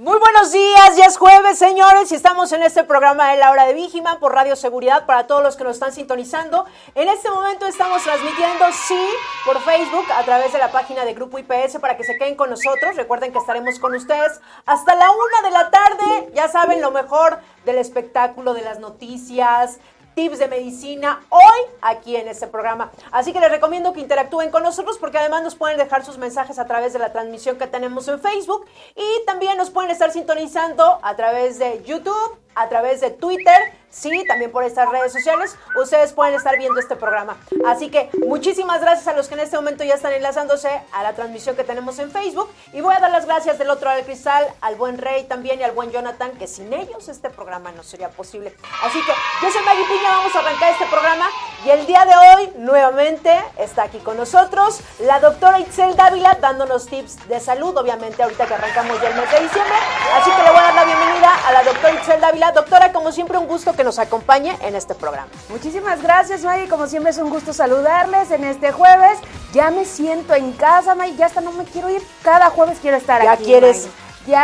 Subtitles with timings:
[0.00, 3.66] Muy buenos días, ya es jueves, señores, y estamos en este programa de la hora
[3.66, 6.64] de Vigiman por Radio Seguridad para todos los que nos están sintonizando.
[6.94, 8.98] En este momento estamos transmitiendo, sí,
[9.44, 12.48] por Facebook a través de la página de Grupo IPS para que se queden con
[12.48, 12.96] nosotros.
[12.96, 16.30] Recuerden que estaremos con ustedes hasta la una de la tarde.
[16.32, 19.80] Ya saben lo mejor del espectáculo, de las noticias,
[20.14, 22.90] tips de medicina hoy aquí en este programa.
[23.10, 26.58] Así que les recomiendo que interactúen con nosotros porque además nos pueden dejar sus mensajes
[26.58, 30.98] a través de la transmisión que tenemos en Facebook y también nos pueden estar sintonizando
[31.02, 36.12] a través de YouTube, a través de Twitter sí, también por estas redes sociales, ustedes
[36.12, 37.36] pueden estar viendo este programa.
[37.66, 41.12] Así que muchísimas gracias a los que en este momento ya están enlazándose a la
[41.14, 42.50] transmisión que tenemos en Facebook.
[42.72, 45.60] Y voy a dar las gracias del otro lado del cristal al buen Rey también
[45.60, 48.54] y al buen Jonathan, que sin ellos este programa no sería posible.
[48.82, 51.28] Así que yo soy Maggie Piña, vamos a arrancar este programa.
[51.64, 56.86] Y el día de hoy, nuevamente, está aquí con nosotros la doctora Itzel Dávila dándonos
[56.86, 59.76] tips de salud, obviamente ahorita que arrancamos ya el mes de diciembre.
[60.14, 62.39] Así que le voy a dar la bienvenida a la doctora Itzel Dávila.
[62.52, 65.28] Doctora, como siempre, un gusto que nos acompañe en este programa.
[65.50, 66.66] Muchísimas gracias, May.
[66.68, 69.18] Como siempre es un gusto saludarles en este jueves.
[69.52, 71.14] Ya me siento en casa, May.
[71.16, 72.02] Ya hasta no me quiero ir.
[72.22, 73.42] Cada jueves quiero estar aquí.
[73.42, 73.88] Ya quieres.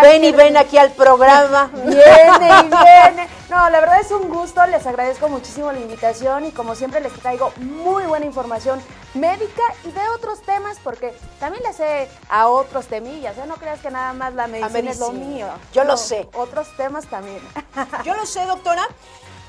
[0.03, 1.71] Ven y ven aquí al programa.
[1.75, 3.29] Viene y viene.
[3.49, 4.65] No, la verdad es un gusto.
[4.67, 8.81] Les agradezco muchísimo la invitación y como siempre les traigo muy buena información
[9.15, 13.37] médica y de otros temas porque también le sé a otros temillas.
[13.39, 13.45] ¿eh?
[13.47, 15.49] No creas que nada más la medicina, es lo mío.
[15.73, 16.29] Yo lo sé.
[16.35, 17.41] Otros temas también.
[18.05, 18.87] Yo lo sé, doctora.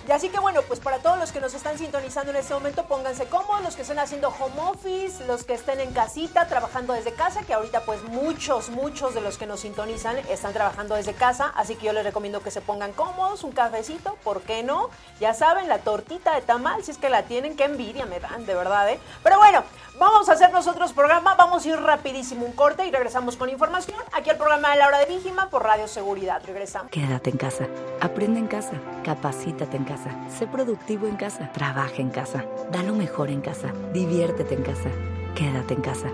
[0.08, 2.86] Y así que bueno, pues para todos los que nos están sintonizando en este momento,
[2.86, 7.12] pónganse cómodos, los que estén haciendo home office, los que estén en casita, trabajando desde
[7.12, 11.52] casa, que ahorita pues muchos, muchos de los que nos sintonizan están trabajando desde casa,
[11.58, 14.90] así que yo les recomiendo que se pongan cómodos, un cafecito, ¿por qué no?
[15.20, 18.46] Ya saben, la tortita de tamal, si es que la tienen, qué envidia me dan,
[18.46, 19.02] de verdad, ¿eh?
[19.24, 19.66] Pero bueno,
[20.00, 23.98] vamos a hacer nosotros programa, vamos a ir rapidísimo un corte y regresamos con información
[24.14, 26.42] aquí al programa de la hora de Víjima por Radio Seguridad.
[26.46, 26.92] Regresamos.
[26.92, 27.68] Quédate en casa,
[28.02, 29.98] aprende en casa, capacítate en casa
[30.30, 31.52] Sé productivo en casa.
[31.52, 32.46] Trabaja en casa.
[32.72, 33.74] Da lo mejor en casa.
[33.94, 34.90] Diviértete en casa.
[35.36, 36.10] Quédate en casa.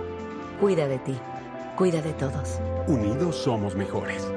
[0.60, 1.18] Cuida de ti.
[1.76, 2.60] Cuida de todos.
[2.88, 4.28] Unidos somos mejores.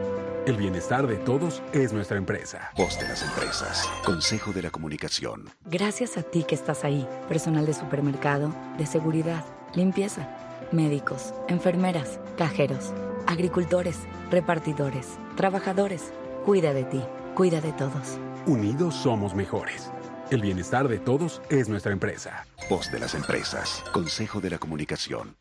[0.47, 2.71] El bienestar de todos es nuestra empresa.
[2.77, 3.85] Voz de las empresas.
[4.05, 5.51] Consejo de la Comunicación.
[5.65, 7.05] Gracias a ti que estás ahí.
[7.29, 10.29] Personal de supermercado, de seguridad, limpieza,
[10.71, 12.93] médicos, enfermeras, cajeros,
[13.27, 13.99] agricultores,
[14.31, 16.13] repartidores, trabajadores.
[16.45, 17.03] Cuida de ti.
[17.35, 18.17] Cuida de todos.
[18.47, 19.91] Unidos somos mejores.
[20.31, 22.47] El bienestar de todos es nuestra empresa.
[22.71, 23.83] Voz de las empresas.
[23.93, 25.35] Consejo de la Comunicación.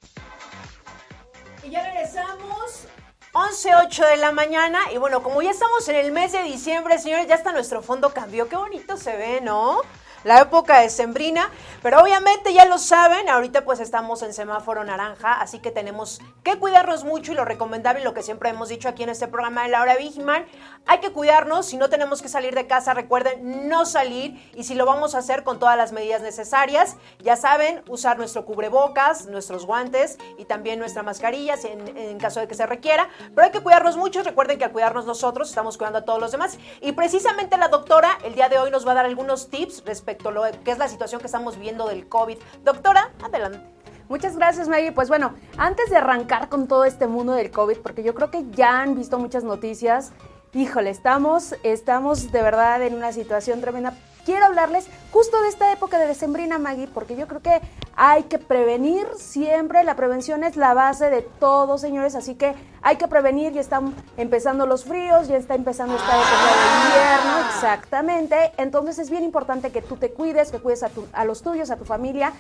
[3.46, 4.80] 11.08 de la mañana.
[4.92, 8.10] Y bueno, como ya estamos en el mes de diciembre, señores, ya está nuestro fondo
[8.10, 8.50] cambió.
[8.50, 9.82] Qué bonito se ve, ¿no?
[10.26, 11.52] La época de sembrina,
[11.84, 16.58] pero obviamente ya lo saben, ahorita pues estamos en semáforo naranja, así que tenemos que
[16.58, 19.70] cuidarnos mucho y lo recomendable, lo que siempre hemos dicho aquí en este programa de
[19.70, 20.48] la hora Vigiman,
[20.88, 24.74] hay que cuidarnos, si no tenemos que salir de casa, recuerden no salir y si
[24.74, 29.68] lo vamos a hacer con todas las medidas necesarias, ya saben, usar nuestro cubrebocas, nuestros
[29.68, 33.62] guantes y también nuestra mascarilla en, en caso de que se requiera, pero hay que
[33.62, 37.58] cuidarnos mucho, recuerden que al cuidarnos nosotros estamos cuidando a todos los demás y precisamente
[37.58, 40.15] la doctora el día de hoy nos va a dar algunos tips respecto
[40.64, 42.38] que es la situación que estamos viendo del COVID.
[42.64, 43.60] Doctora, adelante.
[44.08, 44.92] Muchas gracias, Maggie.
[44.92, 48.46] Pues bueno, antes de arrancar con todo este mundo del COVID, porque yo creo que
[48.52, 50.12] ya han visto muchas noticias,
[50.54, 53.94] híjole, estamos, estamos de verdad en una situación tremenda
[54.26, 57.62] quiero hablarles justo de esta época de decembrina, Maggie, porque yo creo que
[57.96, 62.98] hay que prevenir siempre, la prevención es la base de todo, señores, así que hay
[62.98, 68.52] que prevenir, ya están empezando los fríos, ya está empezando esta época de invierno, exactamente,
[68.58, 71.78] entonces es bien importante que tú te cuides, que cuides a, a los tuyos, a
[71.78, 72.34] tu familia,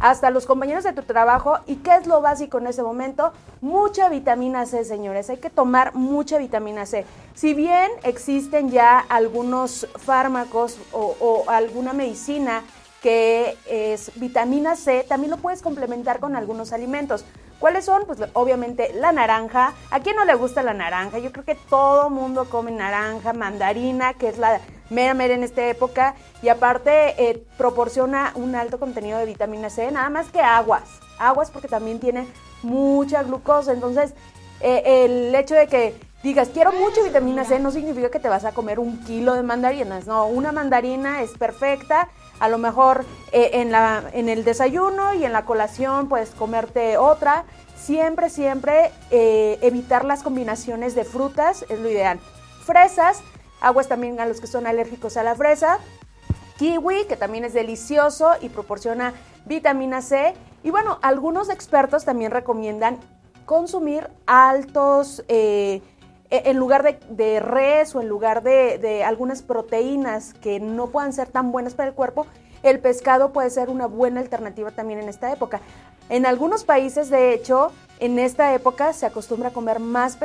[0.00, 1.58] hasta los compañeros de tu trabajo.
[1.66, 3.32] ¿Y qué es lo básico en ese momento?
[3.60, 5.30] Mucha vitamina C, señores.
[5.30, 7.04] Hay que tomar mucha vitamina C.
[7.34, 12.62] Si bien existen ya algunos fármacos o, alguna medicina
[13.02, 17.24] que es vitamina C, también lo puedes complementar con algunos alimentos.
[17.58, 18.04] ¿Cuáles son?
[18.06, 19.74] Pues obviamente la naranja.
[19.90, 21.18] ¿A quién no le gusta la naranja?
[21.18, 25.66] Yo creo que todo mundo come naranja, mandarina, que es la mera mera en esta
[25.66, 26.14] época.
[26.42, 30.82] Y aparte eh, proporciona un alto contenido de vitamina C, nada más que aguas.
[31.18, 32.26] Aguas porque también tiene
[32.62, 33.72] mucha glucosa.
[33.72, 34.14] Entonces,
[34.60, 38.44] eh, el hecho de que digas, quiero mucha vitamina C, no significa que te vas
[38.44, 40.06] a comer un kilo de mandarinas.
[40.06, 42.08] No, una mandarina es perfecta.
[42.40, 46.96] A lo mejor eh, en, la, en el desayuno y en la colación puedes comerte
[46.96, 47.44] otra.
[47.76, 52.20] Siempre, siempre evitar las combinaciones de frutas es lo ideal.
[52.64, 53.22] Fresas,
[53.60, 55.78] aguas también a los que son alérgicos a la fresa.
[56.58, 59.14] Kiwi, que también es delicioso y proporciona
[59.46, 60.34] vitamina C.
[60.62, 62.98] Y bueno, algunos expertos también recomiendan
[63.46, 65.82] consumir altos, eh,
[66.30, 71.12] e, en lugar de, res o en lugar de, de, algunas proteínas que no puedan
[71.12, 72.26] ser tan buenas para el cuerpo,
[72.62, 75.60] el pescado puede ser una buena alternativa también en esta época.
[76.10, 80.18] En algunos países, de hecho, en esta época se acostumbra a comer más,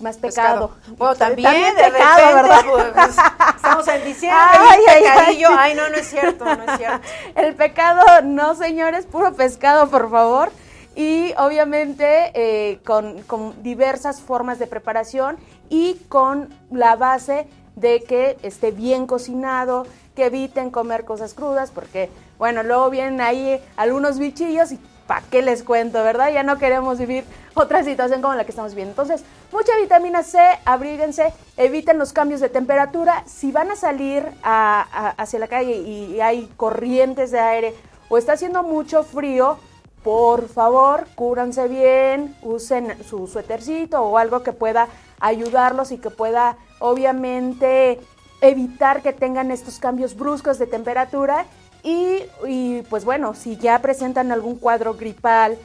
[0.00, 0.70] más pecado.
[0.96, 2.64] Bueno, también, de pecado, ¿verdad?
[2.94, 3.16] Pues,
[3.56, 7.06] estamos en diciembre, ay, ay, ay, no, no es cierto, no es cierto.
[7.34, 10.50] El pecado, no señores, puro pescado, por favor
[10.96, 15.36] y obviamente eh, con, diversas formas de preparación
[15.68, 17.46] y con la base
[17.76, 22.08] de que esté bien cocinado, que eviten comer cosas crudas, porque,
[22.38, 26.32] bueno, luego vienen ahí algunos bichillos y ¿para qué les cuento, verdad?
[26.32, 27.24] Ya no queremos vivir
[27.54, 28.92] otra situación como la que estamos viviendo.
[28.92, 33.22] Entonces, mucha vitamina C, abríguense, eviten los cambios de temperatura.
[33.26, 37.74] Si van a salir hacia la calle y hay corrientes de aire
[38.08, 39.58] o está haciendo mucho frío,
[40.02, 44.88] por favor, cúbranse bien, usen su suétercito o algo que pueda
[45.18, 47.98] ayudarlos y que pueda, obviamente,
[48.40, 51.46] evitar que tengan estos cambios bruscos de temperatura.
[51.88, 55.56] Y, pues bueno, si ya presentan algún cuadro gripal,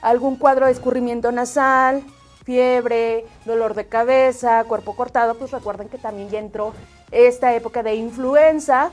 [0.00, 2.02] algún cuadro de escurrimiento nasal,
[2.44, 6.72] fiebre, dolor de cabeza, cuerpo cortado, pues recuerden que también ya entró
[7.10, 8.90] esta época de influenza.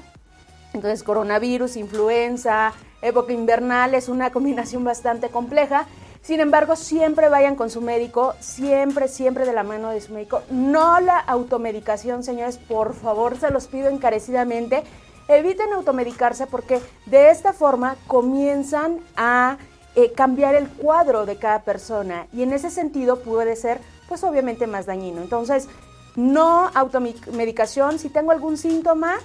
[0.73, 5.85] Entonces, coronavirus, influenza, época invernal es una combinación bastante compleja.
[6.21, 10.41] Sin embargo, siempre vayan con su médico, siempre, siempre de la mano de su médico.
[10.49, 14.83] No la automedicación, señores, por favor, se los pido encarecidamente.
[15.27, 19.57] Eviten automedicarse porque de esta forma comienzan a
[19.95, 24.67] eh, cambiar el cuadro de cada persona y en ese sentido puede ser, pues obviamente,
[24.67, 25.21] más dañino.
[25.21, 25.67] Entonces,
[26.15, 27.99] no automedicación.
[27.99, 29.15] Si tengo algún síntoma,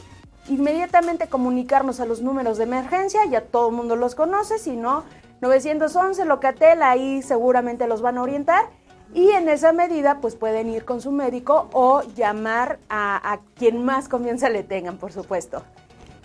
[0.48, 5.04] inmediatamente comunicarnos a los números de emergencia, ya todo el mundo los conoce, si no,
[5.40, 8.66] 911, Locatel, ahí seguramente los van a orientar.
[9.14, 13.84] Y en esa medida, pues pueden ir con su médico o llamar a, a quien
[13.84, 15.62] más confianza le tengan, por supuesto.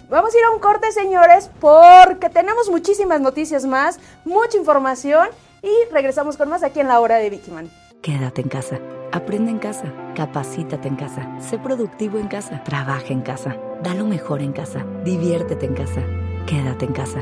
[0.10, 5.28] Vamos a ir a un corte, señores, porque tenemos muchísimas noticias más, mucha información
[5.62, 7.72] y regresamos con más aquí en la hora de Vikiman.
[8.02, 8.80] Quédate en casa,
[9.12, 9.86] aprende en casa,
[10.16, 13.58] capacítate en casa, sé productivo en casa, trabaja en casa.
[13.84, 14.86] Da lo mejor en casa.
[15.04, 16.02] Diviértete en casa.
[16.48, 17.22] Quédate en casa.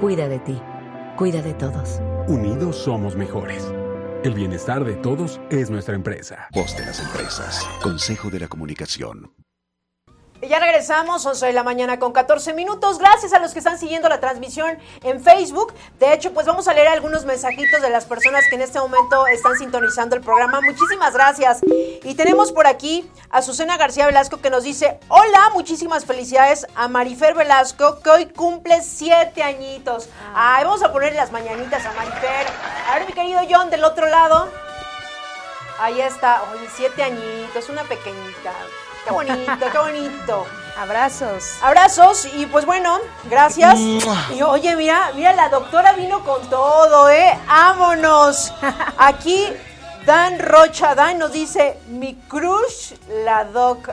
[0.00, 0.60] Cuida de ti.
[1.16, 2.00] Cuida de todos.
[2.28, 3.72] Unidos somos mejores.
[4.22, 6.48] El bienestar de todos es nuestra empresa.
[6.52, 7.68] Voz de las empresas.
[7.82, 9.37] Consejo de la Comunicación.
[10.40, 12.98] Ya regresamos, 11 de la mañana con 14 minutos.
[12.98, 15.74] Gracias a los que están siguiendo la transmisión en Facebook.
[15.98, 19.26] De hecho, pues vamos a leer algunos mensajitos de las personas que en este momento
[19.26, 20.60] están sintonizando el programa.
[20.60, 21.58] Muchísimas gracias.
[22.04, 26.86] Y tenemos por aquí a Susana García Velasco que nos dice, hola, muchísimas felicidades a
[26.86, 30.08] Marifer Velasco que hoy cumple siete añitos.
[30.34, 32.46] Ay, vamos a poner las mañanitas a Marifer.
[32.88, 34.48] A ver, mi querido John, del otro lado.
[35.80, 38.52] Ahí está, oye, siete añitos, una pequeñita.
[39.04, 40.46] Qué bonito, qué bonito.
[40.78, 41.58] Abrazos.
[41.62, 43.78] Abrazos y pues bueno, gracias.
[43.80, 47.36] Y oye, mira, mira, la doctora vino con todo, ¿eh?
[47.48, 48.52] ¡Vámonos!
[48.96, 49.48] Aquí
[50.06, 52.92] Dan Rocha Dan nos dice, mi crush,
[53.24, 53.88] la doc.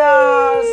[0.00, 0.66] ¡Vámonos!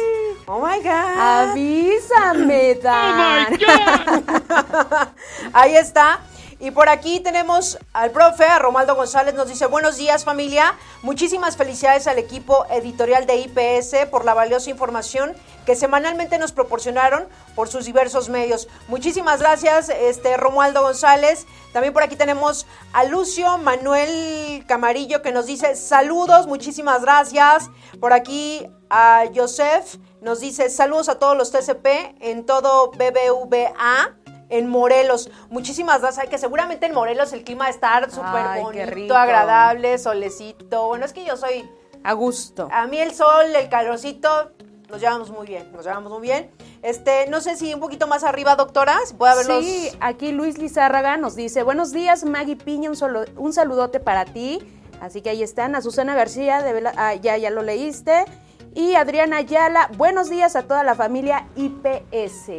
[0.48, 1.20] Oh my God.
[1.52, 3.48] Avísame, Dan.
[3.48, 5.08] Oh my God.
[5.54, 6.20] Ahí está.
[6.60, 10.74] Y por aquí tenemos al profe, a Romaldo González, nos dice, buenos días familia,
[11.04, 15.36] muchísimas felicidades al equipo editorial de IPS por la valiosa información
[15.68, 18.68] que semanalmente nos proporcionaron por sus diversos medios.
[18.88, 21.46] Muchísimas gracias, este Romualdo González.
[21.74, 27.70] También por aquí tenemos a Lucio Manuel Camarillo que nos dice saludos, muchísimas gracias.
[28.00, 34.16] Por aquí a Joseph nos dice saludos a todos los TCP en todo BBVA
[34.50, 35.30] en Morelos.
[35.50, 36.26] Muchísimas gracias.
[36.26, 40.88] Ay, que seguramente en Morelos el clima va a estar súper bonito, agradable, solecito.
[40.88, 41.70] Bueno, es que yo soy...
[42.04, 42.70] A gusto.
[42.72, 44.52] A mí el sol, el calorcito,
[44.90, 46.50] nos llevamos muy bien, nos llevamos muy bien.
[46.82, 49.66] Este, no sé si un poquito más arriba, doctora, si puede haberlos...
[49.66, 54.26] Sí, aquí Luis Lizárraga nos dice, buenos días, Maggie Piña, un, solo, un saludote para
[54.26, 54.60] ti.
[55.02, 58.26] Así que ahí están, a Susana García, de ah, ya, ya lo leíste.
[58.74, 62.52] Y Adriana Ayala, buenos días a toda la familia IPS.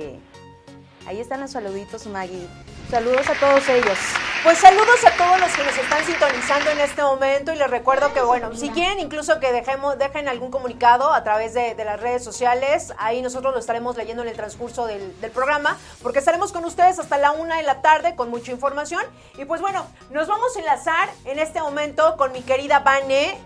[1.09, 2.47] Ahí están los saluditos, Maggie.
[2.91, 3.99] Saludos a todos ellos.
[4.45, 8.13] Pues saludos a todos los que nos están sintonizando en este momento y les recuerdo
[8.13, 11.99] que, bueno, si quieren incluso que dejemos, dejen algún comunicado a través de, de las
[11.99, 16.53] redes sociales, ahí nosotros lo estaremos leyendo en el transcurso del, del programa, porque estaremos
[16.53, 19.03] con ustedes hasta la una de la tarde con mucha información.
[19.39, 23.39] Y pues bueno, nos vamos a enlazar en este momento con mi querida Vane.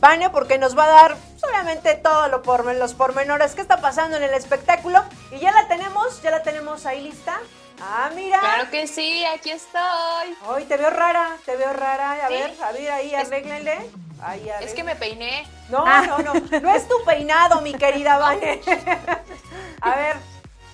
[0.00, 4.16] Vane, porque nos va a dar solamente todo lo por, los pormenores que está pasando
[4.16, 5.02] en el espectáculo.
[5.32, 7.40] Y ya la tenemos, ya la tenemos ahí lista.
[7.80, 8.40] Ah, mira.
[8.40, 10.36] Claro que sí, aquí estoy.
[10.48, 12.12] Ay, te veo rara, te veo rara.
[12.24, 12.34] A ¿Sí?
[12.34, 13.90] ver, a ver, ahí, arréglenle.
[14.20, 15.46] Ahí, Es que me peiné.
[15.68, 16.32] No, no, no.
[16.60, 18.60] No es tu peinado, mi querida Vane.
[19.80, 20.16] A ver,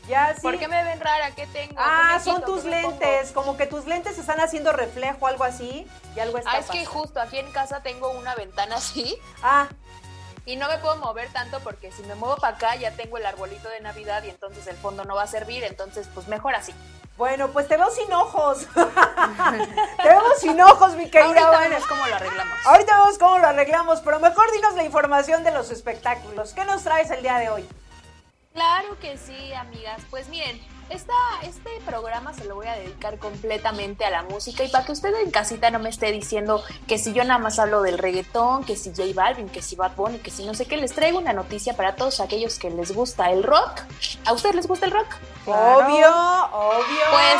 [0.08, 0.42] ya sí.
[0.42, 1.30] ¿Por qué me ven rara?
[1.32, 1.74] ¿Qué tengo?
[1.78, 3.32] Ah, ¿Qué me son tus lentes.
[3.32, 5.86] Como que tus lentes están haciendo reflejo, algo así.
[6.16, 9.66] Y algo está Ah, es que justo aquí en casa tengo una ventana así Ah,
[10.46, 13.24] y no me puedo mover tanto porque si me muevo para acá ya tengo el
[13.24, 16.74] arbolito de Navidad y entonces el fondo no va a servir, entonces pues mejor así.
[17.16, 18.66] bueno, pues te veo sin ojos.
[20.02, 21.68] te veo sin ojos, mi querida Ahorita Vane.
[21.70, 22.58] vemos cómo lo arreglamos.
[22.66, 26.52] Ahorita vemos cómo lo arreglamos, pero mejor dinos la información de los espectáculos.
[26.52, 27.66] ¿Qué nos traes el día de hoy?
[28.54, 30.00] Claro que sí, amigas.
[30.10, 30.60] Pues miren,
[30.90, 31.12] esta,
[31.42, 35.14] este programa se lo voy a dedicar completamente a la música y para que usted
[35.22, 38.76] en casita no me esté diciendo que si yo nada más hablo del reggaetón, que
[38.76, 41.32] si J Balvin, que si Bad Bunny, que si no sé qué, les traigo una
[41.32, 43.82] noticia para todos aquellos que les gusta el rock.
[44.24, 45.06] ¿A ustedes les gusta el rock?
[45.46, 46.10] Obvio,
[46.52, 47.04] obvio.
[47.10, 47.36] Pues,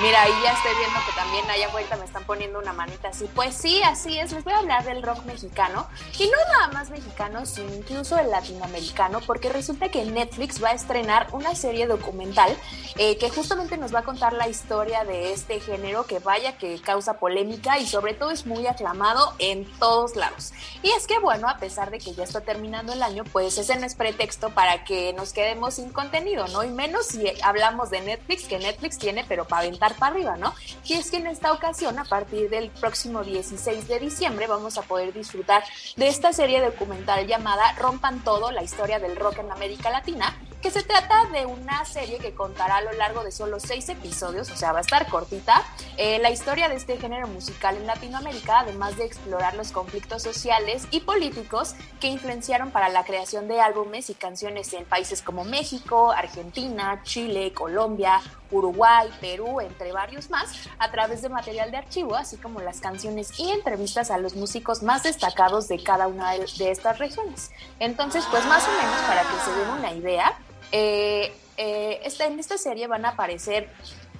[0.00, 3.28] mira, ahí ya estoy viendo que también allá afuera me están poniendo una manita así.
[3.34, 4.32] Pues sí, así es.
[4.32, 5.86] Les voy a hablar del rock mexicano.
[6.18, 10.72] Y no nada más mexicano, sino incluso el latinoamericano, porque resulta que Netflix va a
[10.72, 12.56] estrenar una serie documental
[12.96, 16.80] eh, que justamente nos va a contar la historia de este género que vaya que
[16.80, 20.52] causa polémica y sobre todo es muy aclamado en todos lados.
[20.82, 23.76] Y es que bueno, a pesar de que ya está terminando el año, pues ese
[23.76, 26.64] no es pretexto para que nos quedemos sin contenido, ¿no?
[26.64, 30.54] Y menos si hablamos de Netflix, que Netflix tiene, pero para aventar para arriba, ¿no?
[30.84, 34.82] Y es que en esta ocasión, a partir del próximo 16 de diciembre, vamos a
[34.82, 35.64] poder disfrutar
[35.96, 40.70] de esta serie documental llamada Rompan Todo, la historia del rock en América Latina, que
[40.70, 42.34] se trata de una serie que
[42.70, 45.64] a lo largo de solo seis episodios, o sea, va a estar cortita,
[45.96, 50.86] eh, la historia de este género musical en Latinoamérica, además de explorar los conflictos sociales
[50.90, 56.12] y políticos que influenciaron para la creación de álbumes y canciones en países como México,
[56.12, 62.36] Argentina, Chile, Colombia, Uruguay, Perú, entre varios más, a través de material de archivo, así
[62.36, 66.70] como las canciones y entrevistas a los músicos más destacados de cada una de de
[66.70, 67.50] estas regiones.
[67.80, 70.38] Entonces, pues más o menos para que se den una idea,
[70.72, 73.68] eh, eh, en esta serie van a aparecer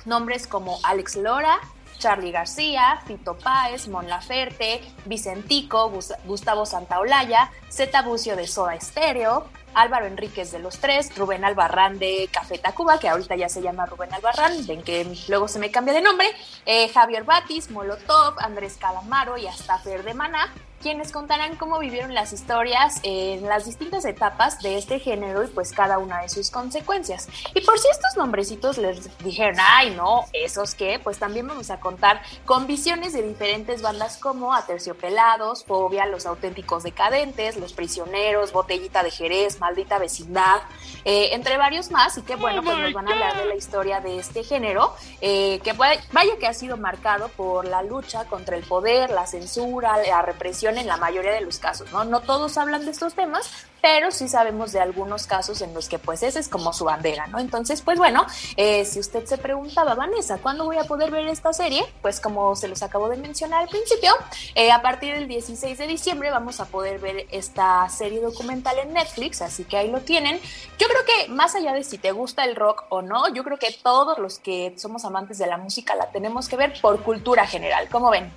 [0.05, 1.59] nombres como Alex Lora,
[1.99, 9.47] Charlie García, Fito Páez, Mon Laferte, Vicentico, Gus- Gustavo Santaolalla, Zeta Bucio de Soda Estéreo,
[9.75, 13.87] Álvaro Enríquez de Los Tres, Rubén Albarrán de Café Tacuba, que ahorita ya se llama
[13.87, 16.27] Rubén Albarrán, ven que luego se me cambia de nombre,
[16.67, 20.53] eh, Javier Batis, Molotov, Andrés Calamaro y hasta Fer de Maná,
[20.85, 25.73] quienes contarán cómo vivieron las historias en las distintas etapas de este género y pues
[25.73, 27.27] cada una de sus consecuencias.
[27.55, 31.81] Y por si estos nombrecitos les dijeron, ay no, esos qué, pues también vamos a
[31.81, 39.03] contar con visiones de diferentes bandas como Aterciopelados, Fobia, Los Auténticos Decadentes, Los Prisioneros, Botellita
[39.03, 40.61] de Jerez, Maldita Vecindad,
[41.07, 44.01] eh, entre varios más, y que bueno, pues nos van a hablar de la historia
[44.01, 48.65] de este género, eh, que vaya que ha sido marcado por la lucha contra el
[48.65, 52.05] poder, la censura, la represión en la mayoría de los casos, ¿no?
[52.05, 53.51] No todos hablan de estos temas,
[53.85, 57.27] pero sí sabemos de algunos casos en los que pues ese es como su bandera,
[57.27, 57.39] ¿no?
[57.39, 58.27] Entonces, pues bueno,
[58.57, 61.85] eh, si usted se preguntaba, Vanessa, ¿cuándo voy a poder ver esta serie?
[62.01, 64.13] Pues como se los acabo de mencionar al principio,
[64.55, 68.95] eh, a partir del 16 de diciembre vamos a poder ver esta serie documental en
[68.95, 70.41] Netflix, así que ahí lo tienen.
[70.79, 73.59] Yo creo que más allá de si te gusta el rock o no, yo creo
[73.59, 77.47] que todos los que somos amantes de la música la tenemos que ver por cultura
[77.47, 78.33] general, ¿cómo ven?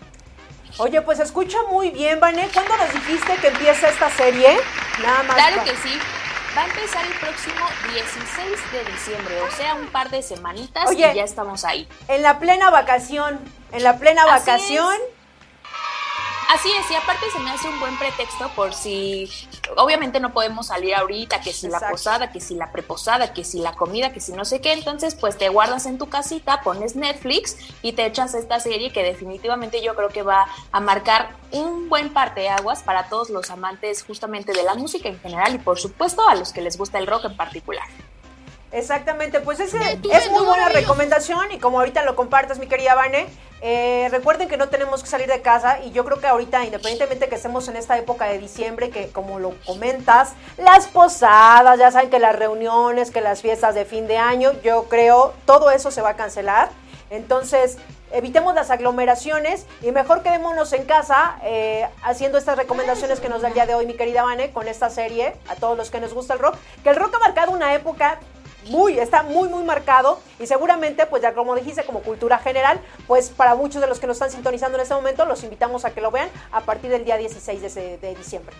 [0.80, 2.50] Oye, pues escucha muy bien, Vané.
[2.54, 4.58] ¿Cuándo nos dijiste que empieza esta serie?
[5.02, 5.36] Nada más.
[5.36, 5.98] Claro que sí.
[6.56, 11.12] Va a empezar el próximo 16 de diciembre, o sea, un par de semanitas Oye.
[11.12, 11.88] y ya estamos ahí.
[12.08, 13.40] En la plena vacación.
[13.72, 14.96] En la plena Así vacación.
[16.50, 19.30] Así es, y aparte se me hace un buen pretexto por si,
[19.76, 23.60] obviamente no podemos salir ahorita, que si la posada, que si la preposada, que si
[23.60, 26.96] la comida, que si no sé qué, entonces pues te guardas en tu casita, pones
[26.96, 31.90] Netflix y te echas esta serie que definitivamente yo creo que va a marcar un
[31.90, 36.28] buen parteaguas para todos los amantes justamente de la música en general y por supuesto
[36.30, 37.88] a los que les gusta el rock en particular.
[38.72, 39.78] Exactamente, pues ese
[40.12, 43.28] es muy buena recomendación y como ahorita lo compartes, mi querida Vane,
[43.62, 47.30] eh, recuerden que no tenemos que salir de casa y yo creo que ahorita, independientemente
[47.30, 52.10] que estemos en esta época de diciembre, que como lo comentas, las posadas, ya saben
[52.10, 56.02] que las reuniones, que las fiestas de fin de año, yo creo todo eso se
[56.02, 56.70] va a cancelar.
[57.10, 57.78] Entonces,
[58.12, 63.48] evitemos las aglomeraciones y mejor quedémonos en casa eh, haciendo estas recomendaciones que nos da
[63.48, 66.14] el día de hoy mi querida Vane con esta serie, a todos los que nos
[66.14, 68.20] gusta el rock, que el rock ha marcado una época
[68.70, 73.30] muy, está muy, muy marcado y seguramente, pues ya como dijiste, como cultura general, pues
[73.30, 76.02] para muchos de los que nos están sintonizando en este momento, los invitamos a que
[76.02, 78.56] lo vean a partir del día 16 de, de diciembre.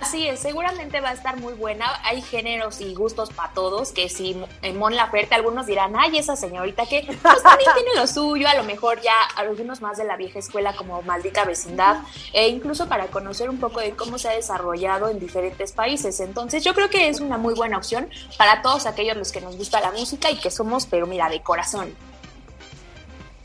[0.00, 2.00] Así es, seguramente va a estar muy buena.
[2.04, 6.36] Hay géneros y gustos para todos, que si en Mon Laferte algunos dirán, ay, esa
[6.36, 10.16] señorita que pues también tiene lo suyo, a lo mejor ya algunos más de la
[10.16, 11.98] vieja escuela como Maldita Vecindad,
[12.32, 16.18] e incluso para conocer un poco de cómo se ha desarrollado en diferentes países.
[16.20, 19.56] Entonces yo creo que es una muy buena opción para todos aquellos los que nos
[19.58, 21.94] gusta la música y que somos, pero mira, de corazón.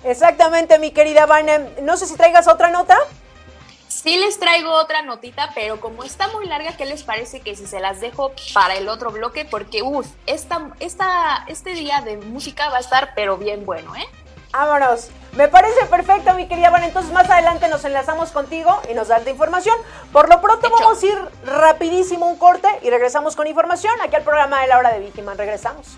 [0.06, 1.68] Exactamente, mi querida Vanem.
[1.82, 2.98] No sé si traigas otra nota.
[4.06, 7.66] Sí les traigo otra notita, pero como está muy larga, ¿qué les parece que si
[7.66, 9.46] se las dejo para el otro bloque?
[9.46, 14.06] Porque, uff, esta, esta, este día de música va a estar pero bien bueno, ¿eh?
[14.52, 15.10] Vámonos.
[15.32, 16.84] Me parece perfecto, mi querida Van.
[16.84, 19.76] Entonces más adelante nos enlazamos contigo y nos das la información.
[20.12, 24.24] Por lo pronto vamos a ir rapidísimo un corte y regresamos con información aquí al
[24.24, 25.36] programa de la hora de Vigiman.
[25.36, 25.98] Regresamos.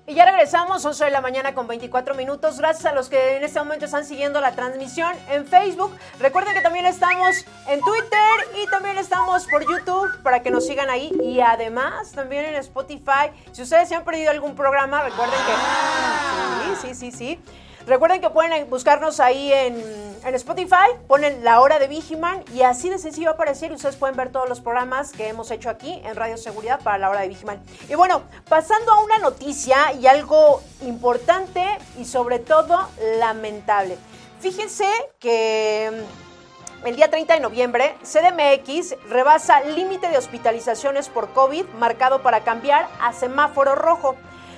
[0.11, 2.57] Y ya regresamos, 11 de la mañana con 24 minutos.
[2.57, 5.95] Gracias a los que en este momento están siguiendo la transmisión en Facebook.
[6.19, 8.19] Recuerden que también estamos en Twitter
[8.61, 11.13] y también estamos por YouTube para que nos sigan ahí.
[11.23, 13.31] Y además también en Spotify.
[13.53, 16.81] Si ustedes se han perdido algún programa, recuerden que...
[16.81, 17.39] Sí, sí, sí, sí.
[17.87, 19.75] Recuerden que pueden buscarnos ahí en,
[20.23, 20.75] en, Spotify,
[21.07, 24.47] ponen la hora de Vigiman y así de sencillo aparecer y ustedes pueden ver todos
[24.47, 27.61] los programas que hemos hecho aquí en Radio Seguridad para la hora de Vigiman.
[27.89, 31.65] Y bueno, pasando a una noticia y algo importante
[31.97, 32.87] y sobre todo
[33.19, 33.97] lamentable.
[34.39, 34.87] Fíjense
[35.19, 42.23] que mm, el día 30 de noviembre, CDMX rebasa límite de hospitalizaciones por COVID marcado
[42.23, 44.15] para cambiar a semáforo rojo.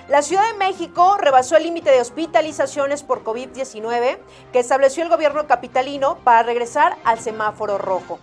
[0.09, 4.17] La Ciudad de México rebasó el límite de hospitalizaciones por COVID-19
[4.51, 8.19] que estableció el gobierno capitalino para regresar al semáforo rojo.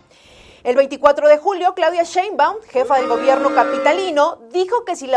[0.62, 5.10] El 24 de julio, Claudia Sheinbaum, jefa del gobierno capitalino, dijo que si,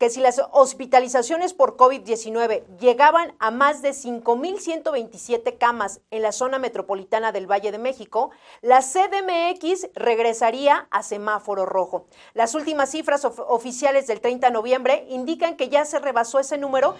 [0.00, 6.58] que si las hospitalizaciones por COVID-19 llegaban a más de 5.127 camas en la zona
[6.58, 8.30] metropolitana del Valle de México,
[8.62, 12.06] la CDMX regresaría a semáforo rojo.
[12.32, 16.56] Las últimas cifras of oficiales del 30 de noviembre indican que ya se rebasó ese
[16.56, 16.94] número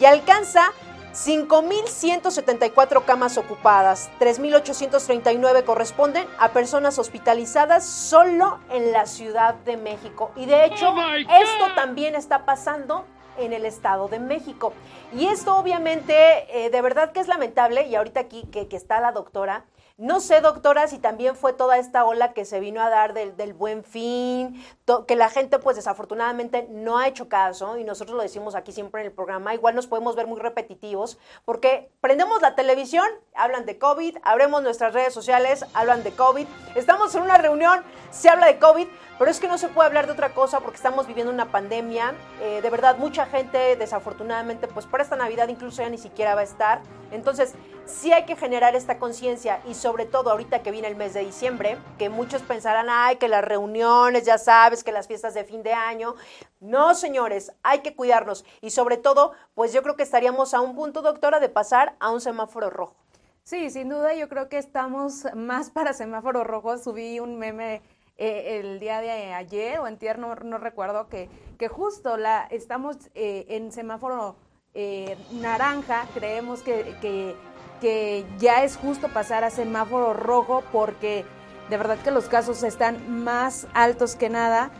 [0.00, 0.72] y alcanza
[1.12, 10.32] 5.174 camas ocupadas, 3.839 corresponden a personas hospitalizadas solo en la Ciudad de México.
[10.36, 13.04] Y de hecho, oh esto también está pasando
[13.36, 14.72] en el Estado de México.
[15.12, 16.14] Y esto obviamente,
[16.48, 19.66] eh, de verdad que es lamentable, y ahorita aquí que, que está la doctora,
[19.98, 23.54] no sé, doctora, si también fue toda esta ola que se vino a dar del,
[23.54, 24.64] buen fin,
[25.06, 29.00] que la gente pues desafortunadamente no ha hecho caso y nosotros lo decimos aquí siempre
[29.00, 33.78] en el programa, igual nos podemos ver muy repetitivos porque prendemos la televisión, hablan de
[33.78, 38.58] COVID, abremos nuestras redes sociales, hablan de COVID, estamos en una reunión, se habla de
[38.58, 38.86] COVID,
[39.22, 42.12] pero es que no se puede hablar de otra cosa porque estamos viviendo una pandemia,
[42.40, 46.40] eh, de verdad mucha gente desafortunadamente pues para esta Navidad incluso ya ni siquiera va
[46.40, 46.82] a estar,
[47.12, 47.54] entonces
[47.84, 51.20] sí hay que generar esta conciencia y sobre todo ahorita que viene el mes de
[51.20, 55.62] diciembre, que muchos pensarán, ay, que las reuniones, ya sabes, que las fiestas de fin
[55.62, 56.16] de año.
[56.58, 60.74] No, señores, hay que cuidarnos y sobre todo, pues yo creo que estaríamos a un
[60.74, 62.96] punto, doctora, de pasar a un semáforo rojo.
[63.44, 66.78] Sí, sin duda yo creo que estamos más para semáforo rojo.
[66.78, 67.82] Subí un meme
[68.22, 72.96] eh, el día de ayer o en tierno, no, recuerdo, que, que justo la, estamos
[73.14, 74.36] eh, en semáforo
[74.74, 77.34] eh, naranja, creemos que, que
[77.82, 81.24] que ya es justo pasar a semáforo rojo porque
[81.68, 84.70] de verdad que los casos están más altos que nada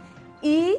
[0.40, 0.76] y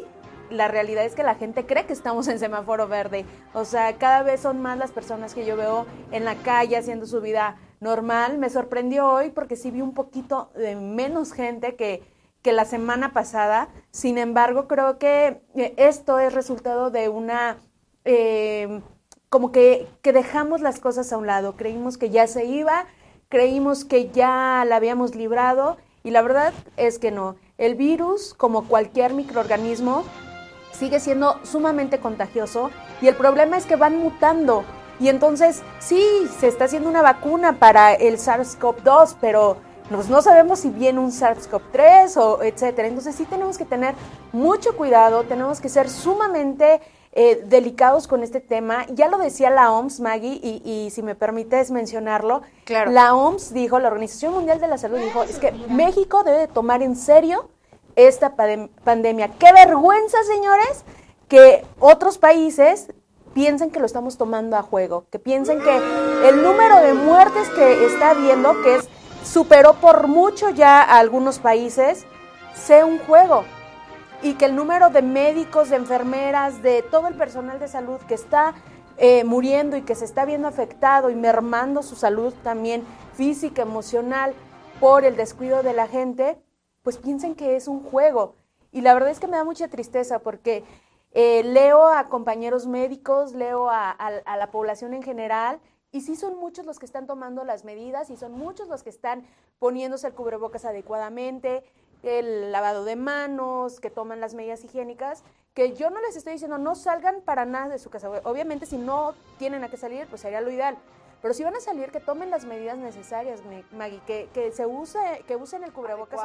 [0.49, 3.25] la realidad es que la gente cree que estamos en semáforo verde.
[3.53, 7.07] O sea, cada vez son más las personas que yo veo en la calle haciendo
[7.07, 8.37] su vida normal.
[8.37, 12.03] Me sorprendió hoy porque sí vi un poquito de menos gente que,
[12.43, 13.69] que la semana pasada.
[13.91, 17.57] Sin embargo, creo que eh, esto es resultado de una...
[18.05, 18.81] Eh,
[19.29, 22.85] como que, dejamos las cosas a un lado, creímos que ya se iba,
[23.29, 27.35] creímos que ya la habíamos librado y la verdad es que no.
[27.57, 30.03] El virus, como cualquier microorganismo,
[30.71, 32.69] sigue siendo sumamente contagioso
[33.01, 34.63] y el problema es que van mutando.
[34.99, 39.57] Y entonces, sí, se está haciendo una vacuna para el SARS-CoV-2, pero
[39.89, 42.87] pues no sabemos si viene un SARS-CoV-3 o etcétera.
[42.87, 43.95] Entonces sí tenemos que tener
[44.31, 46.81] mucho cuidado, tenemos que ser sumamente
[47.15, 48.87] eh, delicados con este tema.
[48.89, 52.91] Ya lo decía la OMS, Maggie, y, si me permites mencionarlo, claro.
[52.91, 56.81] la OMS dijo, la Organización Mundial de la Salud dijo, es que México debe tomar
[56.81, 57.49] en serio
[57.95, 58.35] esta
[58.83, 59.27] pandemia.
[59.37, 60.83] ¡Qué vergüenza, señores!
[61.27, 62.91] Que otros países
[63.33, 65.77] piensen que lo estamos tomando a juego, que piensen que
[66.27, 68.89] el número de muertes que está habiendo, que es
[69.23, 72.05] superó por mucho ya a algunos países,
[72.53, 73.43] sea un juego
[74.21, 78.13] y que el número de médicos, de enfermeras, de todo el personal de salud que
[78.13, 78.53] está
[78.97, 82.83] eh, muriendo y que se está viendo afectado y mermando su salud también
[83.13, 84.33] física, emocional,
[84.79, 86.37] por el descuido de la gente,
[86.83, 88.35] pues piensen que es un juego.
[88.71, 90.63] Y la verdad es que me da mucha tristeza porque
[91.11, 93.95] eh, leo a compañeros médicos, leo a,
[94.37, 95.59] la población en general,
[95.93, 98.89] y sí son muchos los que están tomando las medidas y son muchos los que
[98.89, 99.25] están
[99.59, 101.63] poniéndose el cubrebocas adecuadamente,
[102.01, 106.57] el lavado de manos, que toman las medidas higiénicas, que yo no les estoy diciendo
[106.57, 108.09] no salgan para nada de su casa.
[108.23, 110.77] Obviamente si no tienen a qué salir, pues sería lo ideal.
[111.23, 115.23] Pero si van a salir, que tomen las medidas necesarias, Maggie, que, que se use,
[115.25, 116.19] que usen el cubrebocas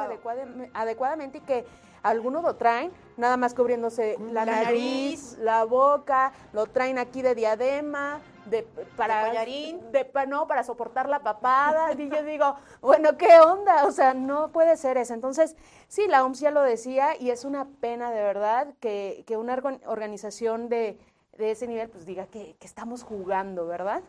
[0.73, 1.65] adecuadamente y que
[2.03, 8.19] algunos lo traen, nada más cubriéndose la, nariz, la boca, lo traen aquí de diadema,
[8.47, 8.63] de
[8.97, 11.93] para de, no para soportar la papada.
[11.93, 15.13] Y yo digo bueno qué onda o sea no puede ser eso.
[15.13, 15.55] Entonces
[15.87, 19.53] sí la OMS ya lo decía y es una pena de verdad que, que una
[19.85, 20.99] organización de,
[21.37, 24.03] de ese nivel pues diga que, que estamos jugando verdad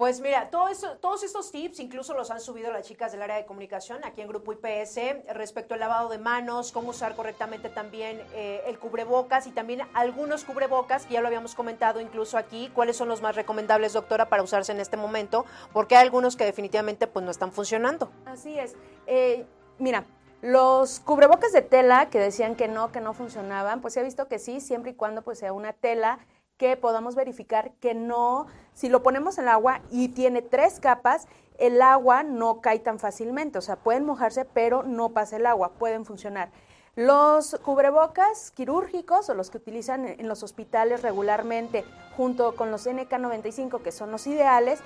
[0.00, 4.02] pues mira, todos estos tips incluso los han subido las chicas del área de comunicación
[4.02, 4.98] aquí en Grupo IPS
[5.34, 10.44] respecto al lavado de manos, cómo usar correctamente también eh, el cubrebocas y también algunos
[10.44, 14.42] cubrebocas, que ya lo habíamos comentado incluso aquí, cuáles son los más recomendables, doctora, para
[14.42, 18.10] usarse en este momento, porque hay algunos que definitivamente pues no están funcionando.
[18.24, 18.76] Así es.
[19.06, 19.44] Eh,
[19.76, 20.06] mira,
[20.40, 24.28] los cubrebocas de tela que decían que no, que no funcionaban, pues se ha visto
[24.28, 26.20] que sí, siempre y cuando pues sea una tela
[26.60, 31.26] que podamos verificar que no, si lo ponemos en el agua y tiene tres capas,
[31.56, 35.70] el agua no cae tan fácilmente, o sea, pueden mojarse, pero no pasa el agua,
[35.78, 36.50] pueden funcionar.
[36.96, 41.82] Los cubrebocas quirúrgicos o los que utilizan en los hospitales regularmente,
[42.14, 44.80] junto con los NK95, que son los ideales,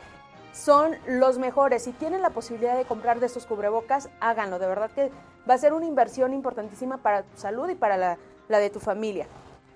[0.53, 1.83] son los mejores.
[1.83, 4.61] Si tienen la posibilidad de comprar de estos cubrebocas, háganlo.
[4.61, 5.11] De verdad que
[5.51, 8.79] va a ser una inversión importantísima para tu salud y para la, la de tu
[8.79, 9.27] familia.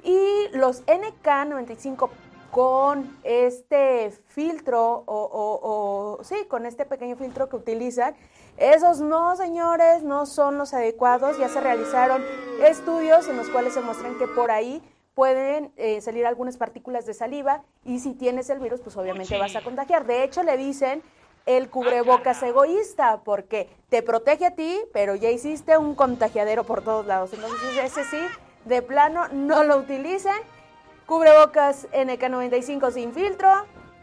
[0.02, 2.08] Y los NK95
[2.50, 8.14] con este filtro o, sí, con este pequeño filtro que utilizan,
[8.56, 11.38] esos no, señores, no son los adecuados.
[11.38, 12.22] Ya se realizaron
[12.64, 14.82] estudios en los cuales se muestran que por ahí
[15.14, 19.54] pueden eh, salir algunas partículas de saliva y si tienes el virus, pues obviamente vas
[19.56, 20.06] a contagiar.
[20.06, 21.02] De hecho, le dicen
[21.46, 27.06] el cubrebocas egoísta porque te protege a ti, pero ya hiciste un contagiadero por todos
[27.06, 27.32] lados.
[27.32, 28.18] Entonces, ese sí
[28.68, 30.36] de plano no lo utilicen.
[31.06, 33.48] Cubrebocas NK95 sin filtro,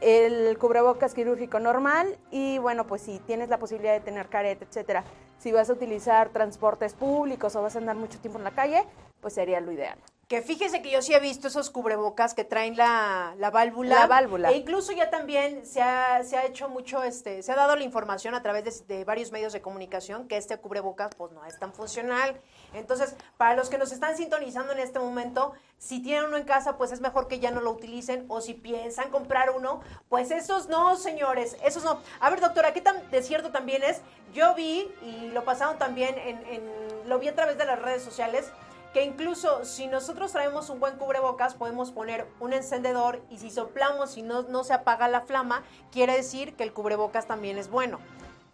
[0.01, 5.03] el cubrebocas quirúrgico normal y bueno, pues si tienes la posibilidad de tener careta, etcétera,
[5.37, 8.83] si vas a utilizar transportes públicos o vas a andar mucho tiempo en la calle,
[9.21, 9.99] pues sería lo ideal.
[10.27, 13.99] Que fíjese que yo sí he visto esos cubrebocas que traen la, la válvula.
[13.99, 14.49] La válvula.
[14.49, 17.83] E incluso ya también se ha, se ha hecho mucho, este, se ha dado la
[17.83, 21.59] información a través de, de, varios medios de comunicación que este cubrebocas pues no es
[21.59, 22.41] tan funcional.
[22.77, 26.77] Entonces, para los que nos están sintonizando en este momento, si tienen uno en casa,
[26.77, 28.25] pues es mejor que ya no lo utilicen.
[28.27, 31.99] O si piensan comprar uno, pues esos no, señores, esos no.
[32.19, 34.01] A ver, doctora, ¿qué tan de cierto también es?
[34.33, 36.61] Yo vi, y lo pasaron también en,
[37.07, 38.51] lo vi a través de las redes sociales,
[38.93, 44.17] que incluso si nosotros traemos un buen cubrebocas, podemos poner un encendedor y si soplamos
[44.17, 47.99] y no, no se apaga la flama, quiere decir que el cubrebocas también es bueno.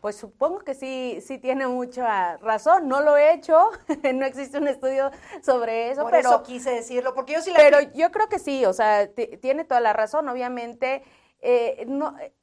[0.01, 2.87] Pues supongo que sí, sí tiene mucha razón.
[2.87, 3.69] No lo he hecho,
[4.13, 5.11] no existe un estudio
[5.43, 8.39] sobre eso, Por pero eso quise decirlo, porque yo sí la Pero yo creo que
[8.39, 10.27] sí, o sea, tiene toda la razón.
[10.27, 11.03] Obviamente,
[11.39, 12.33] eh, no, eh,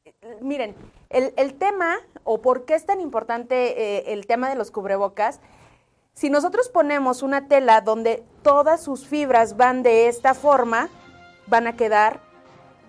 [0.41, 0.77] miren,
[1.11, 3.55] el, el, tema o por qué es tan importante
[3.99, 5.41] eh, el tema de los cubrebocas
[6.19, 10.89] si nosotros ponemos una tela donde todas sus fibras van de esta forma,
[11.47, 12.19] van a quedar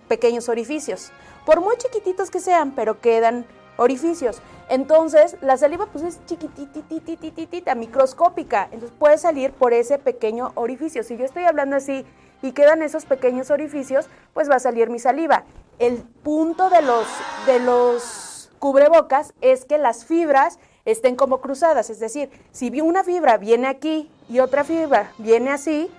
[0.08, 1.12] pequeños orificios.
[1.45, 3.45] Por muy chiquititos que sean, pero quedan
[3.80, 4.42] orificios.
[4.70, 8.65] Entonces, la saliva pues es chiquitititititita, microscópica.
[8.72, 11.04] Entonces puede salir por ese pequeño orificio.
[11.04, 12.06] Si yo estoy hablando así
[12.42, 15.44] y quedan esos pequeños orificios, pues va a salir mi saliva.
[15.80, 17.08] El punto de los,
[17.46, 21.89] de los cubrebocas es que las fibras estén como cruzadas.
[21.89, 25.89] Es decir, si una fibra viene aquí y otra fibra viene así,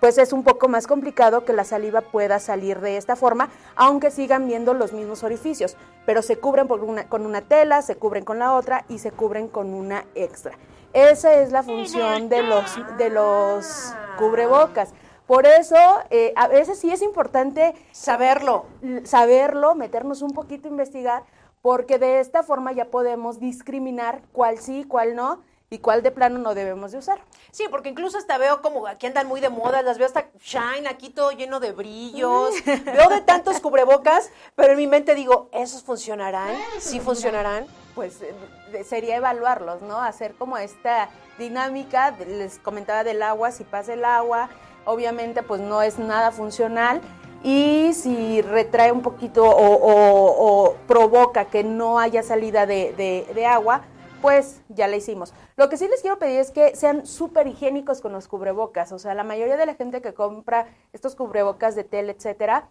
[0.00, 4.10] pues es un poco más complicado que la saliva pueda salir de esta forma, aunque
[4.10, 6.68] sigan viendo los mismos orificios, pero se cubren
[7.08, 10.52] con una tela, se cubren con la otra y se cubren con una extra.
[10.92, 14.94] Esa es la función de los, de los cubrebocas.
[15.26, 15.76] Por eso,
[16.08, 18.64] eh, a veces sí es importante Saberlo.
[19.04, 21.24] saberlo, meternos un poquito a investigar,
[21.60, 26.38] porque de esta forma ya podemos discriminar cuál sí, cuál no y cuál de plano
[26.38, 27.20] no debemos de usar.
[27.50, 30.88] Sí, porque incluso hasta veo como aquí andan muy de moda, las veo hasta shine,
[30.88, 32.54] aquí todo lleno de brillos.
[32.84, 36.56] veo de tantos cubrebocas, pero en mi mente digo, ¿esos funcionarán?
[36.78, 37.66] ¿Sí funcionarán?
[37.94, 39.98] Pues eh, sería evaluarlos, ¿no?
[40.00, 44.48] Hacer como esta dinámica, les comentaba del agua, si pasa el agua,
[44.86, 47.00] obviamente pues no es nada funcional.
[47.44, 53.32] Y si retrae un poquito o, o- o provoca que no haya salida de, de-
[53.32, 53.82] de agua,
[54.20, 55.32] pues ya la hicimos.
[55.56, 58.92] Lo que sí les quiero pedir es que sean súper higiénicos con los cubrebocas.
[58.92, 62.68] O sea, la mayoría de la gente que compra estos cubrebocas de tela, etcétera,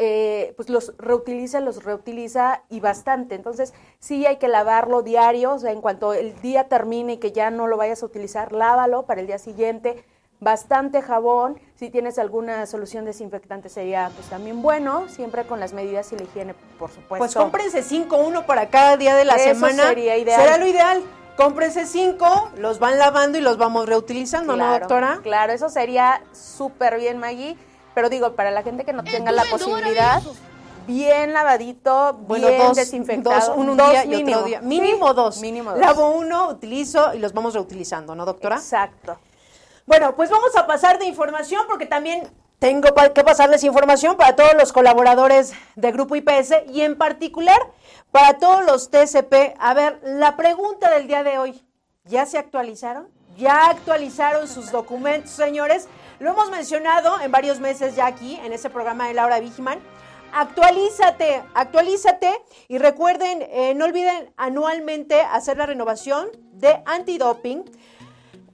[0.00, 3.34] eh, pues los reutiliza, los reutiliza y bastante.
[3.34, 7.32] Entonces, sí hay que lavarlo diario, o sea, en cuanto el día termine y que
[7.32, 10.04] ya no lo vayas a utilizar, lávalo para el día siguiente.
[10.40, 16.12] Bastante jabón, si tienes alguna solución desinfectante sería pues también bueno, siempre con las medidas
[16.12, 17.18] y la higiene, por supuesto.
[17.18, 19.88] Pues cómprense cinco, uno para cada día de la Eso semana.
[19.88, 20.40] sería ideal.
[20.40, 21.02] Será lo ideal.
[21.36, 25.20] Cómprense cinco, los van lavando y los vamos reutilizando, ¿no, doctora?
[25.22, 27.56] Claro, eso sería súper bien, Maggie.
[27.94, 30.20] Pero digo, para la gente que no tenga la posibilidad,
[30.86, 33.34] bien lavadito, Bueno, bien dos, desinfectado.
[33.36, 34.36] dos, uno un dos día y mínimo.
[34.36, 34.60] otro día.
[34.62, 35.40] Mínimo Sí, dos.
[35.40, 35.80] Mínimo dos.
[35.80, 38.56] Lavo uno, utilizo y los vamos reutilizando, ¿no, doctora?
[38.56, 39.16] Exacto.
[39.88, 44.52] Bueno, pues vamos a pasar de información porque también tengo que pasarles información para todos
[44.52, 47.58] los colaboradores de Grupo IPS y en particular
[48.10, 49.56] para todos los TCP.
[49.58, 51.64] A ver, la pregunta del día de hoy,
[52.04, 53.08] ¿ya se actualizaron?
[53.38, 55.88] ¿Ya actualizaron sus documentos, señores?
[56.18, 59.78] Lo hemos mencionado en varios meses ya aquí, en ese programa de Laura Vigiman.
[60.34, 67.64] Actualízate, actualízate y recuerden, eh, no olviden anualmente hacer la renovación de antidoping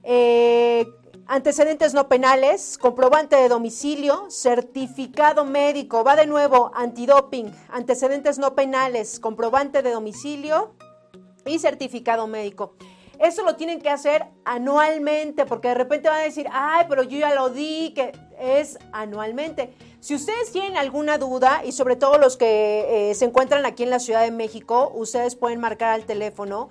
[0.07, 0.85] eh,
[1.27, 9.19] antecedentes no penales, comprobante de domicilio, certificado médico, va de nuevo, antidoping, antecedentes no penales,
[9.19, 10.75] comprobante de domicilio
[11.45, 12.75] y certificado médico.
[13.19, 17.17] Eso lo tienen que hacer anualmente, porque de repente van a decir, ay, pero yo
[17.17, 19.73] ya lo di, que es anualmente.
[20.01, 23.89] Si ustedes tienen alguna duda, y sobre todo los que eh, se encuentran aquí en
[23.89, 26.69] la Ciudad de México, ustedes pueden marcar al teléfono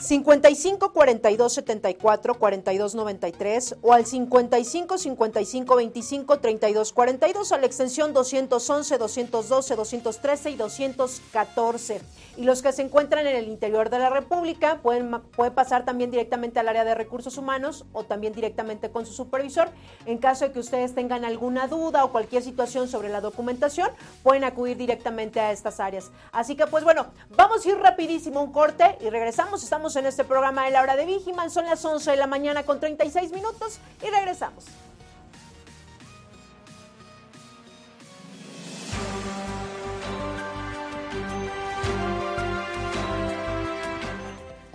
[0.00, 8.12] 55 42 74 42 93 o al 55 55 25 32 42 a la extensión
[8.12, 12.00] 211, 212, 213 y 214.
[12.36, 16.12] Y los que se encuentran en el interior de la República pueden, pueden pasar también
[16.12, 19.68] directamente al área de recursos humanos o también directamente con su supervisor.
[20.06, 23.90] En caso de que ustedes tengan alguna duda o cualquier situación sobre la documentación,
[24.22, 26.12] pueden acudir directamente a estas áreas.
[26.30, 29.64] Así que pues bueno, vamos a ir rapidísimo un corte y regresamos.
[29.64, 31.50] Estamos en este programa de la hora de Vigiman.
[31.50, 34.64] Son las 11 de la mañana con 36 minutos y regresamos.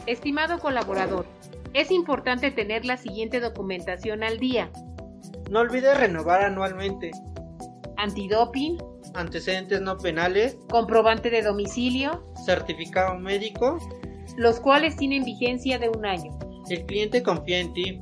[0.06, 1.26] Estimado colaborador,
[1.74, 4.70] es importante tener la siguiente documentación al día.
[5.50, 7.12] No olvides renovar anualmente.
[7.98, 8.78] Antidoping,
[9.16, 13.78] Antecedentes no penales, comprobante de domicilio, certificado médico.
[14.36, 16.38] Los cuales tienen vigencia de un año.
[16.70, 18.02] El cliente confía en ti.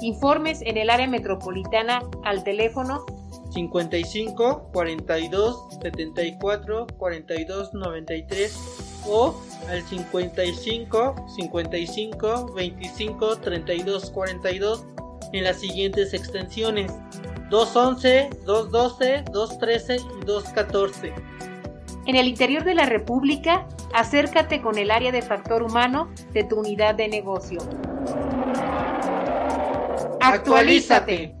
[0.00, 3.04] Informes en el área metropolitana al teléfono
[3.52, 14.86] 55 42 74 42 93 o al 55 55 25 32 42
[15.32, 16.92] en las siguientes extensiones
[17.50, 21.14] 211, 212, 213 y 214.
[22.06, 26.60] En el interior de la República, acércate con el área de factor humano de tu
[26.60, 27.58] unidad de negocio.
[30.20, 31.34] Actualízate.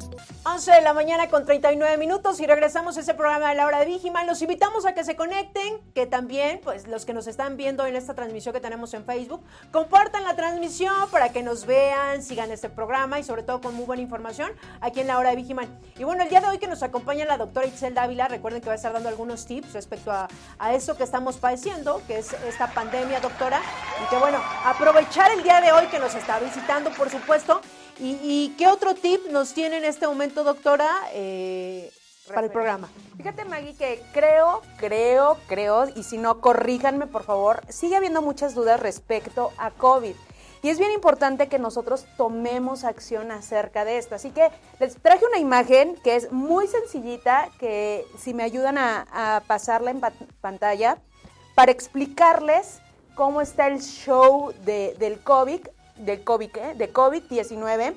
[0.48, 3.80] 11 de la mañana con 39 minutos y regresamos a ese programa de la hora
[3.80, 4.28] de Vigiman.
[4.28, 7.96] Los invitamos a que se conecten, que también, pues los que nos están viendo en
[7.96, 12.70] esta transmisión que tenemos en Facebook, compartan la transmisión para que nos vean, sigan este
[12.70, 15.80] programa y sobre todo con muy buena información aquí en la hora de Vigiman.
[15.98, 18.68] Y bueno, el día de hoy que nos acompaña la doctora Itzel Dávila, recuerden que
[18.68, 20.28] va a estar dando algunos tips respecto a,
[20.60, 23.60] a eso que estamos padeciendo, que es esta pandemia, doctora.
[24.00, 27.60] Y que bueno, aprovechar el día de hoy que nos está visitando, por supuesto.
[27.98, 31.90] ¿Y, y qué otro tip nos tiene en este momento, doctora, eh,
[32.28, 32.88] para el programa?
[33.16, 38.54] Fíjate, Maggie, que creo, creo, creo, y si no, corríjanme, por favor, sigue habiendo muchas
[38.54, 40.14] dudas respecto a COVID.
[40.62, 44.14] Y es bien importante que nosotros tomemos acción acerca de esto.
[44.16, 49.06] Así que les traje una imagen que es muy sencillita, que si me ayudan a,
[49.12, 50.98] a pasarla en pa- pantalla,
[51.54, 52.80] para explicarles
[53.14, 55.60] cómo está el show de- del COVID,
[55.98, 56.74] del COVID, ¿eh?
[56.76, 57.94] de COVID-19.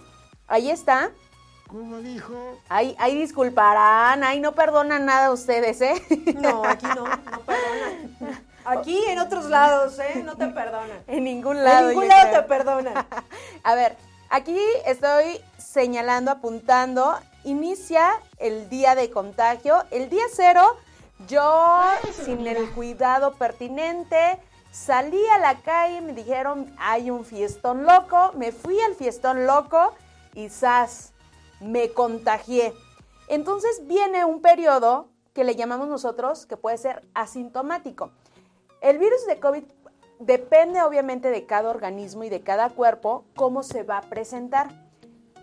[0.47, 1.11] Ahí está.
[1.67, 2.33] Como dijo.
[2.67, 6.01] Ahí, ahí disculparán, ahí no perdonan nada ustedes, ¿eh?
[6.35, 8.49] No, aquí no, no perdonan.
[8.65, 10.21] Aquí en otros lados, ¿eh?
[10.23, 10.99] No te perdonan.
[11.07, 11.89] En ningún lado.
[11.89, 12.41] En ningún lado creo.
[12.41, 13.05] te perdonan.
[13.63, 13.97] A ver,
[14.29, 17.17] aquí estoy señalando, apuntando.
[17.43, 19.83] Inicia el día de contagio.
[19.89, 20.75] El día cero,
[21.27, 21.81] yo,
[22.25, 24.39] sin el cuidado pertinente,
[24.71, 28.31] salí a la calle, me dijeron, hay un fiestón loco.
[28.35, 29.93] Me fui al fiestón loco
[30.33, 31.13] y ¡zas!
[31.59, 32.73] Me contagié.
[33.27, 38.11] Entonces viene un periodo que le llamamos nosotros que puede ser asintomático.
[38.81, 39.63] El virus de COVID
[40.19, 44.69] depende obviamente de cada organismo y de cada cuerpo cómo se va a presentar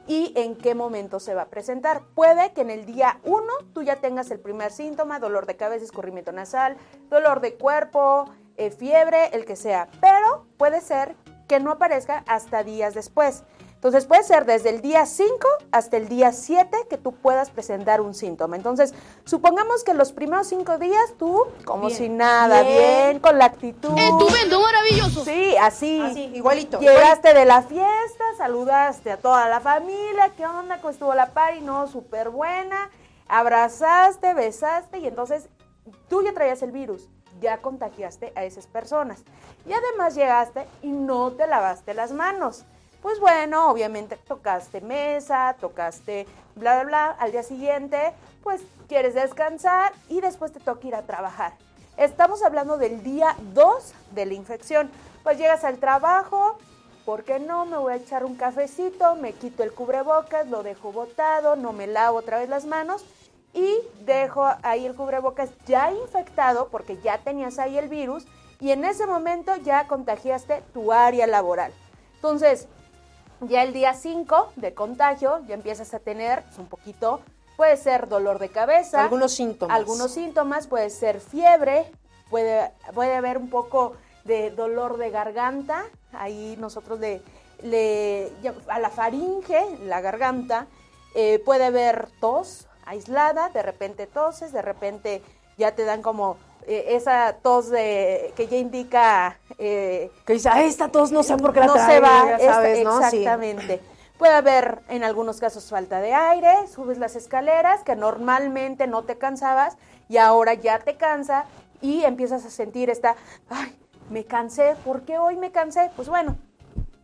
[0.07, 2.03] y en qué momento se va a presentar.
[2.15, 5.85] Puede que en el día 1 tú ya tengas el primer síntoma, dolor de cabeza,
[5.85, 6.77] escurrimiento nasal,
[7.09, 11.15] dolor de cuerpo, eh, fiebre, el que sea, pero puede ser
[11.49, 13.45] que no aparezca hasta días después.
[13.77, 15.31] Entonces puede ser desde el día 5
[15.71, 18.57] hasta el día 7 que tú puedas presentar un síntoma.
[18.57, 21.97] Entonces, supongamos que los primeros 5 días tú, como Bien.
[21.97, 22.77] si nada, Bien.
[22.79, 23.97] bien, con la actitud.
[23.97, 25.25] Estupendo, maravilloso.
[25.25, 26.01] Sí, así.
[26.01, 26.81] Así, igualito.
[26.81, 30.79] Llegaste de la fiesta, saludaste a toda la familia, ¿qué onda?
[30.81, 31.61] ¿Cómo estuvo la party?
[31.61, 32.91] No, súper buena.
[33.29, 35.49] Abrazaste, besaste y entonces
[36.09, 37.09] tú ya traías el virus,
[37.41, 39.23] ya contagiaste a esas personas.
[39.67, 42.65] Y además llegaste y no te lavaste las manos.
[43.03, 47.11] Pues bueno, obviamente tocaste mesa, tocaste bla, bla, bla.
[47.19, 51.53] Al día siguiente, pues quieres descansar y después te toca ir a trabajar.
[51.97, 54.91] Estamos hablando del día 2 de la infección.
[55.23, 56.59] Pues llegas al trabajo,
[57.05, 57.65] ¿por qué no?
[57.65, 61.87] Me voy a echar un cafecito, me quito el cubrebocas, lo dejo botado, no me
[61.87, 63.05] lavo otra vez las manos
[63.57, 68.27] y dejo ahí el cubrebocas ya infectado porque ya tenías ahí el virus
[68.61, 71.73] y en ese momento ya contagiaste tu área laboral.
[72.17, 72.69] Entonces,
[73.41, 77.21] ya el día 5 de contagio ya empiezas a tener pues, un poquito,
[77.57, 79.03] puede ser dolor de cabeza.
[79.03, 79.75] Algunos síntomas.
[79.75, 81.91] Algunos síntomas, puede ser fiebre,
[82.29, 87.23] puede, puede haber un poco de dolor de garganta, ahí nosotros le,
[87.63, 88.33] le
[88.69, 90.67] a la faringe, la garganta,
[91.15, 95.23] eh, puede haber tos aislada, de repente toses, de repente
[95.59, 100.63] ya te dan como eh, esa tos de que ya indica eh, Que dice, ah,
[100.65, 102.99] esta tos no sé por qué la no trae, se va, ya esta- sabes, ¿no?
[102.99, 103.05] Sí.
[103.19, 103.81] exactamente.
[104.19, 109.19] Puede haber en algunos casos falta de aire, subes las escaleras que normalmente no te
[109.19, 109.77] cansabas
[110.09, 111.45] y ahora ya te cansa
[111.83, 113.15] y empiezas a sentir esta,
[113.51, 115.91] ay, me cansé, ¿por qué hoy me cansé?
[115.97, 116.37] Pues bueno,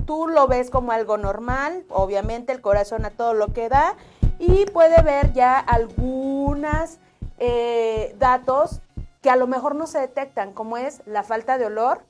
[0.06, 3.94] tú lo ves como algo normal, obviamente el corazón a todo lo que da
[4.42, 6.98] y puede haber ya algunas
[7.38, 8.80] eh, datos
[9.20, 12.02] que a lo mejor no se detectan, como es la falta de olor,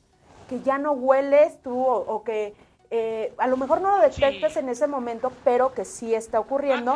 [0.49, 2.55] que ya no hueles tú o, o que
[2.91, 6.93] eh, a lo mejor no lo detectas en ese momento, pero que sí está ocurriendo.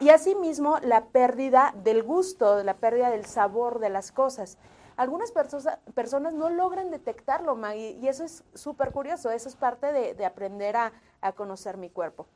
[0.00, 4.56] Y asimismo la pérdida del gusto, la pérdida del sabor de las cosas.
[4.96, 9.92] Algunas perso- personas no logran detectarlo, Maggie, y eso es súper curioso, eso es parte
[9.92, 12.26] de, de aprender a, a conocer mi cuerpo.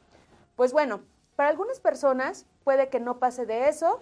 [0.55, 1.01] Pues bueno,
[1.37, 4.01] para algunas personas puede que no pase de eso,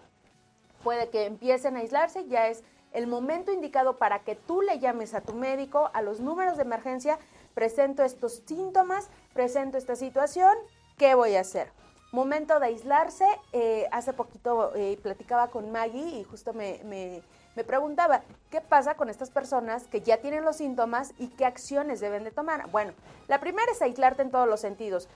[0.83, 2.63] puede que empiecen a aislarse, ya es
[2.93, 6.63] el momento indicado para que tú le llames a tu médico, a los números de
[6.63, 7.19] emergencia,
[7.55, 10.53] presento estos síntomas, presento esta situación,
[10.97, 11.71] ¿qué voy a hacer?
[12.13, 17.23] Momento de aislarse, eh, hace poquito eh, platicaba con Maggie y justo me, me-
[17.57, 22.01] me preguntaba, ¿qué pasa con estas personas que ya tienen los síntomas y qué acciones
[22.01, 22.69] deben de tomar?
[22.71, 22.93] Bueno,
[23.29, 25.09] la primera es aislarte en todos los sentidos.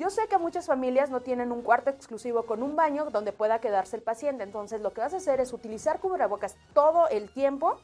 [0.00, 3.60] Yo sé que muchas familias no tienen un cuarto exclusivo con un baño donde pueda
[3.60, 7.76] quedarse el paciente, entonces lo que vas a hacer es utilizar cubrebocas todo el tiempo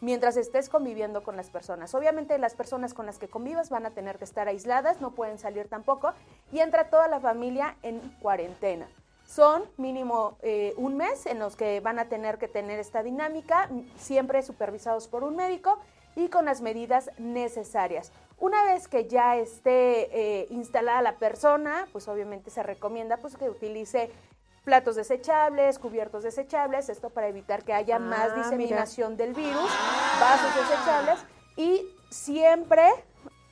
[0.00, 1.94] mientras estés conviviendo con las personas.
[1.94, 5.38] Obviamente las personas con las que convivas van a tener que estar aisladas, no pueden
[5.38, 6.14] salir tampoco
[6.50, 8.88] y entra toda la familia en cuarentena.
[9.26, 13.68] Son mínimo eh, un mes en los que van a tener que tener esta dinámica,
[13.96, 15.78] siempre supervisados por un médico
[16.16, 18.12] y con las medidas necesarias.
[18.40, 20.08] Una vez que ya esté
[20.42, 24.10] eh, instalada la persona, pues obviamente se recomienda pues, que utilice
[24.64, 28.42] platos desechables, cubiertos desechables, esto para evitar que haya Ah, más mira.
[28.44, 29.70] diseminación del virus,
[30.20, 31.18] vasos desechables
[31.56, 32.88] y siempre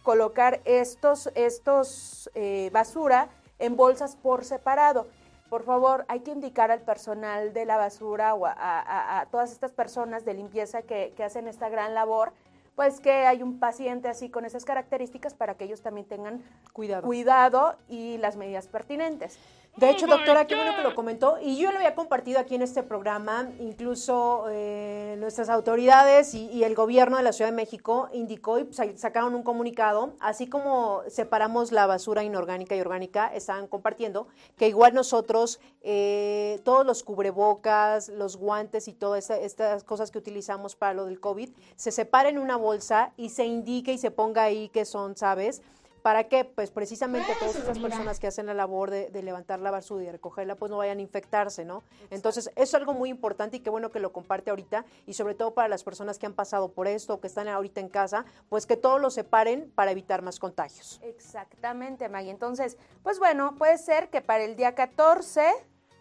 [0.03, 3.29] colocar estos, estos eh, basura
[3.59, 5.07] en bolsas por separado.
[5.51, 9.51] Por favor, hay que indicar al personal de la basura o a, a- a todas
[9.53, 12.33] estas personas de limpieza que, que hacen esta gran labor,
[12.79, 17.03] pues que hay un paciente así con esas características para que ellos también tengan Cuidado.
[17.05, 19.37] cuidado y las medidas pertinentes.
[19.79, 21.39] De hecho, doctora, qué bueno que lo comentó.
[21.41, 23.49] Y yo lo había compartido aquí en este programa.
[23.61, 28.73] Incluso eh, nuestras autoridades y, y el gobierno de la Ciudad de México indicó y
[28.73, 34.27] sa- sacaron un comunicado, así como separamos la basura inorgánica y orgánica, estaban compartiendo
[34.57, 40.19] que igual nosotros, eh, todos los cubrebocas, los guantes y todas esta- estas cosas que
[40.19, 44.11] utilizamos para lo del COVID, se separen en una bolsa y se indique y se
[44.11, 45.63] ponga ahí que son, ¿sabes?
[46.09, 46.47] ¿Para qué?
[46.47, 50.07] Pues precisamente todas esas personas que hacen la labor de, de levantar la basura y
[50.07, 51.83] de recogerla, pues no vayan a infectarse, ¿no?
[52.09, 55.35] Entonces, eso es algo muy importante y qué bueno que lo comparte ahorita y sobre
[55.35, 58.25] todo para las personas que han pasado por esto o que están ahorita en casa,
[58.49, 60.99] pues que todos lo separen para evitar más contagios.
[61.03, 62.31] Exactamente, Maggie.
[62.31, 65.43] Entonces, pues bueno, puede ser que para el día 14,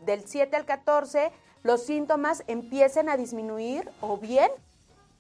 [0.06, 1.34] del 7 al 14,
[1.64, 4.52] los síntomas empiecen a disminuir o bien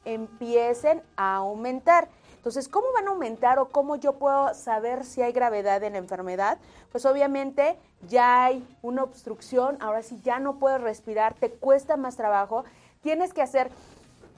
[0.05, 2.07] empiecen a aumentar.
[2.37, 5.99] Entonces, ¿cómo van a aumentar o cómo yo puedo saber si hay gravedad en la
[5.99, 6.57] enfermedad?
[6.91, 7.77] Pues obviamente
[8.07, 12.63] ya hay una obstrucción, ahora sí ya no puedes respirar, te cuesta más trabajo,
[13.01, 13.69] tienes que hacer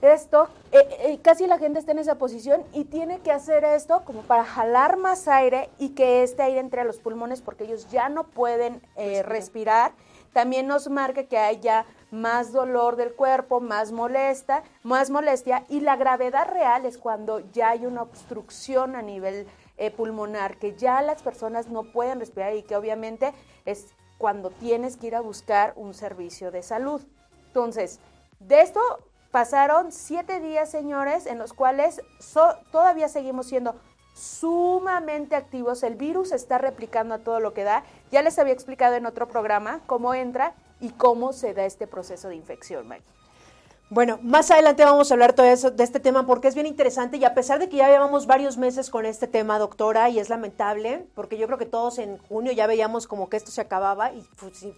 [0.02, 4.04] esto, eh, eh, casi la gente está en esa posición y tiene que hacer esto
[4.06, 7.90] como para jalar más aire y que este aire entre a los pulmones porque ellos
[7.90, 9.92] ya no pueden eh, respirar.
[10.32, 15.82] También nos marca que hay ya más dolor del cuerpo, más molesta, más molestia y
[15.82, 19.48] la gravedad real es cuando ya hay una obstrucción a nivel
[19.78, 23.34] eh, pulmonar, que ya las personas no pueden respirar y que obviamente
[23.66, 23.88] es
[24.18, 27.02] cuando tienes que ir a buscar un servicio de salud.
[27.48, 28.00] Entonces,
[28.40, 28.82] de esto
[29.32, 32.02] pasaron siete días, señores, en los cuales
[32.72, 33.76] todavía seguimos siendo
[34.14, 35.84] sumamente activos.
[35.84, 37.84] El virus está replicando a todo lo que da.
[38.12, 42.30] Ya les había explicado en otro programa cómo entra y cómo se da este proceso
[42.30, 43.20] de infección, Maggie.
[43.92, 47.18] Bueno, más adelante vamos a hablar todo eso, de este tema porque es bien interesante
[47.18, 50.30] y a pesar de que ya llevamos varios meses con este tema, doctora, y es
[50.30, 54.14] lamentable, porque yo creo que todos en junio ya veíamos como que esto se acababa
[54.14, 54.22] y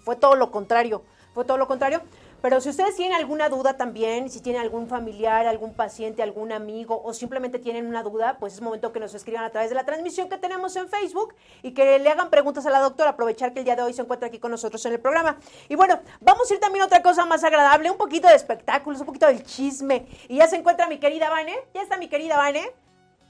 [0.05, 2.01] fue, todo lo contrario, fue todo lo contrario.
[2.41, 6.99] Pero si ustedes tienen alguna duda también, si tienen algún familiar, algún paciente, algún amigo
[7.03, 9.85] o simplemente tienen una duda, pues es momento que nos escriban a través de la
[9.85, 13.59] transmisión que tenemos en Facebook y que le hagan preguntas a la doctora, aprovechar que
[13.59, 15.37] el día de hoy se encuentra aquí con nosotros en el programa.
[15.69, 18.99] Y bueno, vamos a ir también a otra cosa más agradable, un poquito de espectáculos,
[18.99, 20.07] un poquito del chisme.
[20.27, 22.71] Y ya se encuentra mi querida Vane, ya está mi querida Vane.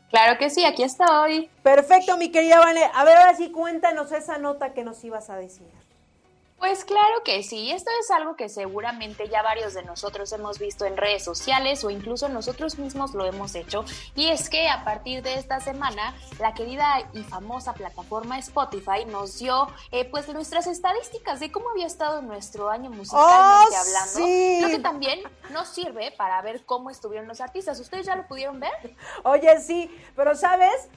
[0.09, 1.49] Claro que sí, aquí estoy.
[1.64, 2.89] Perfecto, mi querida Vane.
[2.93, 5.68] A ver, ahora sí cuéntanos esa nota que nos ibas a decir.
[6.62, 10.86] Pues claro que sí, esto es algo que seguramente ya varios de nosotros hemos visto
[10.86, 13.84] en redes sociales o incluso nosotros mismos lo hemos hecho.
[14.16, 19.39] Y es que a partir de esta semana, la querida y famosa plataforma Spotify nos
[19.39, 24.12] dio eh, pues nuestras estadísticas de cómo había estado nuestro año musicalmente ¡Oh, hablando.
[24.14, 24.59] sí!
[24.62, 27.80] Lo que también nos sirve para ver cómo estuvieron los artistas.
[27.80, 28.95] ¿Ustedes ya lo pudieron ver?
[29.24, 30.88] Oye, sí, pero ¿sabes?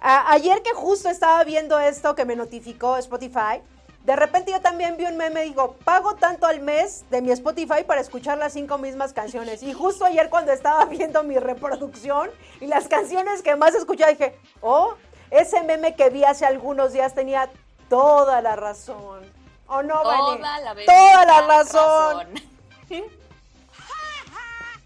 [0.00, 3.62] A- ayer que justo estaba viendo esto que me notificó Spotify,
[4.04, 7.30] de repente yo también vi un meme y digo, pago tanto al mes de mi
[7.32, 9.62] Spotify para escuchar las cinco mismas canciones.
[9.62, 12.30] Y justo ayer cuando estaba viendo mi reproducción
[12.60, 14.94] y las canciones que más escuchaba, dije, oh,
[15.30, 17.48] ese meme que vi hace algunos días tenía
[17.88, 19.24] toda la razón.
[19.66, 20.36] ¿O no, Vane?
[20.36, 22.26] Toda la Toda la bendita razón.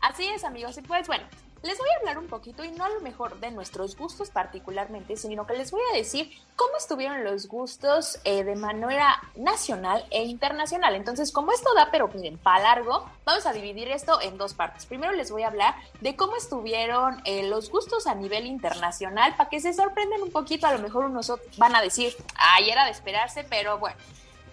[0.00, 0.78] Así es, amigos.
[0.78, 1.24] Y pues bueno,
[1.62, 5.16] les voy a hablar un poquito y no a lo mejor de nuestros gustos particularmente,
[5.16, 10.24] sino que les voy a decir cómo estuvieron los gustos eh, de manera nacional e
[10.24, 10.94] internacional.
[10.94, 14.86] Entonces, como esto da, pero miren, para largo, vamos a dividir esto en dos partes.
[14.86, 19.50] Primero les voy a hablar de cómo estuvieron eh, los gustos a nivel internacional, para
[19.50, 20.66] que se sorprendan un poquito.
[20.66, 23.96] A lo mejor unos van a decir, ay, era de esperarse, pero bueno,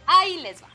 [0.07, 0.69] ahí les va.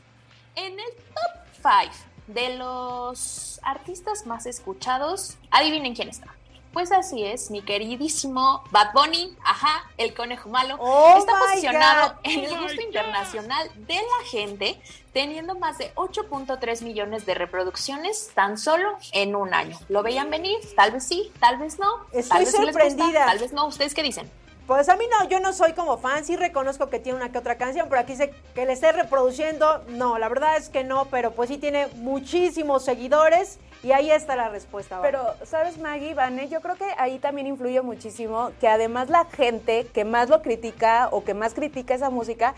[0.55, 6.33] En el top 5 de los artistas más escuchados, adivinen quién está.
[6.73, 12.19] Pues así es, mi queridísimo Bad Bunny, ajá, el conejo malo, Oh está posicionado God.
[12.23, 18.57] en el gusto internacional de la gente, teniendo más de 8.3 millones de reproducciones tan
[18.57, 19.77] solo en un año.
[19.89, 20.57] ¿Lo veían venir?
[20.77, 22.05] Tal vez sí, tal vez no.
[22.13, 23.25] Estoy tal vez sí les gusta, sorprendida.
[23.25, 23.67] tal vez no.
[23.67, 24.31] ¿Ustedes qué dicen?
[24.67, 27.37] Pues a mí no, yo no soy como fan, sí reconozco que tiene una que
[27.37, 31.05] otra canción, pero aquí dice que le esté reproduciendo, no, la verdad es que no,
[31.05, 34.99] pero pues sí tiene muchísimos seguidores y ahí está la respuesta.
[35.01, 36.47] Pero, ¿sabes, Maggie, Vane?
[36.47, 41.09] Yo creo que ahí también influye muchísimo que además la gente que más lo critica
[41.11, 42.53] o que más critica esa música,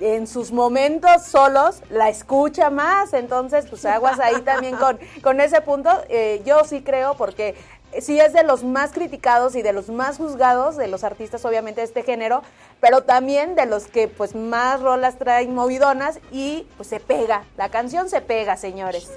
[0.00, 3.12] en sus momentos solos la escucha más.
[3.12, 5.90] Entonces, pues aguas ahí también con, con ese punto.
[6.08, 7.54] Eh, yo sí creo porque
[8.00, 11.80] sí es de los más criticados y de los más juzgados de los artistas, obviamente,
[11.80, 12.42] de este género,
[12.80, 17.44] pero también de los que pues más rolas traen movidonas y pues se pega.
[17.56, 19.10] La canción se pega, señores.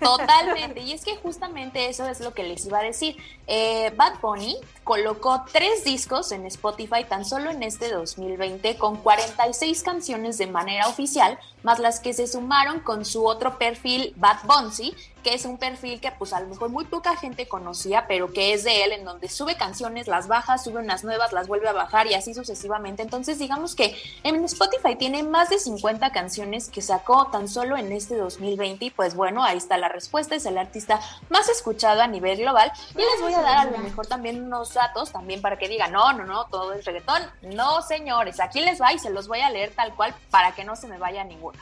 [0.00, 3.16] Totalmente, y es que justamente eso es lo que les iba a decir.
[3.46, 9.82] Eh, Bad Bunny colocó tres discos en Spotify tan solo en este 2020 con 46
[9.82, 14.94] canciones de manera oficial, más las que se sumaron con su otro perfil Bad Bunny,
[15.24, 18.52] que es un perfil que pues a lo mejor muy poca gente conocía, pero que
[18.52, 21.72] es de él, en donde sube canciones, las baja, sube unas nuevas, las vuelve a
[21.72, 23.02] bajar y así sucesivamente.
[23.02, 27.90] Entonces digamos que en Spotify tiene más de 50 canciones que sacó tan solo en
[27.90, 32.06] este 2020 y pues bueno, ahí está la respuesta, es el artista más escuchado a
[32.06, 35.58] nivel global y les voy a dar a lo mejor también unos datos también para
[35.58, 37.20] que digan, no, no, no, todo es reggaetón.
[37.42, 40.64] No, señores, aquí les va y se los voy a leer tal cual para que
[40.64, 41.58] no se me vaya ninguna.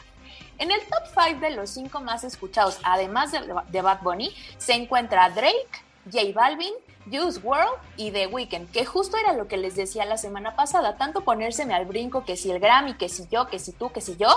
[0.57, 5.29] En el top 5 de los 5 más escuchados, además de, Bad Bunny, se encuentra
[5.29, 5.67] Drake,
[6.05, 6.73] J Balvin,
[7.11, 10.97] Juice World y The Weeknd, que justo era lo que les decía la semana pasada,
[10.97, 14.01] tanto ponérseme al brinco que si el Grammy, que si yo, que si tú, que
[14.01, 14.29] si yo,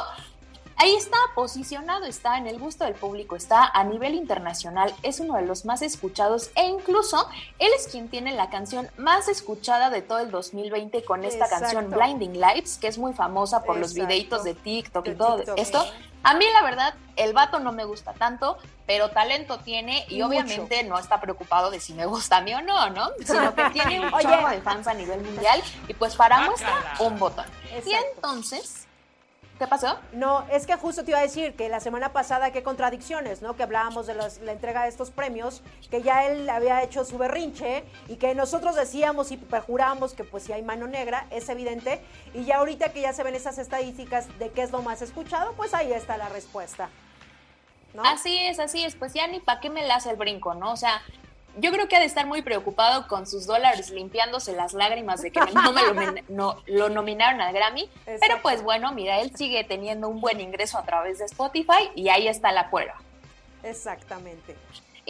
[0.80, 5.34] Ahí está posicionado, está en el gusto del público, está a nivel internacional, es uno
[5.34, 10.02] de los más escuchados e incluso él es quien tiene la canción más escuchada de
[10.02, 14.44] todo el 2020 con esta canción Blinding Lights, que es muy famosa por los videitos
[14.44, 15.84] de TikTok y todo esto.
[16.22, 20.84] A mí la verdad, el vato no me gusta tanto, pero talento tiene y obviamente
[20.84, 23.10] no está preocupado de si me gusta a mí o no, ¿no?
[23.24, 27.18] Sino que tiene un chorro de fans a nivel mundial y pues para muestra un
[27.18, 27.46] botón.
[27.84, 28.87] Y entonces
[29.58, 29.98] ¿Qué pasó?
[30.12, 33.56] No, es que justo te iba a decir que la semana pasada qué contradicciones, ¿no?
[33.56, 37.82] Que hablábamos de la entrega de estos premios, que ya él había hecho su berrinche
[38.06, 42.00] y que nosotros decíamos y perjuramos que pues si hay mano negra, es evidente.
[42.34, 45.52] Y ya ahorita que ya se ven esas estadísticas de qué es lo más escuchado,
[45.54, 46.88] pues ahí está la respuesta.
[47.94, 48.04] ¿No?
[48.04, 50.72] Así es, así es, pues ya ni para qué me la hace el brinco, ¿no?
[50.72, 51.02] O sea,
[51.60, 55.30] yo creo que ha de estar muy preocupado con sus dólares limpiándose las lágrimas de
[55.30, 55.94] que no me lo,
[56.28, 57.90] no, lo nominaron al Grammy.
[58.04, 62.08] Pero pues bueno, mira, él sigue teniendo un buen ingreso a través de Spotify y
[62.08, 62.94] ahí está la prueba.
[63.62, 64.56] Exactamente.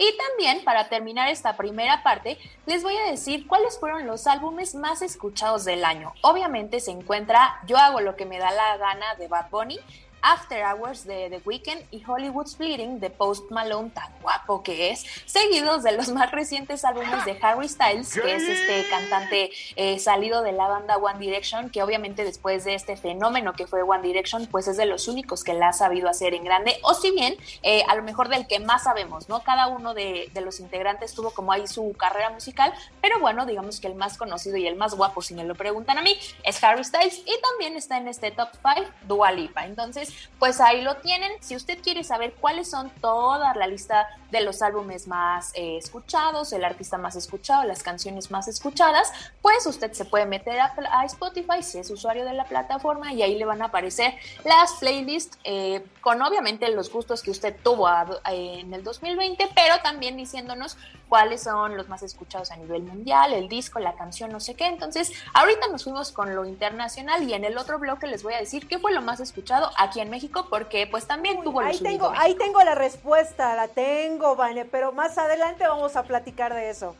[0.01, 4.73] Y también, para terminar esta primera parte, les voy a decir cuáles fueron los álbumes
[4.73, 6.13] más escuchados del año.
[6.21, 9.77] Obviamente se encuentra Yo hago lo que me da la gana de Bad Bunny,
[10.21, 15.05] After Hours de The Weeknd y Hollywood's Bleeding de Post Malone, tan guapo que es,
[15.25, 20.41] seguidos de los más recientes álbumes de Harry Styles, que es este cantante eh, salido
[20.41, 24.47] de la banda One Direction, que obviamente después de este fenómeno que fue One Direction,
[24.47, 27.35] pues es de los únicos que la ha sabido hacer en grande, o si bien
[27.63, 29.43] eh, a lo mejor del que más sabemos, ¿no?
[29.43, 33.79] Cada uno de, de, los integrantes tuvo como ahí su carrera musical, pero bueno, digamos
[33.79, 36.63] que el más conocido y el más guapo, si me lo preguntan a mí, es
[36.63, 39.65] Harry Styles y también está en este top 5 Dua Lipa.
[39.65, 40.08] Entonces,
[40.39, 41.31] pues ahí lo tienen.
[41.41, 46.53] Si usted quiere saber cuáles son toda la lista de los álbumes más eh, escuchados,
[46.53, 49.11] el artista más escuchado, las canciones más escuchadas,
[49.41, 53.37] pues usted se puede meter a, Spotify si es usuario de la plataforma y ahí
[53.37, 54.13] le van a aparecer
[54.43, 57.89] las playlists eh, con obviamente los gustos que usted tuvo
[58.25, 60.77] en el 2020, pero también diciéndonos
[61.09, 64.67] cuáles son los más escuchados a nivel mundial, el disco, la canción, no sé qué.
[64.67, 68.37] Entonces, ahorita nos fuimos con lo internacional y en el otro bloque les voy a
[68.37, 72.13] decir qué fue lo más escuchado aquí en México, porque pues también tuvo ahí tengo,
[72.15, 76.95] Ahí tengo la respuesta, la tengo, Vane, pero más adelante vamos a platicar de eso.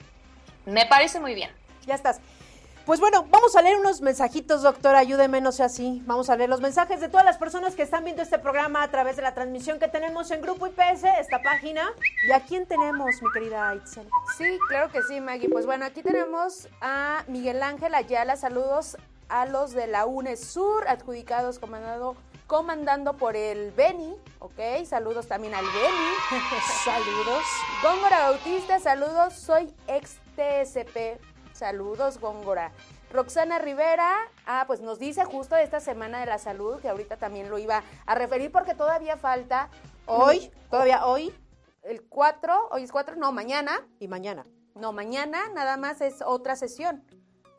[0.65, 1.51] Me parece muy bien.
[1.85, 2.19] Ya estás.
[2.85, 6.01] Pues bueno, vamos a leer unos mensajitos, doctor, ayúdeme, no sea así.
[6.07, 8.89] Vamos a leer los mensajes de todas las personas que están viendo este programa a
[8.89, 11.87] través de la transmisión que tenemos en Grupo IPS, esta página.
[12.27, 14.09] ¿Y a quién tenemos, mi querida Itzel?
[14.39, 15.49] Sí, claro que sí, Maggie.
[15.49, 18.35] Pues bueno, aquí tenemos a Miguel Ángel Ayala.
[18.37, 18.97] Saludos
[19.27, 22.15] a los de la UNESUR, adjudicados comandado
[22.49, 24.83] comandando por el Beni, ¿ok?
[24.83, 26.41] Saludos también al Beni.
[26.83, 27.43] saludos.
[27.83, 29.35] Góngora Bautista, saludos.
[29.35, 31.21] Soy ex TSP
[31.53, 32.71] Saludos, Góngora.
[33.11, 34.15] Roxana Rivera,
[34.47, 37.59] ah, pues nos dice justo de esta Semana de la Salud, que ahorita también lo
[37.59, 39.69] iba a referir porque todavía falta.
[40.07, 41.31] Hoy, todavía hoy.
[41.83, 43.87] El 4, hoy es 4, no, mañana.
[43.99, 44.47] Y mañana.
[44.73, 47.03] No, mañana nada más es otra sesión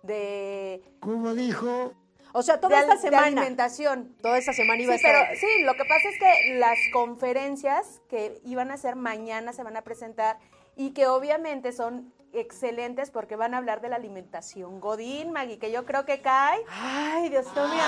[0.03, 0.82] de...
[1.01, 1.93] ¿Cómo dijo?
[2.33, 3.22] O sea, toda esta semana.
[3.22, 4.14] De alimentación.
[4.22, 5.28] Toda esta semana iba a estar.
[5.28, 9.62] Pero, sí, lo que pasa es que las conferencias que iban a ser mañana se
[9.62, 10.39] van a presentar
[10.76, 15.70] y que obviamente son excelentes porque van a hablar de la alimentación Godín, Maggie, que
[15.70, 16.64] yo creo que cae.
[16.68, 17.85] Ay, Dios mío,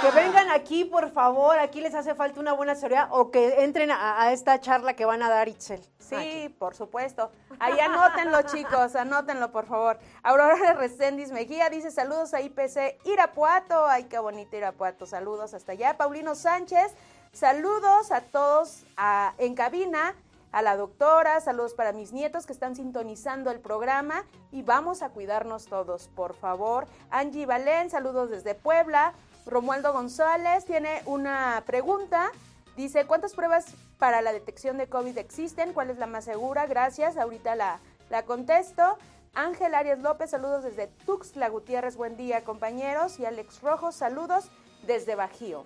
[0.00, 3.90] que vengan aquí, por favor, aquí les hace falta una buena asesoría o que entren
[3.90, 5.80] a, esta charla que van a dar Itzel.
[5.98, 7.30] Sí, por supuesto.
[7.58, 9.98] Ahí anótenlo, chicos, anótenlo, por favor.
[10.22, 13.86] Aurora de Mejía dice saludos a IPC Irapuato.
[13.86, 15.06] Ay, qué bonito Irapuato.
[15.06, 15.96] Saludos hasta allá.
[15.96, 16.94] Paulino Sánchez,
[17.32, 18.84] saludos a todos
[19.38, 20.14] en cabina
[20.54, 25.08] a la doctora, saludos para mis nietos que están sintonizando el programa y vamos a
[25.08, 26.86] cuidarnos todos, por favor.
[27.10, 29.14] Angie Valén, saludos desde Puebla.
[29.46, 32.30] Romualdo González tiene una pregunta.
[32.76, 33.66] Dice, ¿cuántas pruebas
[33.98, 35.72] para la detección de COVID existen?
[35.72, 36.66] ¿Cuál es la más segura?
[36.66, 38.96] Gracias, ahorita la, la contesto.
[39.34, 43.18] Ángel Arias López, saludos desde Tuxtla Gutiérrez, buen día compañeros.
[43.18, 44.52] Y Alex Rojo, saludos
[44.86, 45.64] desde Bajío.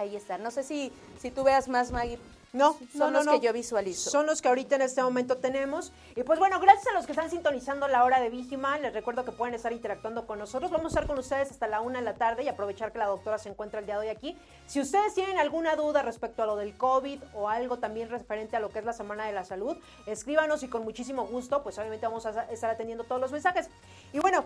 [0.00, 0.38] Ahí está.
[0.38, 2.18] No sé si, si tú veas más, Maggie.
[2.52, 3.32] No, son no, no, los no.
[3.32, 4.10] que yo visualizo.
[4.10, 5.92] Son los que ahorita en este momento tenemos.
[6.16, 8.76] Y pues bueno, gracias a los que están sintonizando la hora de víctima.
[8.78, 10.70] Les recuerdo que pueden estar interactuando con nosotros.
[10.70, 13.06] Vamos a estar con ustedes hasta la una de la tarde y aprovechar que la
[13.06, 14.36] doctora se encuentra el día de hoy aquí.
[14.66, 18.60] Si ustedes tienen alguna duda respecto a lo del COVID o algo también referente a
[18.60, 19.76] lo que es la Semana de la Salud,
[20.06, 23.68] escríbanos y con muchísimo gusto, pues obviamente vamos a estar atendiendo todos los mensajes.
[24.12, 24.44] Y bueno,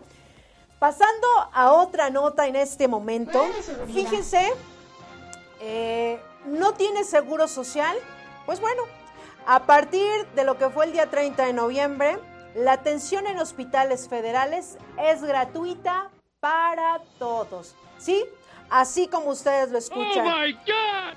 [0.78, 3.42] pasando a otra nota en este momento,
[3.86, 4.52] fíjense,
[5.66, 7.96] eh, no tiene seguro social.
[8.44, 8.82] Pues bueno,
[9.46, 12.18] a partir de lo que fue el día 30 de noviembre,
[12.54, 16.10] la atención en hospitales federales es gratuita
[16.40, 17.74] para todos.
[17.98, 18.24] ¿Sí?
[18.68, 20.26] Así como ustedes lo escuchan.
[20.26, 21.16] ¡Oh, my God!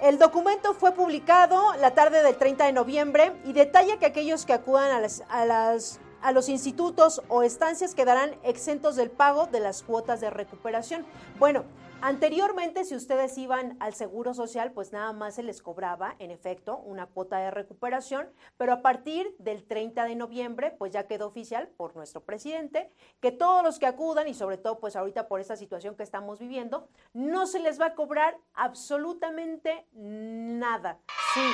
[0.00, 4.54] El documento fue publicado la tarde del 30 de noviembre y detalla que aquellos que
[4.54, 9.60] acudan a, las, a, las, a los institutos o estancias quedarán exentos del pago de
[9.60, 11.06] las cuotas de recuperación.
[11.38, 11.64] Bueno,
[12.04, 16.78] Anteriormente, si ustedes iban al Seguro Social, pues nada más se les cobraba, en efecto,
[16.78, 21.68] una cuota de recuperación, pero a partir del 30 de noviembre, pues ya quedó oficial
[21.68, 22.90] por nuestro presidente
[23.20, 26.40] que todos los que acudan, y sobre todo pues ahorita por esta situación que estamos
[26.40, 30.98] viviendo, no se les va a cobrar absolutamente nada.
[31.34, 31.52] Sí.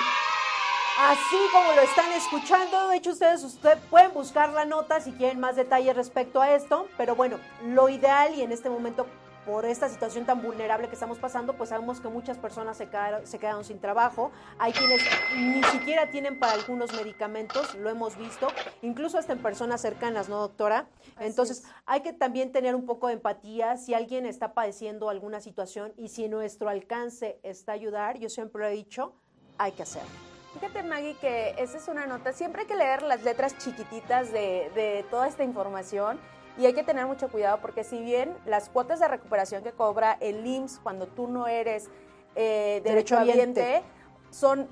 [1.00, 5.40] Así como lo están escuchando, de hecho ustedes usted, pueden buscar la nota si quieren
[5.40, 9.06] más detalles respecto a esto, pero bueno, lo ideal y en este momento
[9.48, 13.26] por esta situación tan vulnerable que estamos pasando, pues sabemos que muchas personas se quedaron,
[13.26, 14.30] se quedaron sin trabajo.
[14.58, 15.00] Hay quienes
[15.34, 18.48] ni siquiera tienen para algunos medicamentos, lo hemos visto,
[18.82, 20.86] incluso hasta en personas cercanas, ¿no, doctora?
[21.18, 25.94] Entonces, hay que también tener un poco de empatía si alguien está padeciendo alguna situación
[25.96, 29.14] y si nuestro alcance está ayudar, yo siempre lo he dicho,
[29.56, 30.10] hay que hacerlo.
[30.52, 32.34] Fíjate, Maggie, que esa es una nota.
[32.34, 36.20] Siempre hay que leer las letras chiquititas de, de toda esta información
[36.58, 40.16] y hay que tener mucho cuidado porque si bien las cuotas de recuperación que cobra
[40.20, 41.88] el IMSS cuando tú no eres
[42.34, 43.82] eh, derechohabiente
[44.30, 44.68] son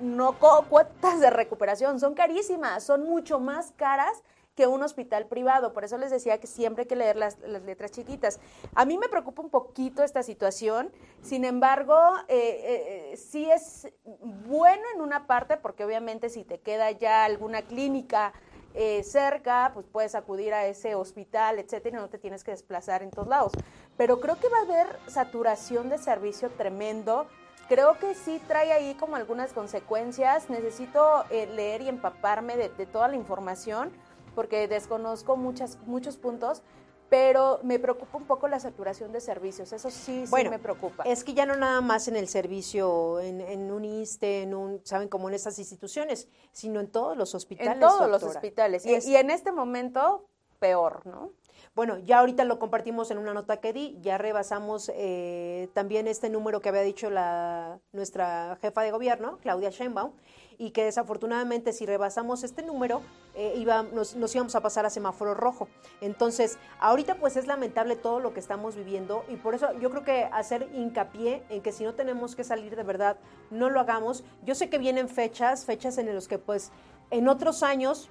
[0.00, 4.22] no cuotas de recuperación, son carísimas, son mucho más caras
[4.54, 5.72] que un hospital privado.
[5.72, 8.40] Por eso les decía que siempre hay que leer las, las letras chiquitas.
[8.74, 11.96] A mí me preocupa un poquito esta situación, sin embargo,
[12.28, 13.88] eh, eh, sí es
[14.46, 18.32] bueno en una parte porque obviamente si te queda ya alguna clínica,
[18.74, 23.02] eh, cerca, pues puedes acudir a ese hospital, etcétera, y no te tienes que desplazar
[23.02, 23.52] en todos lados.
[23.96, 27.26] Pero creo que va a haber saturación de servicio tremendo.
[27.68, 30.50] Creo que sí trae ahí como algunas consecuencias.
[30.50, 33.92] Necesito eh, leer y empaparme de, de, toda la información
[34.34, 36.62] porque desconozco muchas, muchos puntos,
[37.14, 41.04] pero me preocupa un poco la saturación de servicios, eso sí, bueno, sí me preocupa.
[41.04, 44.80] Es que ya no nada más en el servicio, en, en un ISTE, en un,
[44.82, 47.74] saben, como en estas instituciones, sino en todos los hospitales.
[47.74, 48.18] En todos doctora.
[48.18, 50.26] los hospitales, y, es, y en este momento
[50.58, 51.30] peor, ¿no?
[51.76, 56.30] Bueno, ya ahorita lo compartimos en una nota que di, ya rebasamos eh, también este
[56.30, 60.10] número que había dicho la, nuestra jefa de gobierno, Claudia Sheinbaum,
[60.58, 63.02] y que desafortunadamente si rebasamos este número
[63.34, 65.68] eh, iba, nos, nos, íbamos a pasar a semáforo rojo.
[66.00, 70.04] Entonces, ahorita pues es lamentable todo lo que estamos viviendo y por eso yo creo
[70.04, 73.16] que hacer hincapié en que si no tenemos que salir de verdad,
[73.50, 74.24] no lo hagamos.
[74.44, 76.70] Yo sé que vienen fechas, fechas en las que pues
[77.10, 78.08] en otros años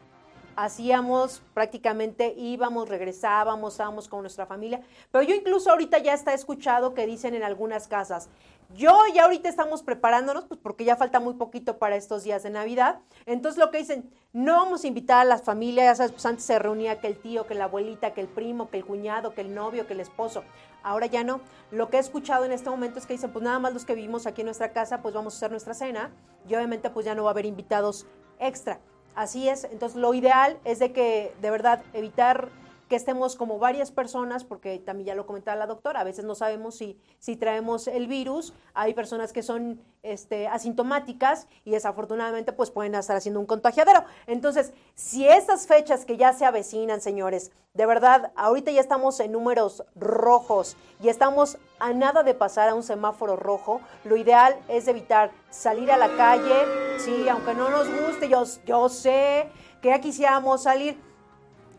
[0.55, 4.81] hacíamos prácticamente, íbamos, regresábamos, estábamos con nuestra familia,
[5.11, 8.29] pero yo incluso ahorita ya está escuchado que dicen en algunas casas,
[8.75, 12.49] yo ya ahorita estamos preparándonos, pues porque ya falta muy poquito para estos días de
[12.49, 13.01] Navidad.
[13.27, 16.43] Entonces lo que dicen, no vamos a invitar a las familias, ya sabes, pues antes
[16.43, 19.41] se reunía que el tío, que la abuelita, que el primo, que el cuñado, que
[19.41, 20.43] el novio, que el esposo.
[20.81, 21.41] Ahora ya no.
[21.71, 23.93] Lo que he escuchado en este momento es que dicen, pues nada más los que
[23.93, 26.11] vivimos aquí en nuestra casa, pues vamos a hacer nuestra cena.
[26.47, 28.07] Y obviamente pues ya no va a haber invitados
[28.39, 28.79] extra.
[29.15, 29.65] Así es.
[29.65, 32.49] Entonces lo ideal es de que de verdad evitar
[32.89, 36.35] que estemos como varias personas, porque también ya lo comentaba la doctora, a veces no
[36.35, 42.71] sabemos si, si traemos el virus, hay personas que son este, asintomáticas y desafortunadamente pues
[42.71, 44.03] pueden estar haciendo un contagiadero.
[44.27, 49.31] Entonces, si estas fechas que ya se avecinan, señores, de verdad, ahorita ya estamos en
[49.31, 54.87] números rojos y estamos a nada de pasar a un semáforo rojo, lo ideal es
[54.87, 59.49] evitar salir a la calle, sí, aunque no nos guste, yo, yo sé
[59.81, 60.97] que ya quisiéramos salir,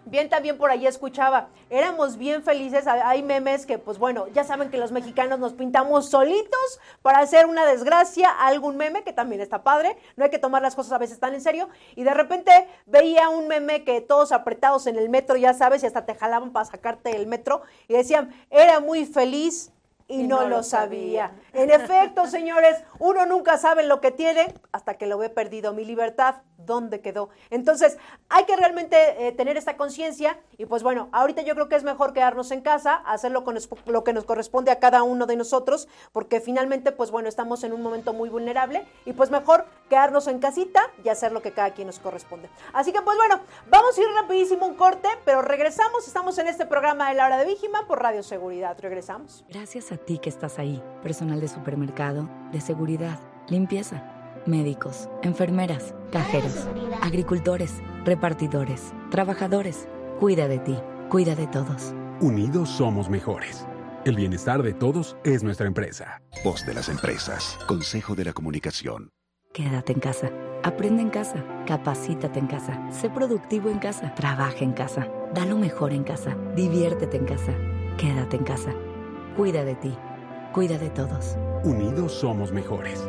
[0.06, 4.70] Bien, también por ahí escuchaba, éramos bien felices, hay memes que pues bueno, ya saben
[4.70, 9.62] que los mexicanos nos pintamos solitos para hacer una desgracia, algún meme que también está
[9.62, 12.68] padre, no hay que tomar las cosas a veces tan en serio, y de repente
[12.84, 16.52] veía un meme que todos apretados en el metro, ya sabes, y hasta te jalaban
[16.52, 19.72] para sacarte del metro, y decían, era muy feliz
[20.06, 21.32] y, no, lo sabía.
[21.52, 25.72] En efecto, señores, uno nunca sabe lo que tiene hasta que lo ve perdido.
[25.72, 27.30] Mi libertad, ¿dónde quedó?
[27.50, 27.96] Entonces,
[28.28, 31.84] hay que realmente eh, tener esta conciencia y pues bueno, ahorita yo creo que es
[31.84, 35.88] mejor quedarnos en casa, hacerlo con lo que nos corresponde a cada uno de nosotros,
[36.12, 40.38] porque finalmente, pues bueno, estamos en un momento muy vulnerable y pues mejor quedarnos en
[40.38, 42.48] casita y hacer lo que cada quien nos corresponde.
[42.72, 46.66] Así que pues bueno, vamos a ir rapidísimo un corte, pero regresamos, estamos en este
[46.66, 48.76] programa de la hora de Víjima por Radio Seguridad.
[48.80, 49.44] Regresamos.
[49.48, 53.18] Gracias a ti que estás ahí, personal de supermercado, de seguridad,
[53.48, 54.02] limpieza,
[54.46, 56.68] médicos, enfermeras, cajeros,
[57.02, 59.88] agricultores, repartidores, trabajadores.
[60.20, 60.78] Cuida de ti,
[61.08, 61.94] cuida de todos.
[62.20, 63.66] Unidos somos mejores.
[64.04, 66.20] El bienestar de todos es nuestra empresa.
[66.44, 67.58] Voz de las empresas.
[67.66, 69.10] Consejo de la Comunicación.
[69.52, 70.30] Quédate en casa.
[70.62, 71.44] Aprende en casa.
[71.66, 72.86] Capacítate en casa.
[72.90, 74.14] Sé productivo en casa.
[74.14, 75.08] Trabaja en casa.
[75.32, 76.36] Da lo mejor en casa.
[76.54, 77.52] Diviértete en casa.
[77.96, 78.74] Quédate en casa.
[79.36, 79.92] Cuida de ti.
[80.52, 81.34] Cuida de todos.
[81.64, 83.00] Unidos somos mejores.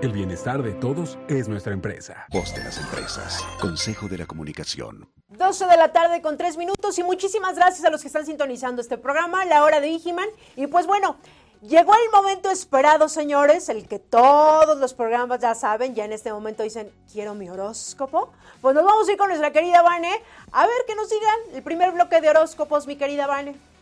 [0.00, 2.24] El bienestar de todos es nuestra empresa.
[2.32, 3.44] Voz de las empresas.
[3.60, 5.06] Consejo de la Comunicación.
[5.28, 8.80] 12 de la tarde con 3 minutos y muchísimas gracias a los que están sintonizando
[8.80, 10.30] este programa, La Hora de Igiman.
[10.56, 11.16] Y pues bueno,
[11.60, 16.32] llegó el momento esperado, señores, el que todos los programas ya saben, ya en este
[16.32, 18.32] momento dicen, quiero mi horóscopo.
[18.62, 20.22] Pues nos vamos a ir con nuestra querida Vane,
[20.52, 23.75] a ver que nos digan el primer bloque de horóscopos, mi querida Vane.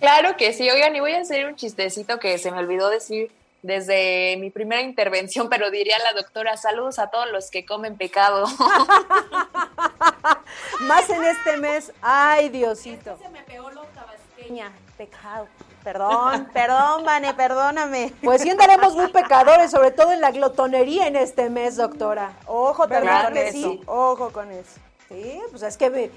[0.00, 3.30] Claro que sí, oigan, y voy a hacer un chistecito que se me olvidó decir
[3.62, 8.46] desde mi primera intervención, pero diría la doctora, saludos a todos los que comen pecado.
[10.82, 13.18] Más en este mes, ay Diosito.
[13.20, 15.48] se me pegó lo tabasqueña, pecado.
[15.82, 18.12] Perdón, perdón, Vane, perdóname.
[18.22, 22.32] Pues sí andaremos muy pecadores, sobre todo en la glotonería en este mes, doctora.
[22.46, 23.80] Ojo, ¿verdad que sí?
[23.86, 24.80] Ojo con eso.
[25.08, 26.10] Sí, pues es que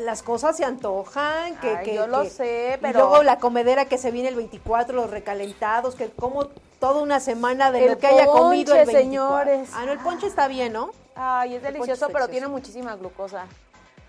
[0.00, 3.98] las cosas se antojan, que, que yo lo sé, pero y luego la comedera que
[3.98, 6.46] se viene el 24, los recalentados, que como
[6.78, 9.00] toda una semana de lo que haya comido el 24.
[9.00, 9.70] señores.
[9.74, 10.90] Ah, no, el ponche está bien, ¿no?
[11.14, 13.46] Ay, es delicioso, pero tiene muchísima glucosa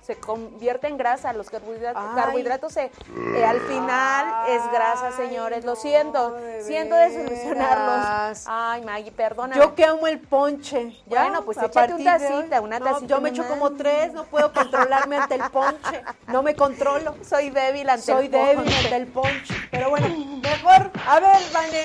[0.04, 1.34] se convierte en grasa.
[1.34, 2.92] Los carbohidratos, carbohidratos se,
[3.36, 5.64] eh, al final es grasa, señores.
[5.64, 8.44] Lo siento, siento desilusionarlos.
[8.48, 9.56] Ay, Maggie, perdona.
[9.56, 10.94] Yo que amo el ponche.
[11.06, 13.08] Bueno, pues échate una tacita, una tacita.
[13.08, 16.04] Yo me echo como tres, no puedo controlarme ante el ponche.
[16.28, 17.16] No me controlo.
[17.28, 19.54] Soy débil ante Soy el débil ante el ponche.
[19.72, 20.08] Pero bueno,
[20.42, 21.84] mejor, a ver, Vane,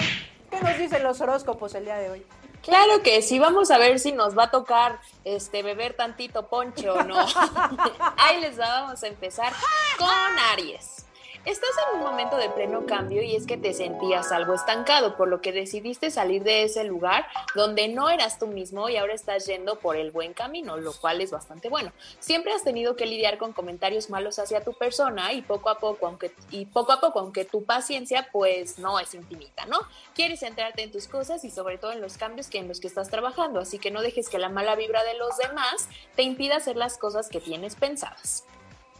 [0.50, 2.26] ¿qué nos dicen los horóscopos el día de hoy?
[2.62, 6.88] Claro que sí, vamos a ver si nos va a tocar este beber tantito ponche
[6.90, 7.16] o no.
[8.16, 9.52] Ahí les vamos a empezar
[9.98, 11.07] con Aries.
[11.44, 15.28] Estás en un momento de pleno cambio y es que te sentías algo estancado, por
[15.28, 19.46] lo que decidiste salir de ese lugar donde no eras tú mismo y ahora estás
[19.46, 21.92] yendo por el buen camino, lo cual es bastante bueno.
[22.18, 26.06] Siempre has tenido que lidiar con comentarios malos hacia tu persona y poco a poco,
[26.06, 29.78] aunque y poco a poco, aunque tu paciencia pues no es infinita, ¿no?
[30.14, 32.88] Quieres centrarte en tus cosas y sobre todo en los cambios que en los que
[32.88, 36.56] estás trabajando, así que no dejes que la mala vibra de los demás te impida
[36.56, 38.44] hacer las cosas que tienes pensadas.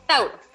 [0.07, 0.48] Tauro.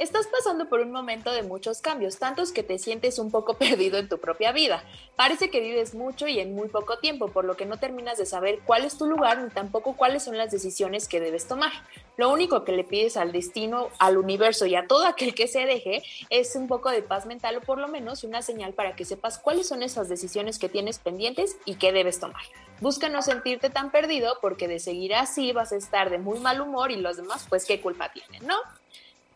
[0.00, 3.98] Estás pasando por un momento de muchos cambios, tantos que te sientes un poco perdido
[3.98, 4.82] en tu propia vida.
[5.14, 8.24] Parece que vives mucho y en muy poco tiempo, por lo que no terminas de
[8.24, 11.70] saber cuál es tu lugar ni tampoco cuáles son las decisiones que debes tomar.
[12.16, 15.66] Lo único que le pides al destino, al universo y a todo aquel que se
[15.66, 19.04] deje es un poco de paz mental o por lo menos una señal para que
[19.04, 22.40] sepas cuáles son esas decisiones que tienes pendientes y que debes tomar.
[22.80, 26.62] Busca no sentirte tan perdido porque de seguir así vas a estar de muy mal
[26.62, 28.56] humor y los demás pues qué culpa tienen, ¿no?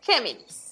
[0.05, 0.65] Géminis.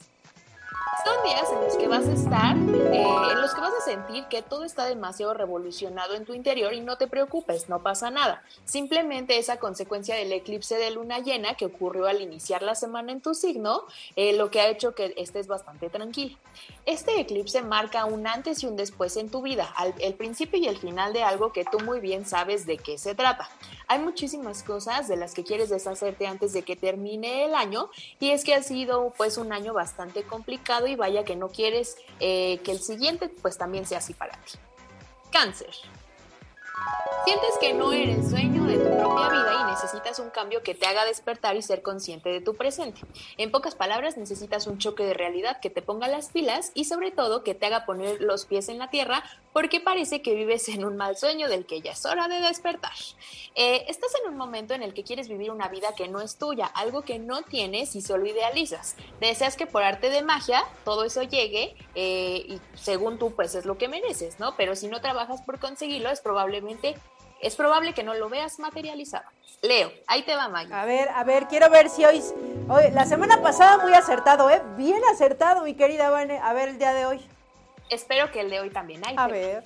[1.03, 4.25] Son días en los que vas a estar, eh, en los que vas a sentir
[4.25, 8.43] que todo está demasiado revolucionado en tu interior y no te preocupes, no pasa nada.
[8.63, 13.21] Simplemente esa consecuencia del eclipse de luna llena que ocurrió al iniciar la semana en
[13.21, 16.37] tu signo, eh, lo que ha hecho que estés bastante tranquilo.
[16.85, 20.77] Este eclipse marca un antes y un después en tu vida, el principio y el
[20.77, 23.49] final de algo que tú muy bien sabes de qué se trata.
[23.93, 28.31] Hay muchísimas cosas de las que quieres deshacerte antes de que termine el año y
[28.31, 32.59] es que ha sido pues un año bastante complicado y vaya que no quieres eh,
[32.63, 34.53] que el siguiente pues también sea así para ti.
[35.31, 35.69] Cáncer.
[37.25, 40.85] Sientes que no eres dueño de tu propia vida y necesitas un cambio que te
[40.85, 42.99] haga despertar y ser consciente de tu presente.
[43.37, 47.11] En pocas palabras, necesitas un choque de realidad que te ponga las pilas y sobre
[47.11, 50.83] todo que te haga poner los pies en la tierra porque parece que vives en
[50.83, 52.91] un mal sueño del que ya es hora de despertar.
[53.55, 56.37] Eh, estás en un momento en el que quieres vivir una vida que no es
[56.37, 58.97] tuya, algo que no tienes y solo idealizas.
[59.21, 63.65] Deseas que por arte de magia todo eso llegue eh, y según tú pues es
[63.65, 64.57] lo que mereces, ¿no?
[64.57, 66.19] Pero si no trabajas por conseguirlo es
[66.63, 66.95] probablemente
[67.41, 69.25] es probable que no lo veas materializado.
[69.61, 70.81] Leo, ahí te va Maya.
[70.81, 72.21] A ver, a ver, quiero ver si hoy,
[72.69, 74.61] hoy, la semana pasada muy acertado, ¿eh?
[74.77, 76.39] Bien acertado, mi querida Vane.
[76.39, 77.21] A ver, el día de hoy.
[77.89, 79.15] Espero que el de hoy también hay.
[79.17, 79.63] A ver.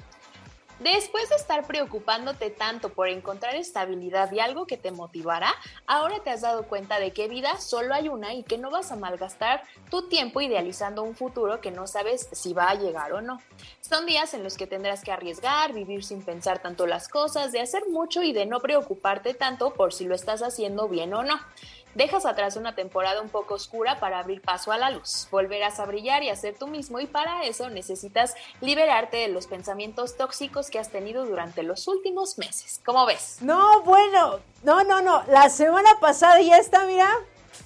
[0.79, 5.51] Después de estar preocupándote tanto por encontrar estabilidad y algo que te motivara,
[5.87, 8.91] ahora te has dado cuenta de que vida solo hay una y que no vas
[8.91, 13.21] a malgastar tu tiempo idealizando un futuro que no sabes si va a llegar o
[13.21, 13.41] no.
[13.81, 17.61] Son días en los que tendrás que arriesgar, vivir sin pensar tanto las cosas, de
[17.61, 21.39] hacer mucho y de no preocuparte tanto por si lo estás haciendo bien o no.
[21.97, 25.27] Dejas atrás una temporada un poco oscura para abrir paso a la luz.
[25.31, 29.47] Volverás a brillar y a ser tú mismo y para eso necesitas liberarte de los
[29.47, 32.81] pensamientos tóxicos que has tenido durante los últimos meses.
[32.85, 33.37] ¿Cómo ves?
[33.41, 35.23] No, bueno, no, no, no.
[35.27, 37.09] La semana pasada ya está, mira.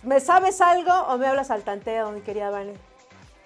[0.02, 2.76] ¿Me sabes algo o me hablas al tanteo, mi querida Vane?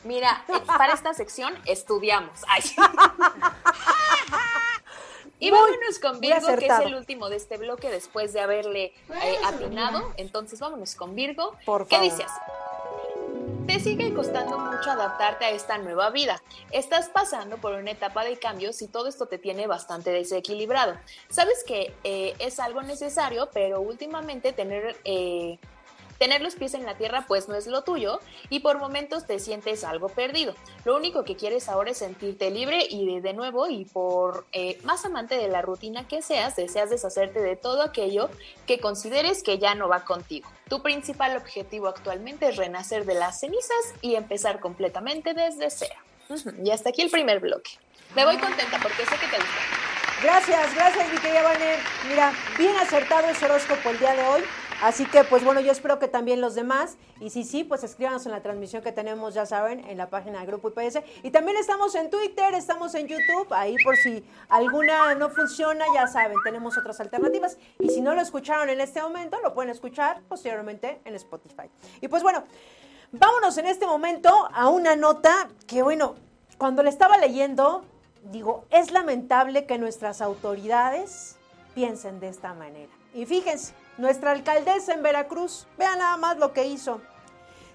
[0.04, 2.42] Mira, eh, para esta sección estudiamos.
[2.48, 2.62] Ay.
[5.40, 9.36] Y vámonos con Virgo, que es el último de este bloque después de haberle eh,
[9.44, 10.14] atinado.
[10.18, 11.56] Entonces vámonos con Virgo.
[11.66, 12.32] Por ¿Qué dices?
[13.68, 16.42] Te sigue costando mucho adaptarte a esta nueva vida.
[16.72, 20.96] Estás pasando por una etapa de cambios y todo esto te tiene bastante desequilibrado.
[21.30, 25.58] Sabes que eh, es algo necesario, pero últimamente tener eh,
[26.18, 29.39] Tener los pies en la tierra pues no es lo tuyo y por momentos te
[29.39, 30.55] sientes algo perdido.
[30.86, 35.05] Lo único que quieres ahora es sentirte libre y de, nuevo y por eh, más
[35.05, 38.30] amante de la rutina que seas, deseas deshacerte de todo aquello
[38.66, 40.49] que consideres que ya no va contigo.
[40.70, 45.95] Tu principal objetivo actualmente es renacer de las cenizas y empezar completamente desde cero.
[46.63, 47.72] Y hasta aquí el primer bloque.
[48.16, 49.86] Me voy contenta porque sé que te gusta.
[50.24, 51.41] Gracias, gracias mi querida.
[52.07, 54.43] Mira, bien acertado ese horóscopo el día de hoy.
[54.82, 56.97] Así que, pues bueno, yo espero que también los demás.
[57.19, 60.39] Y si sí, pues escríbanos en la transmisión que tenemos, ya saben, en la página
[60.39, 60.99] de Grupo IPS.
[61.23, 63.47] Y también estamos en Twitter, estamos en YouTube.
[63.51, 67.57] Ahí por si alguna no funciona, ya saben, tenemos otras alternativas.
[67.80, 71.69] Y si no lo escucharon en este momento, lo pueden escuchar posteriormente en Spotify.
[72.01, 72.43] Y pues bueno,
[73.11, 76.15] vámonos en este momento a una nota que, bueno,
[76.57, 77.86] cuando le estaba leyendo,
[78.23, 81.38] digo, es lamentable que nuestras autoridades
[81.73, 82.91] piensen de esta manera.
[83.13, 87.02] Y fíjense, nuestra alcaldesa en Veracruz, vean nada más lo que hizo.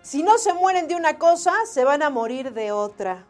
[0.03, 3.27] Si no se mueren de una cosa, se van a morir de otra.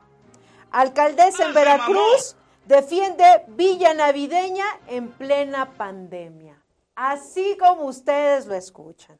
[0.71, 2.37] Alcaldesa en Veracruz
[2.67, 6.63] defiende Villa Navideña en plena pandemia.
[6.95, 9.19] Así como ustedes lo escuchan.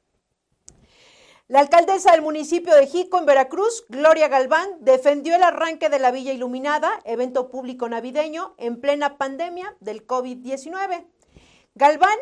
[1.49, 6.13] La alcaldesa del municipio de Jico, en Veracruz, Gloria Galván, defendió el arranque de la
[6.13, 11.07] Villa Iluminada, evento público navideño, en plena pandemia del COVID-19.
[11.75, 12.17] Galván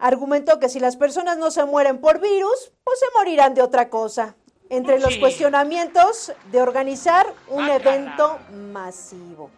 [0.00, 3.88] argumentó que si las personas no se mueren por virus, pues se morirán de otra
[3.90, 4.34] cosa.
[4.68, 8.38] Entre los cuestionamientos de organizar un evento
[8.72, 9.50] masivo.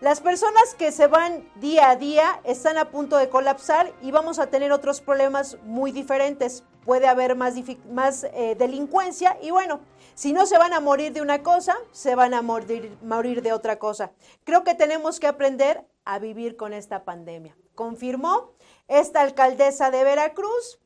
[0.00, 4.40] Las personas que se van día a día están a punto de colapsar y vamos
[4.40, 6.64] a tener otros problemas muy diferentes.
[6.84, 7.54] Puede haber más,
[7.92, 9.80] más eh, delincuencia y bueno,
[10.14, 13.52] si no se van a morir de una cosa, se van a morir, morir de
[13.52, 14.10] otra cosa.
[14.42, 17.56] Creo que tenemos que aprender a vivir con esta pandemia.
[17.74, 18.50] Confirmó
[18.88, 20.80] esta alcaldesa de Veracruz,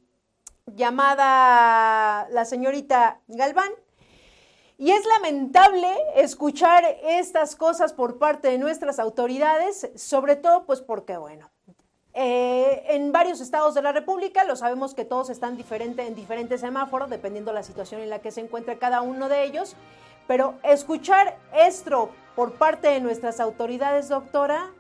[0.67, 3.71] llamada la señorita Galván.
[4.79, 11.17] Y es lamentable escuchar estas cosas por parte de nuestras autoridades, sobre todo pues porque,
[11.17, 11.51] bueno,
[12.13, 16.61] eh, en varios estados de la República, lo sabemos que todos están diferente, en diferentes
[16.61, 19.77] semáforos, dependiendo de la situación en la que se encuentre cada uno de ellos,
[20.27, 24.73] pero escuchar esto por parte de nuestras autoridades, doctora,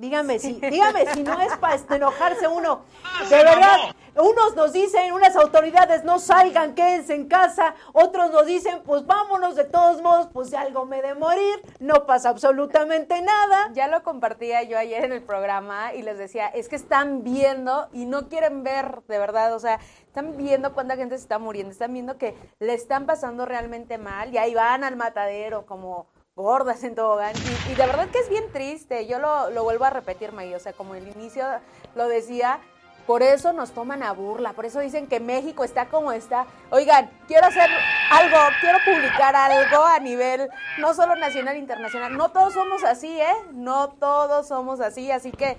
[0.00, 2.80] Dígame si, dígame si no es para enojarse uno.
[3.04, 3.76] Ah, de verdad,
[4.16, 9.56] unos nos dicen, unas autoridades no salgan, quédense en casa, otros nos dicen, pues vámonos
[9.56, 13.70] de todos modos, pues si algo me de morir, no pasa absolutamente nada.
[13.74, 17.90] Ya lo compartía yo ayer en el programa y les decía, es que están viendo
[17.92, 21.72] y no quieren ver, de verdad, o sea, están viendo cuánta gente se está muriendo,
[21.72, 26.06] están viendo que le están pasando realmente mal y ahí van al matadero como
[26.40, 27.34] gordas en tobogán.
[27.36, 29.06] Y, y de verdad que es bien triste.
[29.06, 30.54] Yo lo, lo vuelvo a repetir, May.
[30.54, 31.44] O sea, como el inicio
[31.94, 32.60] lo decía,
[33.06, 36.46] por eso nos toman a burla, por eso dicen que México está como está.
[36.70, 37.68] Oigan, quiero hacer
[38.08, 42.16] algo, quiero publicar algo a nivel no solo nacional, internacional.
[42.16, 43.34] No todos somos así, ¿eh?
[43.52, 45.56] No todos somos así, así que,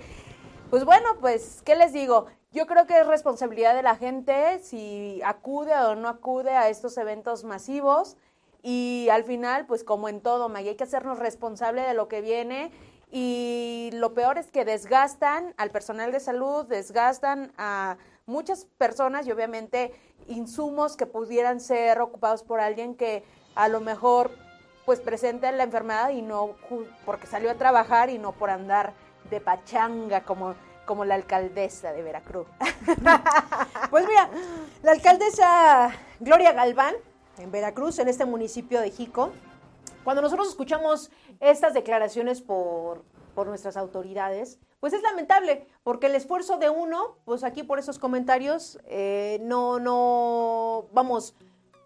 [0.70, 2.24] pues bueno, pues, ¿qué les digo?
[2.52, 6.96] Yo creo que es responsabilidad de la gente si acude o no acude a estos
[6.96, 8.16] eventos masivos.
[8.62, 12.20] Y al final, pues como en todo, Maggie, hay que hacernos responsable de lo que
[12.20, 12.70] viene.
[13.10, 19.32] Y lo peor es que desgastan al personal de salud, desgastan a muchas personas y
[19.32, 19.92] obviamente
[20.28, 24.30] insumos que pudieran ser ocupados por alguien que a lo mejor
[24.86, 26.56] pues presente la enfermedad y no
[27.04, 28.94] porque salió a trabajar y no por andar
[29.30, 30.54] de pachanga como,
[30.86, 32.46] como la alcaldesa de Veracruz.
[33.90, 34.28] pues mira,
[34.82, 35.90] la alcaldesa
[36.20, 36.94] Gloria Galván
[37.38, 39.30] en Veracruz, en este municipio de Jico,
[40.04, 41.10] cuando nosotros escuchamos
[41.40, 43.04] estas declaraciones por,
[43.34, 47.98] por nuestras autoridades, pues es lamentable, porque el esfuerzo de uno, pues aquí por esos
[47.98, 51.36] comentarios, eh, no, no, vamos,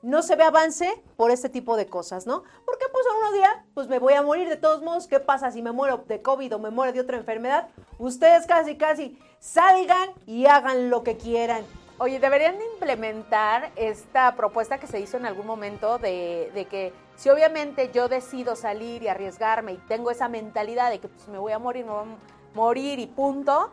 [0.01, 2.43] no se ve avance por este tipo de cosas, ¿no?
[2.65, 5.51] Porque pues a uno día, pues me voy a morir de todos modos, ¿qué pasa
[5.51, 7.69] si me muero de COVID o me muero de otra enfermedad?
[7.99, 11.65] Ustedes casi, casi salgan y hagan lo que quieran.
[11.99, 17.31] Oye, deberían implementar esta propuesta que se hizo en algún momento de, de, que si
[17.31, 21.53] obviamente yo decido salir y arriesgarme y tengo esa mentalidad de que pues, me voy
[21.53, 23.71] a morir, me voy a morir y punto,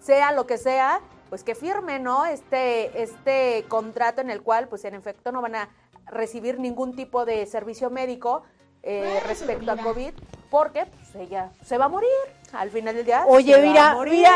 [0.00, 2.24] sea lo que sea, pues que firme, ¿no?
[2.24, 5.68] Este, este contrato en el cual, pues en efecto, no van a
[6.06, 8.44] recibir ningún tipo de servicio médico
[8.82, 10.14] eh, respecto a COVID,
[10.50, 12.08] porque pues, ella se va a morir
[12.52, 13.24] al final del día.
[13.26, 14.32] Oye, mira, mira,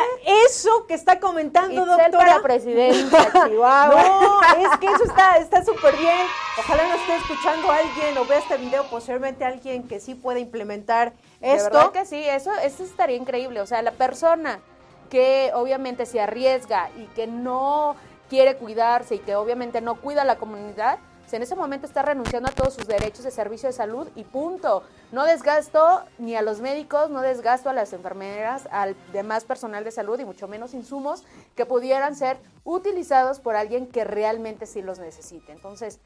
[0.47, 2.19] eso que está comentando, Itzel doctora.
[2.19, 4.03] para presidenta, Chihuahua.
[4.03, 4.43] no,
[4.73, 6.27] es que eso está está súper bien.
[6.59, 10.39] Ojalá no esté escuchando a alguien o vea este video posiblemente alguien que sí pueda
[10.39, 11.71] implementar De esto.
[11.71, 13.61] verdad que sí, eso, eso estaría increíble.
[13.61, 14.61] O sea, la persona
[15.09, 17.97] que obviamente se arriesga y que no
[18.29, 20.99] quiere cuidarse y que obviamente no cuida a la comunidad,
[21.33, 24.83] en ese momento está renunciando a todos sus derechos de servicio de salud y punto.
[25.13, 29.91] No desgasto ni a los médicos, no desgasto a las enfermeras, al demás personal de
[29.91, 31.25] salud y mucho menos insumos
[31.55, 35.53] que pudieran ser utilizados por alguien que realmente sí los necesite.
[35.53, 36.01] Entonces,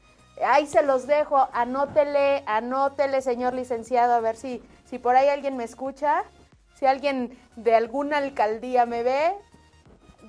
[0.45, 5.57] ahí se los dejo, anótele, anótele, señor licenciado, a ver si, si por ahí alguien
[5.57, 6.23] me escucha,
[6.75, 9.33] si alguien de alguna alcaldía me ve,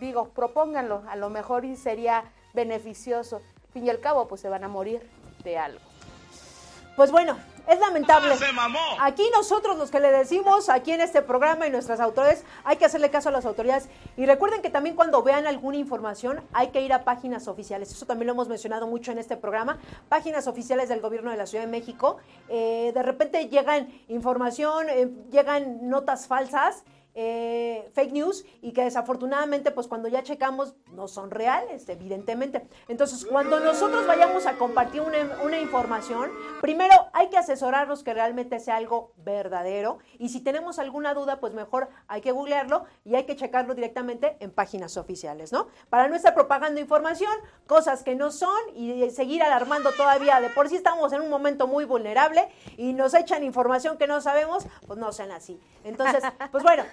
[0.01, 2.25] digo, propónganlo, a lo mejor y sería
[2.55, 3.43] beneficioso.
[3.79, 5.09] Fin y al cabo, pues se van a morir
[5.45, 5.79] de algo.
[6.97, 8.35] Pues bueno, es lamentable.
[9.01, 12.87] Aquí nosotros los que le decimos, aquí en este programa y nuestras autoridades, hay que
[12.87, 13.89] hacerle caso a las autoridades.
[14.17, 17.93] Y recuerden que también cuando vean alguna información hay que ir a páginas oficiales.
[17.93, 19.79] Eso también lo hemos mencionado mucho en este programa.
[20.09, 22.17] Páginas oficiales del gobierno de la Ciudad de México.
[22.49, 26.83] Eh, de repente llegan información, eh, llegan notas falsas.
[27.21, 32.69] Eh, fake news y que desafortunadamente pues cuando ya checamos no son reales, evidentemente.
[32.87, 38.61] Entonces cuando nosotros vayamos a compartir una, una información, primero hay que asesorarnos que realmente
[38.61, 43.25] sea algo verdadero y si tenemos alguna duda pues mejor hay que googlearlo y hay
[43.25, 45.67] que checarlo directamente en páginas oficiales, ¿no?
[45.91, 47.33] Para no estar propagando información,
[47.67, 51.67] cosas que no son y seguir alarmando todavía, de por sí estamos en un momento
[51.67, 55.59] muy vulnerable y nos echan información que no sabemos, pues no sean así.
[55.83, 56.85] Entonces, pues bueno.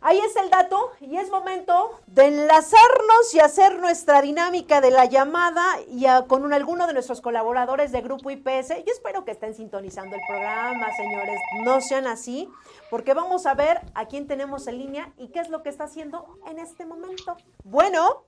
[0.00, 5.06] Ahí está el dato y es momento de enlazarnos y hacer nuestra dinámica de la
[5.06, 8.84] llamada y a- con un- alguno de nuestros colaboradores de Grupo IPS.
[8.86, 11.40] Yo espero que estén sintonizando el programa, señores.
[11.64, 12.48] No sean así,
[12.90, 15.84] porque vamos a ver a quién tenemos en línea y qué es lo que está
[15.84, 17.36] haciendo en este momento.
[17.64, 18.24] Bueno.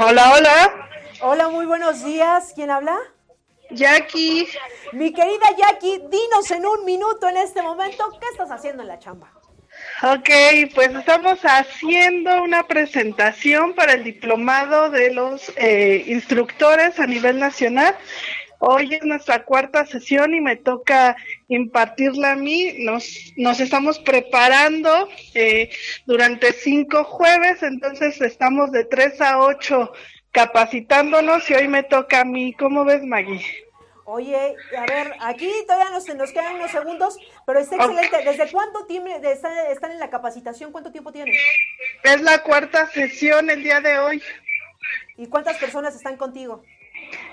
[0.00, 0.88] Hola, hola.
[1.22, 2.52] Hola, muy buenos días.
[2.54, 2.98] ¿Quién habla?
[3.70, 4.46] Jackie.
[4.92, 8.98] Mi querida Jackie, dinos en un minuto en este momento qué estás haciendo en la
[8.98, 9.32] chamba.
[10.02, 10.28] Ok,
[10.74, 17.96] pues estamos haciendo una presentación para el diplomado de los eh, instructores a nivel nacional.
[18.58, 21.16] Hoy es nuestra cuarta sesión y me toca
[21.48, 22.74] impartirla a mí.
[22.80, 25.70] Nos, nos estamos preparando eh,
[26.04, 29.92] durante cinco jueves, entonces estamos de tres a ocho
[30.30, 32.52] capacitándonos y hoy me toca a mí.
[32.52, 33.65] ¿Cómo ves, Maggie?
[34.08, 38.16] Oye, a ver, aquí todavía nos, nos quedan unos segundos, pero está excelente.
[38.24, 40.70] ¿Desde cuánto estar- están en la capacitación?
[40.70, 41.34] ¿Cuánto tiempo tienen?
[42.04, 44.22] Es la cuarta sesión el día de hoy.
[45.16, 46.62] ¿Y cuántas personas están contigo?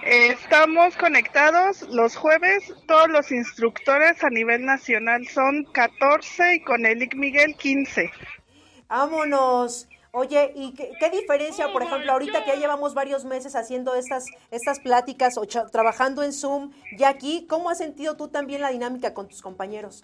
[0.04, 6.86] Eh, Estamos conectados los jueves, todos los instructores a nivel nacional son 14 y con
[6.88, 8.10] el IC Miguel 15.
[8.88, 9.88] Vámonos.
[10.16, 14.26] Oye, ¿y qué, qué diferencia, por ejemplo, ahorita que ya llevamos varios meses haciendo estas,
[14.52, 19.16] estas pláticas o trabajando en Zoom, ya aquí, ¿cómo has sentido tú también la dinámica
[19.16, 20.04] con tus compañeros?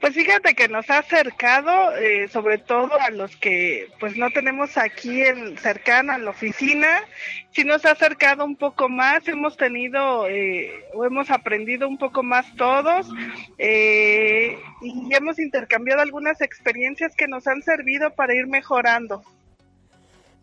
[0.00, 4.76] Pues fíjate que nos ha acercado, eh, sobre todo a los que pues no tenemos
[4.76, 7.02] aquí en, cercano a la oficina,
[7.50, 12.22] sí nos ha acercado un poco más, hemos tenido eh, o hemos aprendido un poco
[12.22, 13.08] más todos
[13.58, 19.22] eh, y hemos intercambiado algunas experiencias que nos han servido para ir mejorando.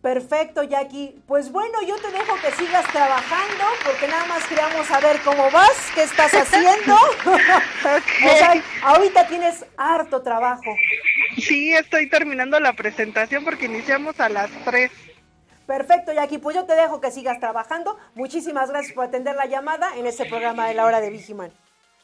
[0.01, 1.21] Perfecto, Jackie.
[1.27, 5.91] Pues bueno, yo te dejo que sigas trabajando porque nada más queríamos saber cómo vas,
[5.93, 6.95] qué estás haciendo.
[8.23, 10.75] O sea, ahorita tienes harto trabajo.
[11.37, 14.91] Sí, estoy terminando la presentación porque iniciamos a las 3.
[15.67, 16.39] Perfecto, Jackie.
[16.39, 17.97] Pues yo te dejo que sigas trabajando.
[18.15, 21.51] Muchísimas gracias por atender la llamada en este programa de la hora de Vigiman.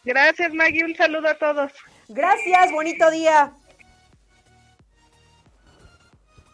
[0.04, 0.86] Gracias, Maggie.
[0.86, 1.72] Un saludo a todos.
[2.08, 3.54] Gracias, bonito día.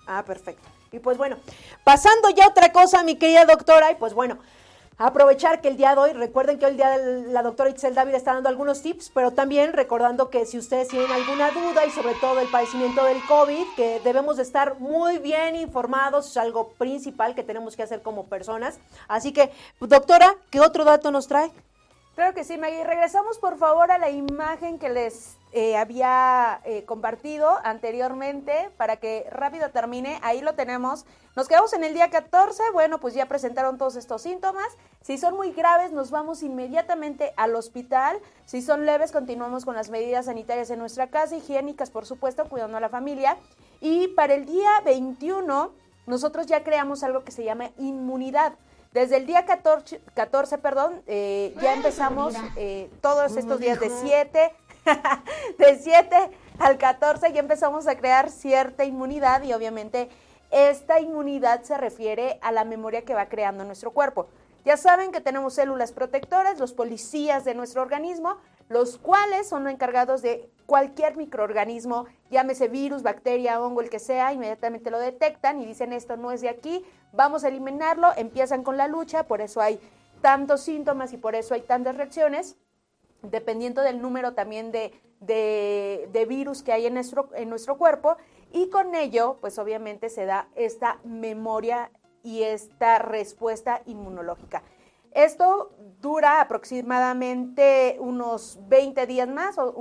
[0.08, 0.73] Ah, perfecto.
[0.94, 1.38] Y pues bueno,
[1.84, 4.38] pasando ya otra cosa, mi querida doctora, y pues bueno,
[5.00, 7.96] aprovechar que el día de hoy, recuerden que hoy el día de la doctora Itzel
[7.96, 11.90] David está dando algunos tips, pero también recordando que si ustedes tienen alguna duda y
[11.90, 16.70] sobre todo el padecimiento del COVID, que debemos de estar muy bien informados, es algo
[16.74, 18.78] principal que tenemos que hacer como personas.
[19.08, 21.52] Así que, doctora, ¿qué otro dato nos trae?
[22.16, 22.84] Claro que sí, Maggie.
[22.84, 29.26] Regresamos por favor a la imagen que les eh, había eh, compartido anteriormente para que
[29.32, 30.20] rápido termine.
[30.22, 31.08] Ahí lo tenemos.
[31.36, 32.62] Nos quedamos en el día 14.
[32.72, 34.68] Bueno, pues ya presentaron todos estos síntomas.
[35.02, 38.20] Si son muy graves, nos vamos inmediatamente al hospital.
[38.46, 42.78] Si son leves, continuamos con las medidas sanitarias en nuestra casa, higiénicas, por supuesto, cuidando
[42.78, 43.38] a la familia.
[43.82, 45.72] Y para el día 21,
[46.06, 48.54] nosotros ya creamos algo que se llama inmunidad.
[48.94, 54.56] Desde el día 14, 14 perdón, eh, ya empezamos eh, todos estos días de 7,
[55.58, 56.30] de 7
[56.60, 60.10] al 14 ya empezamos a crear cierta inmunidad y obviamente
[60.52, 64.28] esta inmunidad se refiere a la memoria que va creando nuestro cuerpo.
[64.64, 68.38] Ya saben que tenemos células protectoras, los policías de nuestro organismo,
[68.70, 74.92] los cuales son encargados de cualquier microorganismo, llámese virus, bacteria, hongo, el que sea, inmediatamente
[74.92, 78.88] lo detectan y dicen esto no es de aquí, vamos a eliminarlo, empiezan con la
[78.88, 79.80] lucha, por eso hay
[80.22, 82.56] tantos síntomas y por eso hay tantas reacciones,
[83.22, 88.18] dependiendo del número también de, de, virus que hay en nuestro, en nuestro cuerpo,
[88.52, 91.92] y con ello, pues obviamente se da esta memoria
[92.24, 94.64] y esta respuesta inmunológica.
[95.14, 99.72] Esto dura aproximadamente unos 20 días más o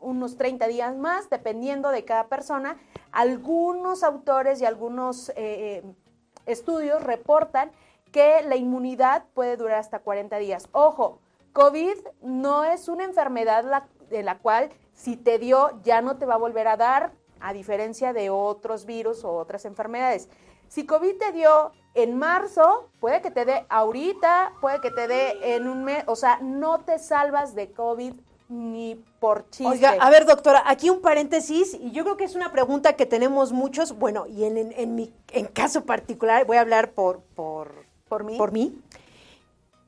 [0.00, 2.76] unos 30 días más, dependiendo de cada persona.
[3.12, 5.82] Algunos autores y algunos eh, eh,
[6.46, 7.70] estudios reportan
[8.10, 10.68] que la inmunidad puede durar hasta 40 días.
[10.72, 11.20] Ojo,
[11.52, 16.34] COVID no es una enfermedad de la cual si te dio ya no te va
[16.34, 20.28] a volver a dar, a diferencia de otros virus o otras enfermedades.
[20.68, 25.56] Si COVID te dio en marzo, puede que te dé ahorita, puede que te dé
[25.56, 28.14] en un mes, o sea, no te salvas de COVID
[28.48, 29.66] ni por chiste.
[29.66, 33.06] Oiga, a ver, doctora, aquí un paréntesis, y yo creo que es una pregunta que
[33.06, 37.72] tenemos muchos, bueno, y en, en, mi en caso particular, voy a hablar por, por,
[38.08, 38.36] por mí.
[38.36, 38.78] Por mí.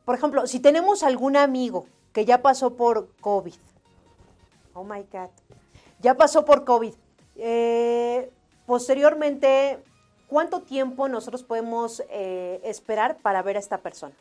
[0.05, 3.55] Por ejemplo, si tenemos algún amigo que ya pasó por COVID,
[4.75, 5.31] oh my God,
[6.01, 6.95] ya pasó por COVID,
[7.37, 8.31] eh,
[8.67, 9.83] posteriormente
[10.35, 14.17] ¿cuánto tiempo nosotros podemos eh, esperar para ver a esta persona?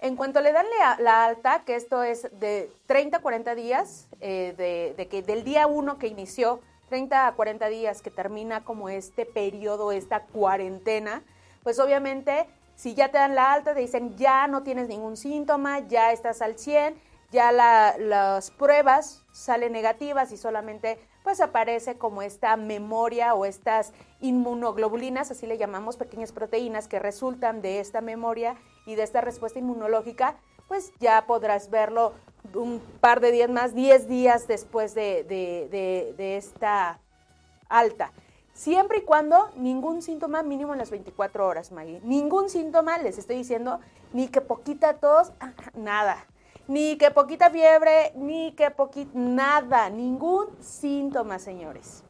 [0.00, 0.64] En cuanto le dan
[0.98, 4.54] la, alta, que esto es de 30 a 40 días, eh,
[4.96, 9.26] de, que del día 1 que inició, 30 a 40 días que termina como este
[9.26, 11.22] periodo, esta cuarentena,
[11.62, 15.80] pues obviamente si ya te dan la alta, te dicen ya no tienes ningún síntoma,
[15.80, 16.98] ya estás al 100,
[17.32, 25.30] ya las pruebas salen negativas y solamente pues aparece como esta memoria o estas inmunoglobulinas,
[25.30, 30.36] así le llamamos, pequeñas proteínas que resultan de esta memoria y de esta respuesta inmunológica,
[30.68, 32.12] pues ya podrás verlo
[32.54, 37.00] un par de días más, 10 días después de, de esta
[37.70, 38.12] alta.
[38.52, 42.00] Siempre y cuando ningún síntoma mínimo en las 24 horas, Maggie.
[42.04, 43.80] Ningún síntoma, les estoy diciendo,
[44.12, 45.32] ni que poquita tos,
[45.74, 46.24] nada
[46.66, 52.02] ni que poquita fiebre, ni que poquita, nada, ningún síntoma, señores.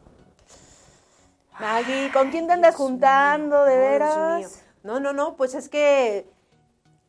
[1.58, 4.64] Maggie, ¿con quién te andas juntando, de veras?
[4.82, 6.26] No, no, no, pues es que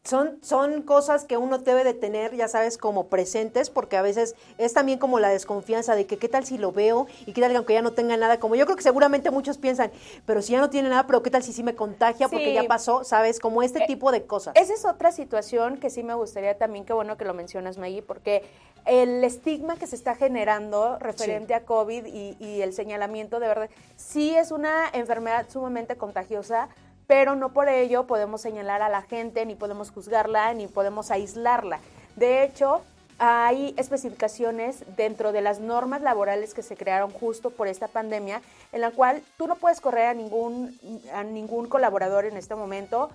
[0.06, 4.36] son, son cosas que uno debe de tener, ya sabes, como presentes, porque a veces
[4.60, 7.56] es también como la desconfianza de que qué tal si lo veo y qué tal
[7.56, 9.92] aunque ya no tenga nada, como yo creo que seguramente muchos piensan,
[10.26, 12.66] pero si ya no tiene nada, pero qué tal si sí me contagia porque ya
[12.66, 14.56] pasó, sabes, como este eh, tipo de cosas.
[14.56, 18.04] Esa es otra situación que sí me gustaría también, qué bueno que lo mencionas, Maggie,
[18.04, 18.44] porque
[18.86, 23.70] el estigma que se está generando referente a COVID y, y el señalamiento, de verdad,
[23.96, 26.70] sí es una enfermedad sumamente contagiosa,
[27.08, 31.80] pero no por ello podemos señalar a la gente, ni podemos juzgarla, ni podemos aislarla.
[32.16, 32.82] De hecho,
[33.18, 38.42] hay especificaciones dentro de las normas laborales que se crearon justo por esta pandemia,
[38.74, 40.78] en la cual tú no puedes correr a ningún,
[41.14, 43.10] a ningún colaborador en este momento,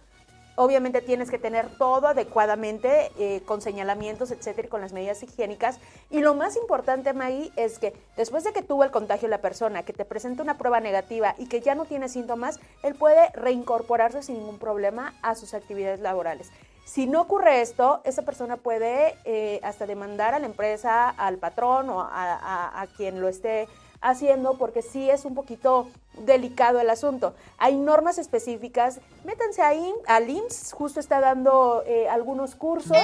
[0.62, 5.80] Obviamente tienes que tener todo adecuadamente, eh, con señalamientos, etcétera, con las medidas higiénicas.
[6.10, 9.84] Y lo más importante, Maggie, es que después de que tuvo el contagio la persona,
[9.84, 14.22] que te presenta una prueba negativa y que ya no tiene síntomas, él puede reincorporarse
[14.22, 16.50] sin ningún problema a sus actividades laborales.
[16.84, 21.88] Si no ocurre esto, esa persona puede eh, hasta demandar a la empresa, al patrón
[21.88, 23.66] o a quien lo esté
[24.02, 25.88] haciendo porque sí es un poquito
[26.20, 27.34] delicado el asunto.
[27.58, 32.96] Hay normas específicas, métanse ahí, al IMSS justo está dando eh, algunos cursos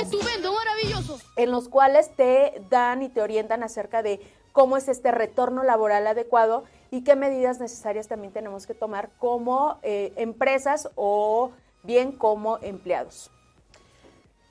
[0.53, 1.19] maravilloso.
[1.37, 4.21] en los cuales te dan y te orientan acerca de
[4.53, 9.79] cómo es este retorno laboral adecuado y qué medidas necesarias también tenemos que tomar como
[9.83, 11.51] eh, empresas o
[11.83, 13.31] bien como empleados.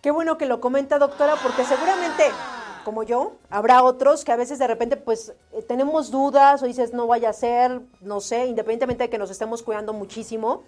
[0.02, 2.26] Qué bueno que lo comenta, doctora, porque seguramente,
[2.86, 6.94] como yo, habrá otros que a veces de repente, pues, eh, tenemos dudas o dices,
[6.94, 10.64] no vaya a ser, no sé, independientemente de que nos estemos cuidando muchísimo.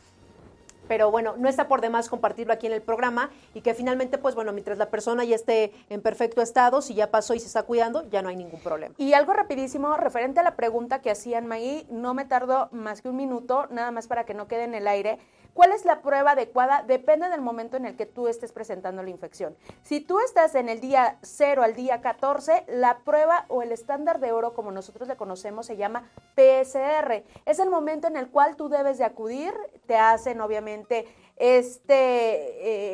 [0.87, 4.35] Pero bueno, no está por demás compartirlo aquí en el programa y que finalmente, pues
[4.35, 7.63] bueno, mientras la persona ya esté en perfecto estado, si ya pasó y se está
[7.63, 8.95] cuidando, ya no hay ningún problema.
[8.97, 13.09] Y algo rapidísimo, referente a la pregunta que hacían Maggie, no me tardó más que
[13.09, 15.19] un minuto, nada más para que no quede en el aire.
[15.57, 16.83] ¿Cuál es la prueba adecuada?
[16.83, 19.57] Depende del momento en el que tú estés presentando la infección.
[19.81, 24.19] Si tú estás en el día 0 al día 14, la prueba o el estándar
[24.19, 27.23] de oro, como nosotros le conocemos, se llama PSR.
[27.47, 29.51] Es el momento en el cual tú debes de acudir,
[29.87, 31.07] te hacen obviamente
[31.37, 31.95] este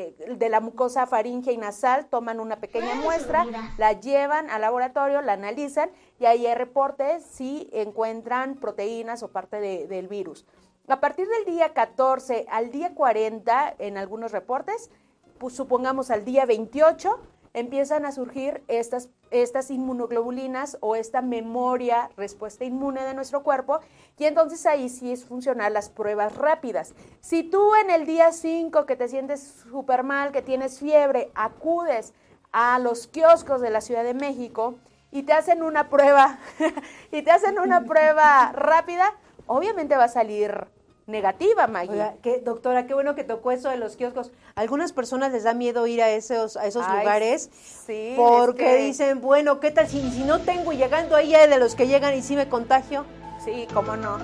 [0.07, 3.45] eh, de la mucosa faríngea y nasal, toman una pequeña muestra,
[3.77, 9.59] la llevan al laboratorio, la analizan y ahí hay reportes si encuentran proteínas o parte
[9.59, 10.45] de, del virus.
[10.89, 14.89] A partir del día 14 al día 40, en algunos reportes,
[15.37, 17.21] pues supongamos al día 28,
[17.53, 23.79] empiezan a surgir estas, estas inmunoglobulinas o esta memoria, respuesta inmune de nuestro cuerpo,
[24.17, 26.93] y entonces ahí sí es funcionar las pruebas rápidas.
[27.21, 32.13] Si tú en el día 5 que te sientes súper mal, que tienes fiebre, acudes
[32.51, 34.75] a los kioscos de la Ciudad de México
[35.11, 36.39] y te hacen una prueba,
[37.13, 39.13] y te hacen una prueba rápida,
[39.47, 40.72] obviamente va a salir
[41.07, 41.91] negativa, Maggie.
[41.93, 44.31] Oiga, qué, doctora, qué bueno que tocó eso de los kioscos.
[44.55, 47.49] Algunas personas les da miedo ir a esos, a esos Ay, lugares
[47.85, 51.57] sí, porque es que- dicen, bueno, ¿qué tal si, si no tengo llegando ahí de
[51.59, 53.05] los que llegan y sí me contagio?
[53.43, 54.17] Sí, cómo no.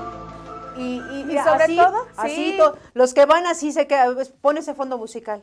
[0.78, 2.58] Y, y- y Mira, sobre así- todo, así sí.
[2.58, 5.42] to- los que van así se queda, pues, pone ese fondo musical.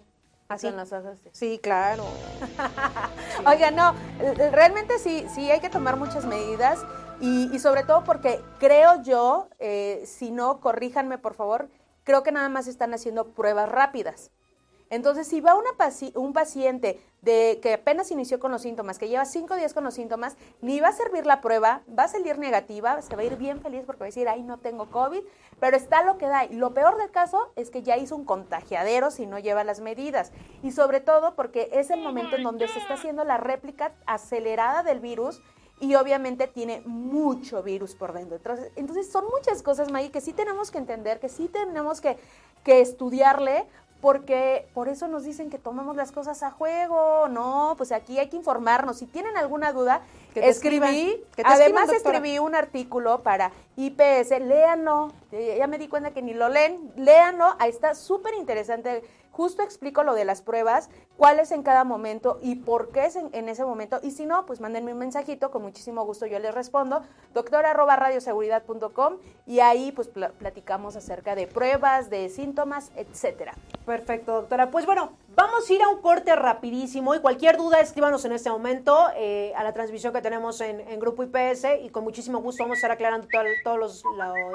[0.48, 0.68] Así.
[0.68, 1.28] Son las hojas, sí.
[1.32, 2.04] Sí, claro.
[3.46, 6.78] Oiga, no, eh, realmente sí, sí hay que tomar muchas medidas
[7.20, 11.68] y, sobre todo porque creo yo, eh, si no, corríjanme por favor,
[12.04, 14.30] creo que nada más están haciendo pruebas rápidas.
[14.88, 15.56] Entonces, si va
[16.14, 19.94] un paciente de que apenas inició con los síntomas, que lleva cinco días con los
[19.94, 23.36] síntomas, ni va a servir la prueba, va a salir negativa, se va a ir
[23.36, 25.22] bien feliz porque va a decir, ay, no tengo COVID,
[25.58, 26.44] pero está lo que da.
[26.44, 29.80] Y lo peor del caso es que ya hizo un contagiadero si no lleva las
[29.80, 30.32] medidas.
[30.62, 34.84] Y sobre todo porque es el momento en donde se está haciendo la réplica acelerada
[34.84, 35.42] del virus
[35.80, 38.36] y obviamente tiene mucho virus por dentro.
[38.36, 42.16] Entonces, entonces son muchas cosas, Maggie, que sí tenemos que entender, que sí tenemos que,
[42.64, 43.66] que estudiarle,
[44.00, 48.28] porque por eso nos dicen que tomamos las cosas a juego, no, pues aquí hay
[48.28, 48.98] que informarnos.
[48.98, 50.02] Si tienen alguna duda,
[50.34, 55.56] Que te escribí, escriban, que te además escriban, escribí un artículo para IPS, léanlo, Eh,
[55.58, 60.02] ya me di cuenta que ni lo leen, léanlo, ahí está súper interesante, justo explico
[60.02, 63.48] lo de las pruebas, cuál es en cada momento y por qué es en, en
[63.48, 67.02] ese momento, y si no, pues mándenme un mensajito, con muchísimo gusto yo les respondo,
[67.34, 69.16] doctora arroba radioseguridad.com
[69.46, 73.54] y ahí pues pla- platicamos acerca de pruebas, de síntomas, etcétera.
[73.84, 74.70] Perfecto, doctora.
[74.70, 78.50] Pues bueno, vamos a ir a un corte rapidísimo y cualquier duda escríbanos en este
[78.50, 82.64] momento eh, a la transmisión que tenemos en, en Grupo IPS y con muchísimo gusto
[82.64, 83.26] vamos a estar aclarando
[83.62, 84.02] todas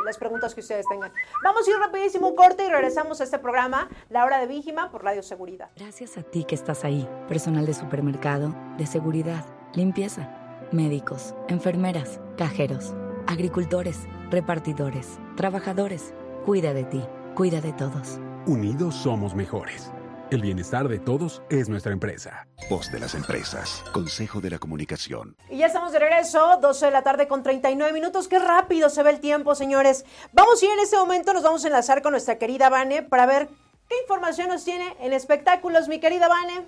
[0.05, 1.11] las preguntas que ustedes tengan.
[1.43, 4.91] Vamos a ir rapidísimo un corte y regresamos a este programa, La Hora de Víjima,
[4.91, 5.69] por Radio Seguridad.
[5.77, 10.29] Gracias a ti que estás ahí, personal de supermercado, de seguridad, limpieza,
[10.73, 12.93] médicos, enfermeras, cajeros,
[13.25, 13.99] agricultores,
[14.29, 16.13] repartidores, trabajadores.
[16.45, 17.01] Cuida de ti,
[17.35, 18.19] cuida de todos.
[18.47, 19.93] Unidos somos mejores.
[20.29, 22.49] El bienestar de todos es nuestra empresa.
[22.69, 23.81] Voz de las empresas.
[23.93, 25.37] Consejo de la comunicación.
[25.49, 28.27] Y ya estamos de regreso, 12 de la tarde con 39 minutos.
[28.27, 30.03] Qué rápido se ve el tiempo, señores.
[30.33, 33.25] Vamos a ir en este momento, nos vamos a enlazar con nuestra querida Vane para
[33.25, 33.47] ver
[33.91, 36.65] qué información nos tiene en espectáculos, mi querida Vane.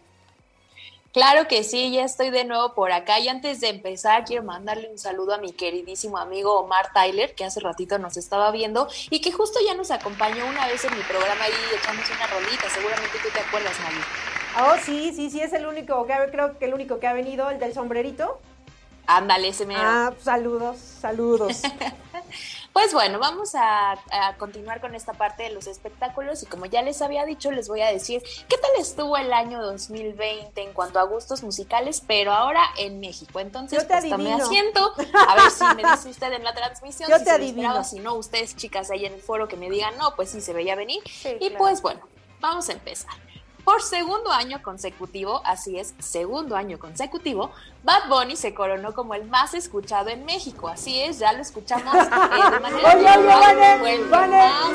[1.14, 4.90] Claro que sí, ya estoy de nuevo por acá y antes de empezar quiero mandarle
[4.90, 9.22] un saludo a mi queridísimo amigo Omar Tyler que hace ratito nos estaba viendo y
[9.22, 13.18] que justo ya nos acompañó una vez en mi programa y echamos una rolita, seguramente
[13.22, 14.02] tú te acuerdas, Mali.
[14.66, 17.50] Oh, sí, sí, sí, es el único que creo que el único que ha venido,
[17.52, 18.42] el del sombrerito.
[19.08, 19.82] Ándale, ese mero.
[19.84, 21.62] Ah, saludos, saludos.
[22.74, 26.82] Pues bueno, vamos a, a continuar con esta parte de los espectáculos y como ya
[26.82, 30.98] les había dicho, les voy a decir qué tal estuvo el año 2020 en cuanto
[31.00, 33.40] a gustos musicales, pero ahora en México.
[33.40, 34.44] Entonces, Yo te pues adivino.
[34.44, 34.94] asiento,
[35.28, 38.00] a ver si me dice usted en la transmisión, Yo si te se esperaba, si
[38.00, 40.76] no, ustedes chicas ahí en el foro que me digan, no, pues sí se veía
[40.76, 41.02] venir.
[41.08, 41.58] Sí, y claro.
[41.60, 42.02] pues bueno,
[42.40, 43.14] vamos a empezar.
[43.64, 47.50] Por segundo año consecutivo, así es, segundo año consecutivo,
[47.84, 50.68] Bad Bunny se coronó como el más escuchado en México.
[50.68, 52.00] Así es, ya lo escuchamos eh,
[52.52, 53.56] de manera Oye, oye, más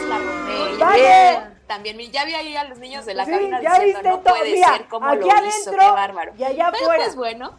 [0.08, 0.18] la
[0.78, 0.96] Vane.
[0.96, 4.08] bien, También, ya vi ahí a los niños de la Sí, cabina ya diciendo, viste
[4.08, 4.34] no todo.
[4.36, 6.32] puede Mira, ser como lo hizo, adentro qué bárbaro.
[6.38, 7.04] y allá Pero afuera.
[7.04, 7.58] pues bueno,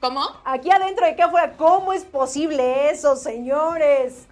[0.00, 0.26] ¿cómo?
[0.46, 4.26] Aquí adentro y aquí afuera, ¿cómo es posible eso, señores?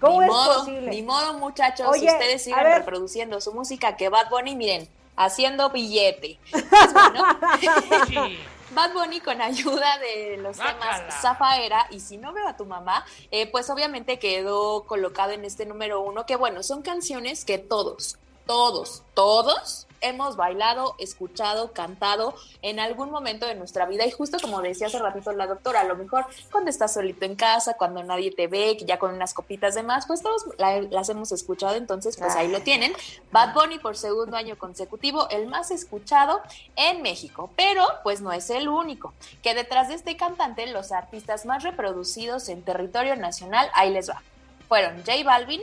[0.00, 0.90] ¿Cómo ni es modo, posible?
[0.90, 2.78] Ni modo, muchachos, Oye, ustedes ver.
[2.78, 6.38] reproduciendo su música, que Bad Bunny, miren, haciendo billete.
[6.50, 7.24] Pues bueno,
[8.72, 13.04] Bad Bunny con ayuda de los temas Zafaera y Si no veo a tu mamá,
[13.30, 18.16] eh, pues obviamente quedó colocado en este número uno, que bueno, son canciones que todos,
[18.46, 24.06] todos, todos hemos bailado, escuchado, cantado en algún momento de nuestra vida.
[24.06, 27.36] Y justo como decía hace ratito la doctora, a lo mejor cuando estás solito en
[27.36, 31.32] casa, cuando nadie te ve, ya con unas copitas de más, pues todos las hemos
[31.32, 32.92] escuchado, entonces pues ahí lo tienen.
[33.32, 36.40] Bad Bunny por segundo año consecutivo, el más escuchado
[36.76, 39.12] en México, pero pues no es el único,
[39.42, 44.22] que detrás de este cantante los artistas más reproducidos en territorio nacional, ahí les va,
[44.68, 45.60] fueron J Balvin,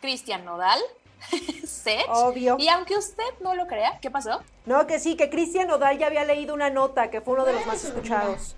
[0.00, 0.80] Cristian Nodal,
[1.66, 2.06] Sech.
[2.08, 2.56] Obvio.
[2.58, 4.42] Y aunque usted no lo crea, ¿qué pasó?
[4.66, 7.52] No, que sí, que Cristian Nodal ya había leído una nota que fue uno de
[7.52, 8.56] los más escuchados.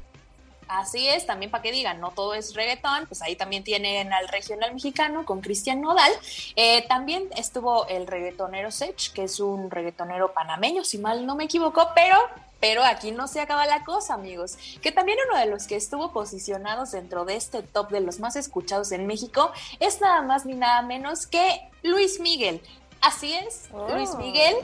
[0.68, 4.28] Así es, también para que digan, no todo es reggaetón, pues ahí también tienen al
[4.28, 6.10] regional mexicano con Cristian Nodal.
[6.56, 11.44] Eh, también estuvo el reggaetonero Sech, que es un reggaetonero panameño, si mal no me
[11.44, 12.16] equivoco, pero
[12.64, 14.56] pero aquí no se acaba la cosa, amigos.
[14.80, 18.36] Que también uno de los que estuvo posicionados dentro de este top de los más
[18.36, 22.62] escuchados en México es nada más ni nada menos que Luis Miguel.
[23.02, 24.16] Así es, Luis Oh.
[24.16, 24.56] Miguel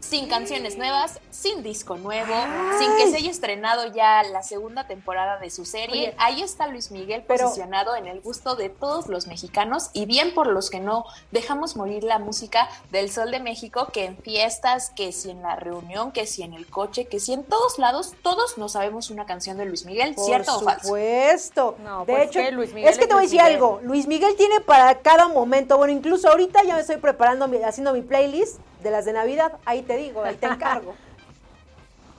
[0.00, 2.32] sin canciones nuevas, sin disco nuevo,
[2.78, 6.08] sin que se haya estrenado ya la segunda temporada de su serie.
[6.08, 6.14] Oye.
[6.18, 10.34] Ahí está Luis Miguel Pero- posicionado en el gusto de todos los mexicanos y bien
[10.34, 14.90] por los que no dejamos morir la música del Sol de México, que en fiestas,
[14.90, 18.14] que si en la reunión, que si en el coche, que si en todos lados,
[18.22, 20.84] todos no sabemos una canción de Luis Miguel, Por ¿cierto o falso?
[20.84, 21.76] supuesto.
[21.82, 23.80] No, de pues hecho, que Luis Miguel es que te voy a decir algo.
[23.82, 25.76] Luis Miguel tiene para cada momento.
[25.78, 29.52] Bueno, incluso ahorita ya me estoy preparando, haciendo mi playlist de las de Navidad.
[29.64, 30.94] Ahí te digo, ahí te encargo.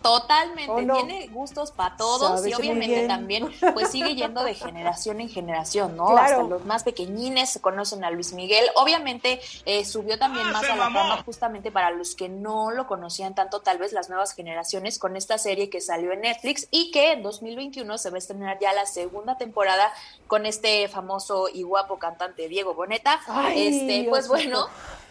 [0.01, 5.27] Totalmente, tiene gustos para todos Sabes y obviamente también pues sigue yendo de generación en
[5.27, 6.07] generación, ¿no?
[6.07, 6.21] Claro.
[6.23, 8.63] Hasta los más pequeñines se conocen a Luis Miguel.
[8.75, 13.35] Obviamente eh, subió también más a la fama justamente para los que no lo conocían
[13.35, 17.13] tanto, tal vez las nuevas generaciones, con esta serie que salió en Netflix y que
[17.13, 19.91] en 2021 se va a estrenar ya la segunda temporada
[20.27, 23.19] con este famoso y guapo cantante Diego Boneta.
[23.27, 24.67] Ay, este, pues bueno,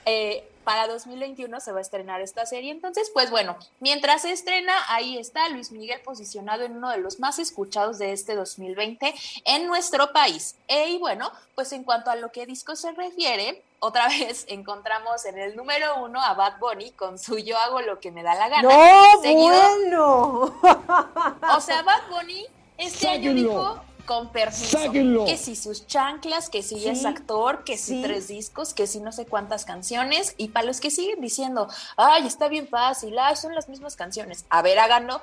[0.07, 2.73] eh, para 2021 se va a estrenar esta serie.
[2.73, 7.21] Entonces, pues bueno, mientras se estrena, ahí está Luis Miguel posicionado en uno de los
[7.21, 9.15] más escuchados de este 2020
[9.45, 10.57] en nuestro país.
[10.67, 15.25] E, y bueno, pues en cuanto a lo que disco se refiere, otra vez encontramos
[15.25, 18.35] en el número uno a Bad Bunny con su Yo hago lo que me da
[18.35, 18.63] la gana.
[18.63, 20.41] No, seguido- bueno.
[21.57, 22.45] o sea, Bad Bunny
[22.77, 24.79] este año dijo con permiso
[25.27, 28.03] que si sus chanclas, que si Sí, es actor, que si sí.
[28.03, 30.35] tres discos, que si no sé cuántas canciones.
[30.39, 34.47] Y para los que siguen diciendo, ay, está bien fácil, ay, son las mismas canciones.
[34.49, 35.21] A ver, háganlo,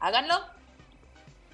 [0.00, 0.34] háganlo.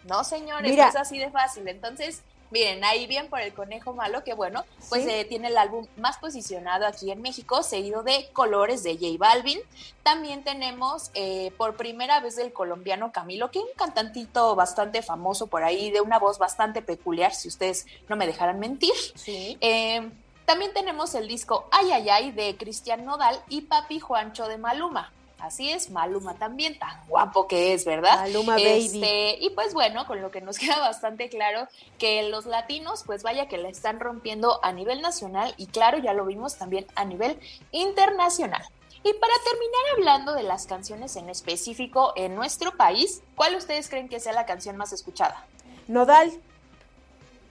[0.04, 0.84] No, señores, Mira.
[0.84, 1.68] no es así de fácil.
[1.68, 2.22] Entonces,
[2.52, 5.10] miren, ahí bien por el conejo malo, que bueno, pues Sí.
[5.10, 9.58] eh, tiene el álbum más posicionado aquí en México, seguido de Colores de J Balvin.
[10.02, 15.48] También tenemos eh, por primera vez del colombiano Camilo, que es un cantantito bastante famoso
[15.48, 18.92] por ahí, de una voz bastante peculiar, si ustedes no me dejaran mentir.
[19.16, 19.56] Sí.
[19.60, 20.08] Eh,
[20.44, 25.12] también tenemos el disco Ay Ay Ay de Cristian Nodal y Papi Juancho de Maluma.
[25.42, 28.14] Así es, Maluma también, tan guapo que es, ¿verdad?
[28.20, 28.86] Maluma, baby.
[28.86, 31.66] Este, y pues bueno, con lo que nos queda bastante claro
[31.98, 36.12] que los latinos, pues vaya que la están rompiendo a nivel nacional y claro, ya
[36.12, 37.40] lo vimos también a nivel
[37.72, 38.62] internacional.
[39.02, 44.08] Y para terminar hablando de las canciones en específico en nuestro país, ¿cuál ustedes creen
[44.08, 45.44] que sea la canción más escuchada?
[45.88, 46.30] Nodal,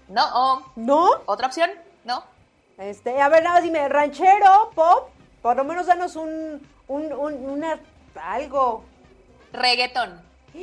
[0.08, 0.24] ¿No?
[0.34, 1.10] ¿O ¿no?
[1.26, 1.70] ¿Otra opción?
[2.06, 2.24] ¿No?
[2.78, 5.10] Este, a ver, nada más dime, ranchero, pop,
[5.42, 7.80] por lo menos danos un, un, un- una,
[8.22, 8.84] algo.
[9.54, 10.22] Reggaetón.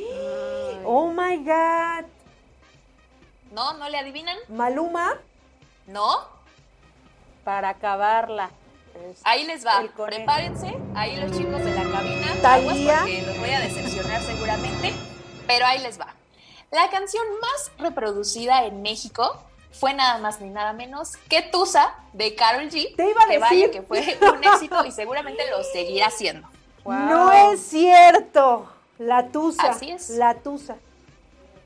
[0.85, 2.05] Oh my God.
[3.51, 3.73] ¿No?
[3.73, 4.37] ¿No le adivinan?
[4.47, 5.17] Maluma,
[5.87, 6.19] ¿No?
[7.43, 8.51] Para acabarla.
[9.23, 9.81] Ahí les va.
[10.05, 10.77] Prepárense.
[10.95, 12.27] Ahí los chicos de la cabina.
[12.43, 14.93] Aguas porque los voy a decepcionar seguramente.
[15.47, 16.13] Pero ahí les va.
[16.71, 22.35] La canción más reproducida en México fue nada más ni nada menos que Tusa de
[22.35, 22.95] Carol G.
[22.95, 23.71] Te iba a que vaya decir.
[23.71, 26.47] que fue un éxito y seguramente lo seguirá haciendo.
[26.83, 26.93] Wow.
[26.93, 28.67] no es cierto.
[28.97, 29.69] La tusa.
[29.69, 30.09] Así es.
[30.09, 30.77] La tusa.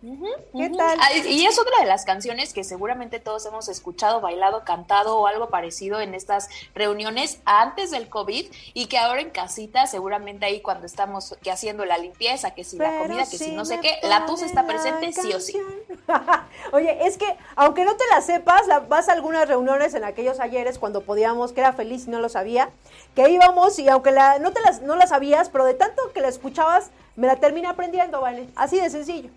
[0.04, 0.98] ¿Qué tal?
[1.02, 5.28] Ah, Y es otra de las canciones que seguramente todos hemos escuchado, bailado, cantado o
[5.28, 10.60] algo parecido en estas reuniones antes del COVID y que ahora en casita, seguramente ahí
[10.60, 14.00] cuando estamos que haciendo la limpieza, que si la comida, que si no sé qué,
[14.04, 15.58] la pone está presente sí o sí.
[16.74, 20.42] Oye, es que aunque no te la sepas, la- vas a algunas reuniones en aquellos
[20.42, 22.72] ayeres cuando podíamos, que era feliz y no lo sabía,
[23.16, 26.20] que íbamos y aunque la, no te las, no la sabías, pero de tanto que
[26.20, 28.50] la escuchabas, me la terminé aprendiendo, ¿vale?
[28.58, 29.30] Así de sencillo.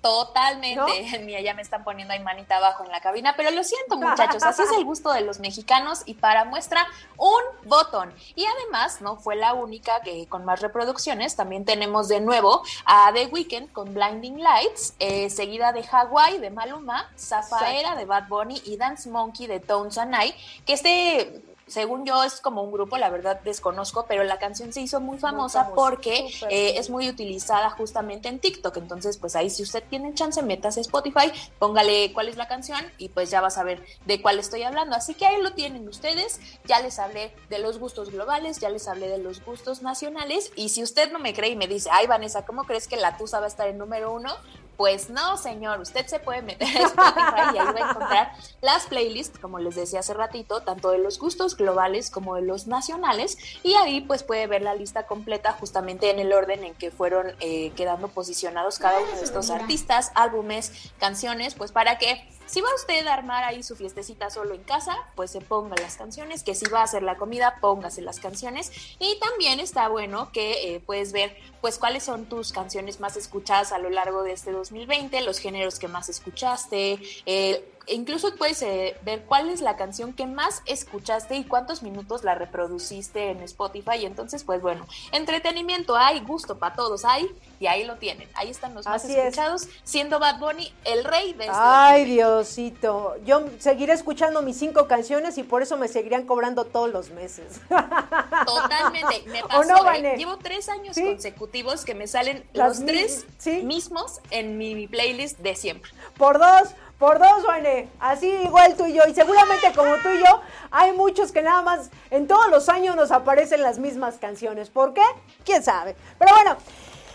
[0.00, 1.18] Totalmente.
[1.24, 4.42] Mía, ya me están poniendo ahí manita abajo en la cabina, pero lo siento, muchachos,
[4.42, 8.12] así es el gusto de los mexicanos y para muestra un botón.
[8.34, 13.10] Y además, no fue la única que con más reproducciones, también tenemos de nuevo a
[13.12, 18.60] The Weeknd con Blinding Lights, eh, seguida de Hawaii de Maluma, Zafaera de Bad Bunny
[18.64, 20.34] y Dance Monkey de Tones and I,
[20.64, 24.80] que este según yo es como un grupo, la verdad desconozco, pero la canción se
[24.80, 28.76] hizo muy famosa, porque eh, es muy utilizada justamente en TikTok.
[28.78, 32.80] Entonces, pues ahí si usted tiene chance, metas a Spotify, póngale cuál es la canción
[32.98, 34.96] y pues ya va a saber de cuál estoy hablando.
[34.96, 36.40] Así que ahí lo tienen ustedes.
[36.64, 40.52] Ya les hablé de los gustos globales, ya les hablé de los gustos nacionales.
[40.56, 43.16] Y si usted no me cree y me dice, ay Vanessa, ¿cómo crees que la
[43.16, 44.34] Tusa va a estar en número uno?
[44.78, 48.86] Pues no, señor, usted se puede meter a Spotify y ahí va a encontrar las
[48.86, 53.38] playlists, como les decía hace ratito, tanto de los gustos globales como de los nacionales,
[53.64, 57.32] y ahí pues puede ver la lista completa justamente en el orden en que fueron
[57.40, 62.74] eh, quedando posicionados cada uno de estos artistas, álbumes, canciones, pues para que si va
[62.74, 66.54] usted a armar ahí su fiestecita solo en casa, pues se ponga las canciones, que
[66.54, 68.72] si va a hacer la comida, póngase las canciones.
[68.98, 73.72] Y también está bueno que eh, puedes ver pues cuáles son tus canciones más escuchadas
[73.72, 78.96] a lo largo de este 2020, los géneros que más escuchaste, eh, incluso puedes eh,
[79.02, 83.98] ver cuál es la canción que más escuchaste y cuántos minutos la reproduciste en Spotify.
[84.00, 87.28] Y entonces, pues bueno, entretenimiento hay, gusto para todos hay,
[87.60, 88.28] y ahí lo tienen.
[88.34, 93.16] Ahí están los más escuchados, siendo Bad Bunny el rey de este Ay, Diosito.
[93.24, 97.60] Yo seguiré escuchando mis cinco canciones y por eso me seguirían cobrando todos los meses.
[97.68, 99.22] Totalmente.
[99.28, 100.14] Me pasó, ¿eh?
[100.16, 103.26] Llevo tres años consecutivos que me salen los tres
[103.62, 105.90] mismos en mi playlist de siempre.
[106.16, 106.68] Por dos.
[106.98, 107.88] Por dos, Vane.
[108.00, 109.02] Así igual tú y yo.
[109.08, 112.96] Y seguramente como tú y yo, hay muchos que nada más en todos los años
[112.96, 114.68] nos aparecen las mismas canciones.
[114.68, 115.04] ¿Por qué?
[115.44, 115.94] ¿Quién sabe?
[116.18, 116.56] Pero bueno,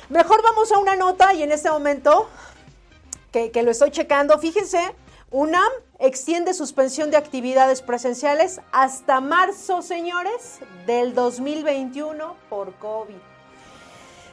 [0.09, 2.29] mejor vamos a una nota y en este momento,
[3.31, 4.95] que, que lo estoy checando, fíjense,
[5.31, 13.15] UNAM extiende suspensión de actividades presenciales hasta marzo, señores, del 2021 por COVID.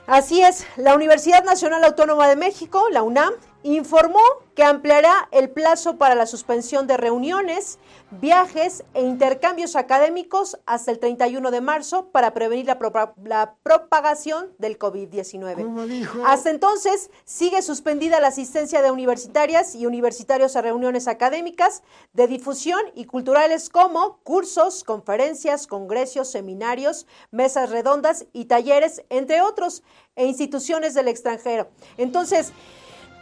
[0.06, 3.32] Así es, la Universidad Nacional Autónoma de México, la UNAM,
[3.62, 4.20] informó
[4.61, 7.78] que ampliará el plazo para la suspensión de reuniones,
[8.11, 16.27] viajes e intercambios académicos hasta el 31 de marzo para prevenir la, propagación del COVID-19.
[16.27, 21.82] Hasta entonces, sigue suspendida la asistencia de universitarias y universitarios a reuniones académicas
[22.12, 29.82] de difusión y culturales como cursos, conferencias, congresos, seminarios, mesas redondas y talleres, entre otros,
[30.16, 31.70] e instituciones del extranjero.
[31.97, 32.53] Entonces,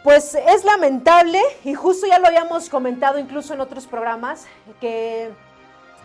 [0.03, 4.45] pues es lamentable, y justo ya lo habíamos comentado incluso en otros programas,
[4.79, 5.31] que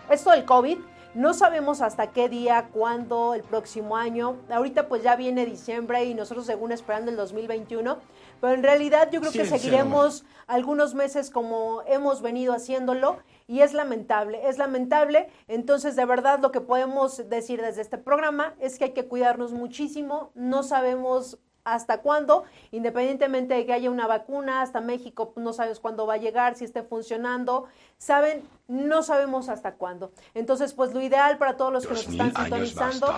[0.09, 0.77] esto del COVID,
[1.15, 4.35] no sabemos hasta qué día, cuándo, el próximo año.
[4.49, 7.99] Ahorita pues ya viene diciembre y nosotros según esperando el 2021,
[8.41, 13.73] pero en realidad yo creo que seguiremos algunos meses como hemos venido haciéndolo y es
[13.73, 15.29] lamentable, es lamentable.
[15.47, 19.53] Entonces de verdad lo que podemos decir desde este programa es que hay que cuidarnos
[19.53, 25.79] muchísimo, no sabemos hasta cuándo, independientemente de que haya una vacuna, hasta México no sabes
[25.79, 27.65] cuándo va a llegar, si esté funcionando,
[27.97, 30.11] saben, no sabemos hasta cuándo.
[30.35, 33.13] Entonces, pues lo ideal para todos los que nos están sintonizando,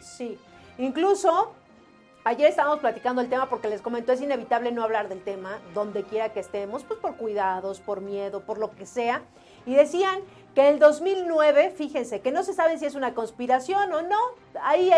[0.00, 0.38] sí,
[0.78, 1.52] incluso
[2.24, 6.02] ayer estábamos platicando el tema porque les comentó es inevitable no hablar del tema donde
[6.02, 9.22] quiera que estemos, pues por cuidados, por miedo, por lo que sea,
[9.66, 10.20] y decían
[10.54, 14.18] que el 2009, fíjense, que no se sabe si es una conspiración o no,
[14.62, 14.90] ahí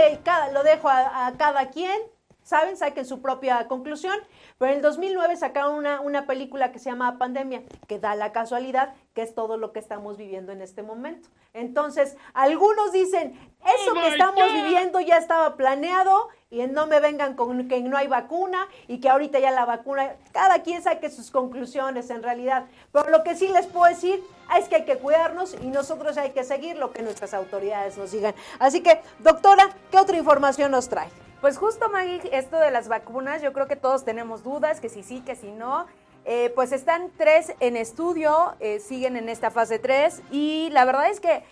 [0.53, 2.01] lo dejo a cada quien,
[2.43, 2.77] ¿saben?
[2.77, 4.16] Saquen su propia conclusión.
[4.59, 8.32] Pero en el 2009 sacaron una, una película que se llama Pandemia, que da la
[8.32, 11.28] casualidad que es todo lo que estamos viviendo en este momento.
[11.55, 17.35] Entonces, algunos dicen, eso oh que estamos viviendo ya estaba planeado y no me vengan
[17.35, 21.31] con que no hay vacuna y que ahorita ya la vacuna, cada quien saque sus
[21.31, 22.66] conclusiones en realidad.
[22.90, 24.23] Pero lo que sí les puedo decir
[24.59, 28.12] es que hay que cuidarnos y nosotros hay que seguir lo que nuestras autoridades nos
[28.12, 28.35] digan.
[28.59, 31.09] Así que, doctora, ¿qué otra información nos trae?
[31.43, 35.02] Pues justo, Maggie, esto de las vacunas, yo creo que todos tenemos dudas, que si
[35.02, 35.86] sí, que si no.
[36.24, 41.10] Eh, pues están tres en estudio, eh, siguen en esta fase 3 y la verdad
[41.10, 41.43] es que,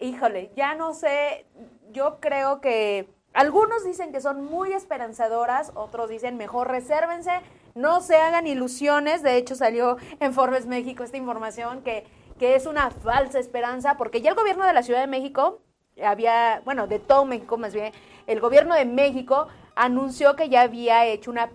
[0.00, 1.46] híjole, ya no sé,
[1.92, 7.40] yo creo que algunos dicen que son muy esperanzadoras, otros dicen mejor resérvense,
[7.76, 12.04] no se hagan ilusiones, de hecho salió en Forbes México esta información que,
[12.40, 15.60] que es una falsa esperanza, porque ya el gobierno de la Ciudad de México
[16.04, 17.92] había, bueno, de todo México más bien,
[18.26, 21.50] el gobierno de México anunció que ya había hecho una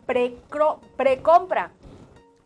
[0.98, 1.72] precompra,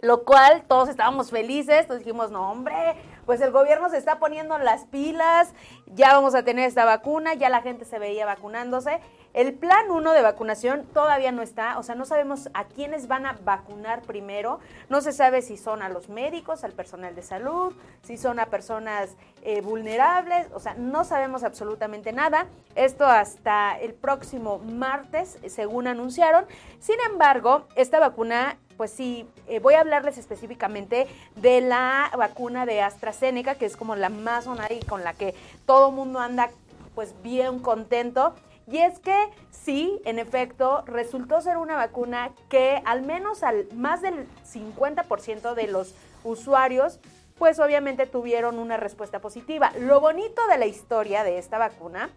[0.01, 2.95] lo cual todos estábamos felices, todos dijimos, no hombre,
[3.25, 5.53] pues el gobierno se está poniendo las pilas,
[5.87, 8.99] ya vamos a tener esta vacuna, ya la gente se veía vacunándose.
[9.33, 13.25] El plan 1 de vacunación todavía no está, o sea, no sabemos a quiénes van
[13.25, 17.73] a vacunar primero, no se sabe si son a los médicos, al personal de salud,
[18.01, 22.47] si son a personas eh, vulnerables, o sea, no sabemos absolutamente nada.
[22.75, 26.45] Esto hasta el próximo martes, según anunciaron.
[26.79, 32.81] Sin embargo, esta vacuna pues sí, eh, voy a hablarles específicamente de la vacuna de
[32.81, 35.35] AstraZeneca, que es como la más sonada y con la que
[35.65, 36.49] todo mundo anda
[36.93, 38.33] pues bien contento.
[38.67, 39.15] Y es que
[39.51, 45.67] sí, en efecto, resultó ser una vacuna que al menos al más del 50% de
[45.67, 45.93] los
[46.23, 46.99] usuarios,
[47.37, 49.71] pues obviamente tuvieron una respuesta positiva.
[49.79, 52.09] Lo bonito de la historia de esta vacuna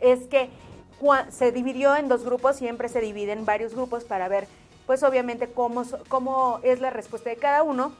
[0.00, 0.48] es que
[1.30, 4.46] se dividió en dos grupos, siempre se divide en varios grupos para ver,
[4.90, 7.92] pues obviamente cómo, cómo es la respuesta de cada uno.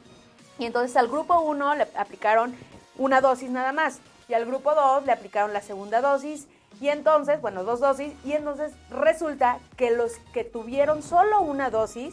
[0.59, 2.53] Y entonces al grupo 1 le aplicaron
[2.99, 6.49] una dosis nada más y al grupo 2 le aplicaron la segunda dosis
[6.81, 12.12] y entonces, bueno, dos dosis, y entonces resulta que los que tuvieron solo una dosis,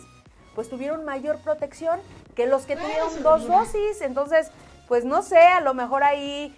[0.53, 1.99] pues tuvieron mayor protección
[2.35, 4.01] que los que tuvieron dos dosis.
[4.01, 4.51] Entonces,
[4.87, 6.55] pues no sé, a lo mejor ahí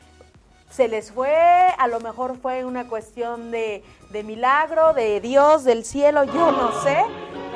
[0.70, 1.34] se les fue,
[1.78, 6.82] a lo mejor fue una cuestión de, de milagro, de Dios, del cielo, yo no
[6.82, 7.06] sé,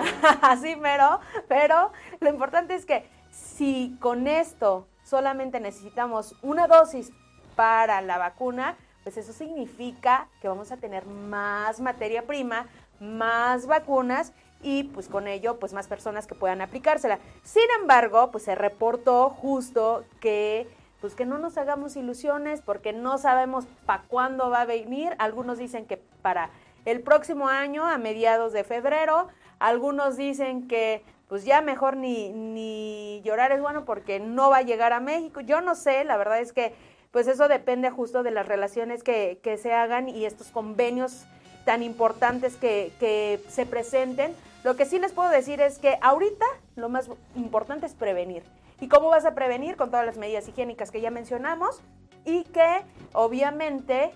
[0.41, 7.11] así mero, pero lo importante es que si con esto solamente necesitamos una dosis
[7.55, 12.67] para la vacuna, pues eso significa que vamos a tener más materia prima,
[12.99, 17.19] más vacunas y pues con ello pues más personas que puedan aplicársela.
[17.43, 20.67] Sin embargo, pues se reportó justo que
[21.01, 25.15] pues que no nos hagamos ilusiones porque no sabemos para cuándo va a venir.
[25.19, 26.49] Algunos dicen que para
[26.85, 29.27] el próximo año, a mediados de febrero.
[29.63, 34.61] Algunos dicen que pues ya mejor ni, ni llorar es bueno porque no va a
[34.61, 35.39] llegar a México.
[35.39, 36.75] Yo no sé, la verdad es que
[37.11, 41.23] pues eso depende justo de las relaciones que, se hagan y estos convenios
[41.63, 44.35] tan importantes que, que, se presenten.
[44.65, 46.45] Lo que sí les puedo decir es que ahorita
[46.75, 48.43] lo más importante es prevenir.
[48.81, 49.77] ¿Y cómo vas a prevenir?
[49.77, 51.79] Con todas las medidas higiénicas que ya mencionamos
[52.25, 52.81] y que
[53.13, 54.11] obviamente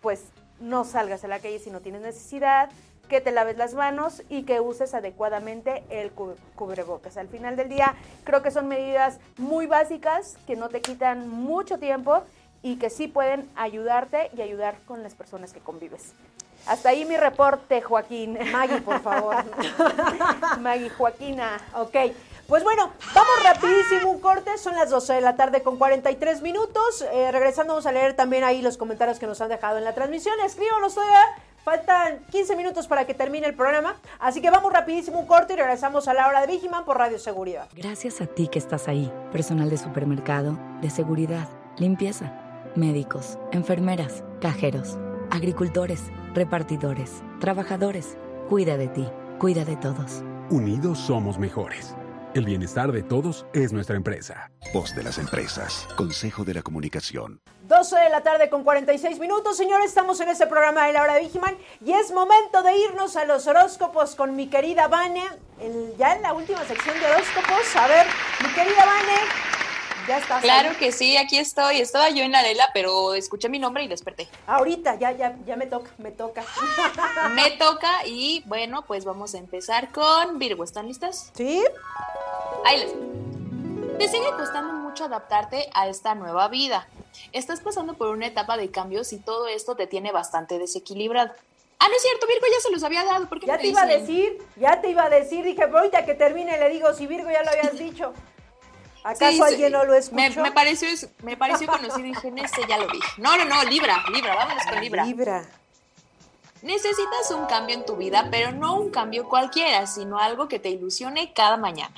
[0.00, 2.70] pues no salgas a la calle si no tienes necesidad,
[3.08, 6.12] que te laves las manos y que uses adecuadamente el
[6.54, 7.16] cubrebocas.
[7.16, 7.94] Al final del día
[8.24, 12.22] creo que son medidas muy básicas que no te quitan mucho tiempo
[12.62, 16.12] y que sí pueden ayudarte y ayudar con las personas que convives.
[16.66, 18.38] Hasta ahí mi reporte, Joaquín.
[18.52, 19.36] Maggie, por favor.
[20.60, 21.58] Maggie, Joaquina.
[21.74, 21.96] Ok.
[22.46, 27.04] Pues bueno, vamos rapidísimo un corte, son las 12 de la tarde con 43 minutos.
[27.12, 29.94] Eh, regresando vamos a leer también ahí los comentarios que nos han dejado en la
[29.94, 30.34] transmisión.
[30.40, 31.26] Escríbanos todavía
[31.68, 35.56] Faltan 15 minutos para que termine el programa, así que vamos rapidísimo un corte y
[35.56, 37.68] regresamos a la hora de Vigiman por Radio Seguridad.
[37.74, 41.46] Gracias a ti que estás ahí, personal de supermercado, de seguridad,
[41.76, 42.32] limpieza,
[42.74, 44.96] médicos, enfermeras, cajeros,
[45.30, 48.16] agricultores, repartidores, trabajadores.
[48.48, 49.06] Cuida de ti,
[49.38, 50.24] cuida de todos.
[50.48, 51.94] Unidos somos mejores.
[52.32, 54.50] El bienestar de todos es nuestra empresa.
[54.72, 55.86] Voz de las empresas.
[55.98, 57.42] Consejo de la Comunicación.
[57.68, 59.58] 12 de la tarde con 46 minutos.
[59.58, 61.54] Señores, estamos en este programa de la hora de Vigiman
[61.84, 65.28] y es momento de irnos a los horóscopos con mi querida Vane.
[65.98, 67.76] ya en la última sección de horóscopos.
[67.76, 68.06] A ver,
[68.42, 69.18] mi querida Vane,
[70.08, 70.42] ya estás.
[70.42, 71.82] Claro que sí, aquí estoy.
[71.82, 74.28] Estaba yo en la lela, pero escuché mi nombre y desperté.
[74.46, 76.44] Ahorita, ya, ya, ya me toca, me toca.
[77.34, 80.64] me toca y bueno, pues vamos a empezar con Virgo.
[80.64, 81.32] ¿Están listas?
[81.34, 81.62] Sí.
[82.64, 86.88] Ahí les Te sigue costando mucho adaptarte a esta nueva vida.
[87.32, 91.32] Estás pasando por una etapa de cambios y todo esto te tiene bastante desequilibrado.
[91.78, 93.28] Ah, no es cierto, Virgo ya se los había dado.
[93.28, 95.44] ¿Por ya te iba a decir, ya te iba a decir.
[95.44, 98.12] Dije, ahorita que termine le digo si Virgo ya lo habías dicho.
[99.04, 100.42] ¿Acaso alguien no lo escuchó?
[100.42, 100.88] Me, pareció,
[101.22, 102.32] me pareció conocido y dije,
[102.68, 102.98] ya lo vi.
[103.18, 105.04] No, no, no, Libra, Libra, vámonos con Libra.
[105.04, 105.48] Libra.
[106.62, 110.70] Necesitas un cambio en tu vida, pero no un cambio cualquiera, sino algo que te
[110.70, 111.94] ilusione cada mañana.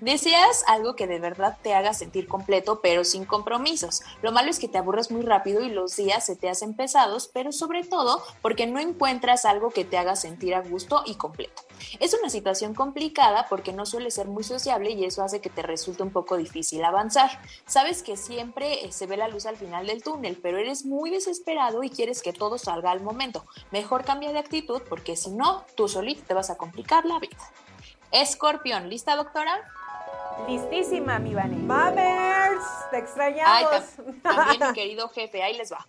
[0.00, 4.02] Deseas algo que de verdad te haga sentir completo, pero sin compromisos.
[4.22, 7.28] Lo malo es que te aburres muy rápido y los días se te hacen pesados,
[7.32, 11.62] pero sobre todo porque no encuentras algo que te haga sentir a gusto y completo.
[11.98, 15.62] Es una situación complicada porque no suele ser muy sociable y eso hace que te
[15.62, 17.40] resulte un poco difícil avanzar.
[17.66, 21.10] Sabes que siempre eh, se ve la luz al final del túnel, pero eres muy
[21.10, 23.44] desesperado y quieres que todo salga al momento.
[23.70, 27.36] Mejor cambia de actitud porque si no, tú solito te vas a complicar la vida.
[28.12, 29.52] Escorpión, ¿lista doctora?
[30.48, 31.56] Listísima, mi Vane.
[31.56, 33.84] Mamers, te extrañamos.
[34.22, 35.86] también mi querido jefe, ahí les va.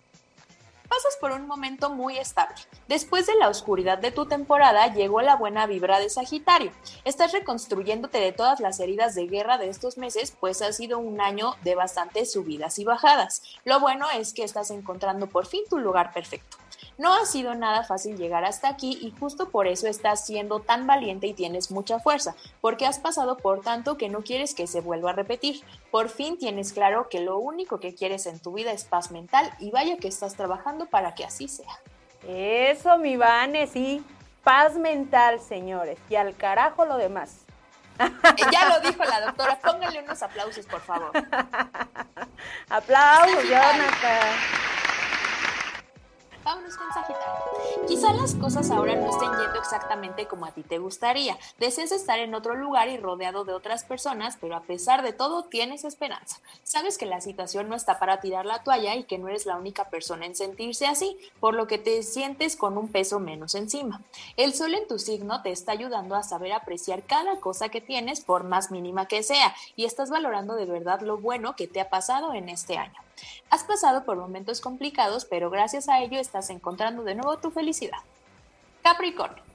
[0.88, 2.54] pasas por un momento muy estable.
[2.86, 6.70] Después de la oscuridad de tu temporada llegó la buena vibra de Sagitario.
[7.04, 11.20] Estás reconstruyéndote de todas las heridas de guerra de estos meses, pues ha sido un
[11.20, 13.42] año de bastantes subidas y bajadas.
[13.64, 16.61] Lo bueno es que estás encontrando por fin tu lugar perfecto.
[16.98, 20.86] No ha sido nada fácil llegar hasta aquí y justo por eso estás siendo tan
[20.86, 24.80] valiente y tienes mucha fuerza, porque has pasado por tanto que no quieres que se
[24.80, 25.62] vuelva a repetir.
[25.90, 29.52] Por fin tienes claro que lo único que quieres en tu vida es paz mental
[29.58, 31.80] y vaya que estás trabajando para que así sea.
[32.26, 34.04] Eso, mi Vane, sí.
[34.44, 35.98] Paz mental, señores.
[36.08, 37.38] Y al carajo lo demás.
[38.50, 39.58] Ya lo dijo la doctora.
[39.60, 41.12] Pónganle unos aplausos, por favor.
[42.68, 44.71] Aplausos, Jonathan.
[46.44, 47.86] Vámonos con Sagitario.
[47.86, 51.38] Quizá las cosas ahora no estén yendo exactamente como a ti te gustaría.
[51.58, 55.44] Deseas estar en otro lugar y rodeado de otras personas, pero a pesar de todo
[55.44, 56.40] tienes esperanza.
[56.64, 59.56] Sabes que la situación no está para tirar la toalla y que no eres la
[59.56, 64.00] única persona en sentirse así, por lo que te sientes con un peso menos encima.
[64.36, 68.20] El sol en tu signo te está ayudando a saber apreciar cada cosa que tienes
[68.20, 71.88] por más mínima que sea y estás valorando de verdad lo bueno que te ha
[71.88, 73.00] pasado en este año.
[73.50, 77.98] Has pasado por momentos complicados, pero gracias a ello estás encontrando de nuevo tu felicidad.
[78.82, 79.51] Capricornio.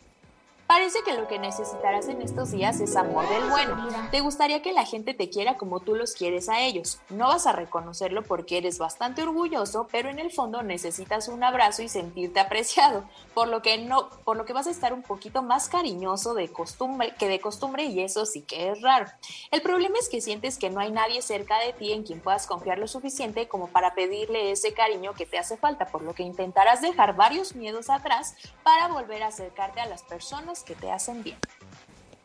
[0.67, 3.87] Parece que lo que necesitarás en estos días es amor del bueno.
[4.11, 6.99] Te gustaría que la gente te quiera como tú los quieres a ellos.
[7.09, 11.83] No vas a reconocerlo porque eres bastante orgulloso, pero en el fondo necesitas un abrazo
[11.83, 15.41] y sentirte apreciado, por lo que no, por lo que vas a estar un poquito
[15.41, 19.05] más cariñoso de costumbre que de costumbre y eso sí que es raro.
[19.51, 22.45] El problema es que sientes que no hay nadie cerca de ti en quien puedas
[22.45, 26.23] confiar lo suficiente como para pedirle ese cariño que te hace falta, por lo que
[26.23, 31.23] intentarás dejar varios miedos atrás para volver a acercarte a las personas que te hacen
[31.23, 31.37] bien.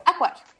[0.05, 0.52] Acuario.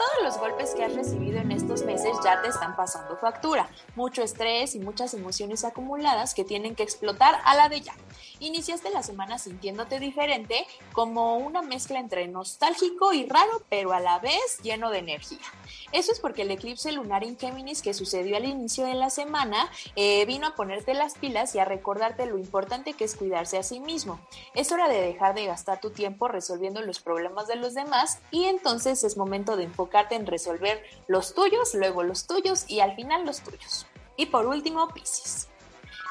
[0.00, 3.68] Todos los golpes que has recibido en estos meses ya te están pasando factura.
[3.96, 7.92] Mucho estrés y muchas emociones acumuladas que tienen que explotar a la de ya.
[8.38, 14.18] Iniciaste la semana sintiéndote diferente, como una mezcla entre nostálgico y raro, pero a la
[14.20, 15.38] vez lleno de energía.
[15.92, 19.70] Eso es porque el eclipse lunar en Géminis que sucedió al inicio de la semana
[19.96, 23.62] eh, vino a ponerte las pilas y a recordarte lo importante que es cuidarse a
[23.62, 24.18] sí mismo.
[24.54, 28.44] Es hora de dejar de gastar tu tiempo resolviendo los problemas de los demás y
[28.44, 33.26] entonces es momento de enfocarte en resolver los tuyos, luego los tuyos y al final
[33.26, 33.86] los tuyos.
[34.16, 35.48] Y por último, Pisces.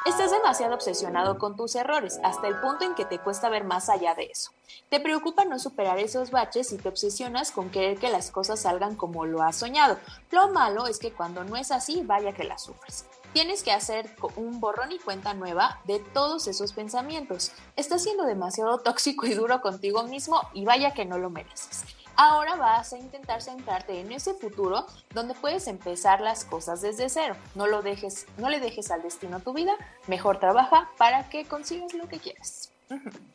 [0.05, 3.89] Estás demasiado obsesionado con tus errores, hasta el punto en que te cuesta ver más
[3.89, 4.51] allá de eso.
[4.89, 8.95] Te preocupa no superar esos baches y te obsesionas con querer que las cosas salgan
[8.95, 9.97] como lo has soñado.
[10.31, 13.05] Lo malo es que cuando no es así, vaya que las sufres.
[13.33, 17.51] Tienes que hacer un borrón y cuenta nueva de todos esos pensamientos.
[17.75, 21.83] Estás siendo demasiado tóxico y duro contigo mismo y vaya que no lo mereces.
[22.21, 27.37] Ahora vas a intentar centrarte en ese futuro donde puedes empezar las cosas desde cero.
[27.55, 29.71] No lo dejes, no le dejes al destino tu vida,
[30.07, 32.73] mejor trabaja para que consigas lo que quieres.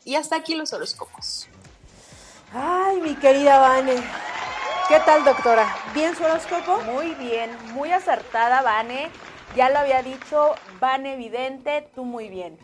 [0.03, 1.47] Y hasta aquí los horóscopos.
[2.53, 3.95] Ay, mi querida Vane.
[4.87, 5.67] ¿Qué tal, doctora?
[5.95, 6.77] ¿Bien su horóscopo?
[6.83, 9.09] Muy bien, muy acertada, Vane.
[9.55, 12.55] Ya lo había dicho, Vane Evidente, tú muy bien.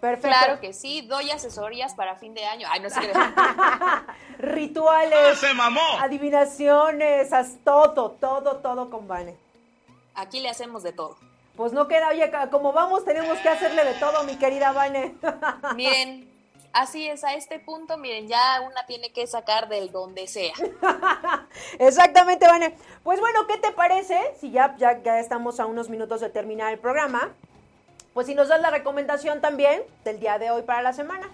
[0.00, 0.28] Perfecto.
[0.28, 2.68] Claro que sí, doy asesorías para fin de año.
[2.70, 3.12] Ay, no sé qué
[4.38, 5.38] Rituales.
[5.38, 5.80] se mamó!
[6.00, 7.30] Adivinaciones,
[7.64, 9.36] todo, todo, todo con Vane.
[10.14, 11.16] Aquí le hacemos de todo.
[11.56, 15.14] Pues no queda, oye, como vamos, tenemos que hacerle de todo, mi querida Vane.
[15.74, 16.30] Miren,
[16.74, 20.52] así es, a este punto, miren, ya una tiene que sacar del donde sea.
[21.78, 22.76] Exactamente, Vane.
[23.02, 24.20] Pues bueno, ¿qué te parece?
[24.38, 27.34] Si ya, ya, ya estamos a unos minutos de terminar el programa,
[28.16, 31.28] pues si nos das la recomendación también del día de hoy para la semana.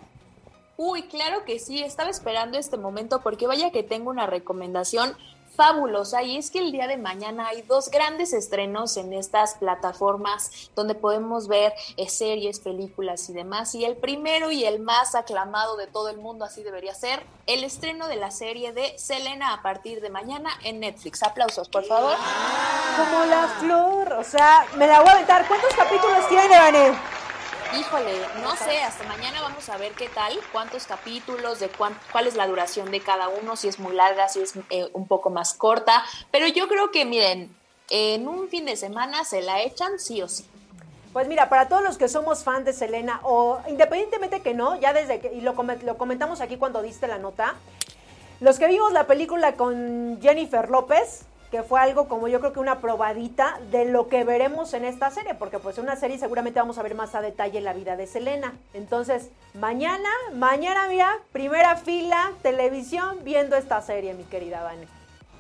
[0.77, 5.15] Uy, claro que sí, estaba esperando este momento porque vaya que tengo una recomendación
[5.55, 10.71] fabulosa y es que el día de mañana hay dos grandes estrenos en estas plataformas
[10.75, 13.75] donde podemos ver eh, series, películas y demás.
[13.75, 17.65] Y el primero y el más aclamado de todo el mundo, así debería ser, el
[17.65, 21.23] estreno de la serie de Selena a partir de mañana en Netflix.
[21.23, 22.17] Aplausos, por favor.
[22.97, 25.47] Como la flor, o sea, me la voy a aventar.
[25.49, 26.93] ¿Cuántos capítulos tiene, Vané?
[27.79, 28.13] Híjole,
[28.43, 32.47] no sé, hasta mañana vamos a ver qué tal, cuántos capítulos, de cuál es la
[32.47, 36.05] duración de cada uno, si es muy larga, si es eh, un poco más corta,
[36.31, 37.57] pero yo creo que miren,
[37.89, 40.45] en un fin de semana se la echan sí o sí.
[41.15, 44.93] Pues mira, para todos los que somos fans de Selena, o independientemente que no, ya
[44.93, 45.55] desde que, y lo,
[45.85, 47.55] lo comentamos aquí cuando diste la nota,
[48.41, 52.59] los que vimos la película con Jennifer López, que fue algo como yo creo que
[52.61, 56.59] una probadita de lo que veremos en esta serie, porque pues en una serie seguramente
[56.59, 58.55] vamos a ver más a detalle la vida de Selena.
[58.75, 64.89] Entonces, mañana, mañana mira, primera fila, televisión, viendo esta serie, mi querida Vane.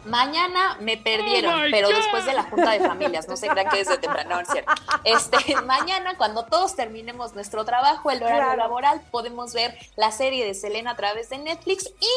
[0.04, 1.94] Mañana me perdieron, Oh pero God.
[1.96, 4.48] después de la junta de familias, no se crean que es de temprano, no, es
[4.48, 4.72] cierto.
[5.04, 8.56] Este, mañana, cuando todos terminemos nuestro trabajo, el horario Claro.
[8.58, 12.08] laboral, podemos ver la serie de Selena a través de Netflix y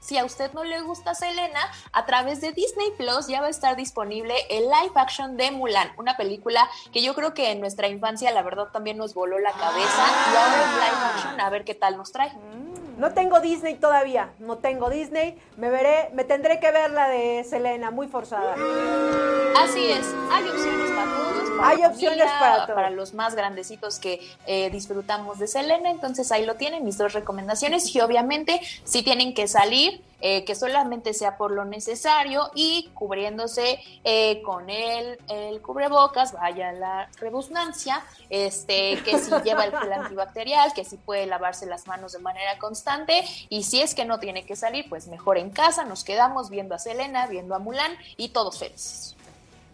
[0.00, 1.60] si a usted no le gusta Selena,
[1.92, 5.92] a través de Disney Plus ya va a estar disponible el live action de Mulan,
[5.96, 9.52] una película que yo creo que en nuestra infancia la verdad también nos voló la
[9.52, 12.32] cabeza y ahora en live action a ver qué tal nos trae.
[13.00, 15.34] No tengo Disney todavía, no tengo Disney.
[15.56, 18.52] Me veré, me tendré que ver la de Selena, muy forzada.
[19.56, 21.50] Así es, hay opciones para todos.
[21.56, 22.74] Para Hay opciones para todos.
[22.74, 27.14] Para los más grandecitos que eh, disfrutamos de Selena, entonces ahí lo tienen, mis dos
[27.14, 27.94] recomendaciones.
[27.96, 33.80] Y obviamente, si tienen que salir, eh, que solamente sea por lo necesario y cubriéndose
[34.04, 40.72] eh, con el, el cubrebocas, vaya la redundancia, este, que si lleva el gel antibacterial,
[40.72, 43.24] que si puede lavarse las manos de manera constante.
[43.48, 46.74] Y si es que no tiene que salir, pues mejor en casa, nos quedamos viendo
[46.74, 49.16] a Selena, viendo a Mulan y todos felices.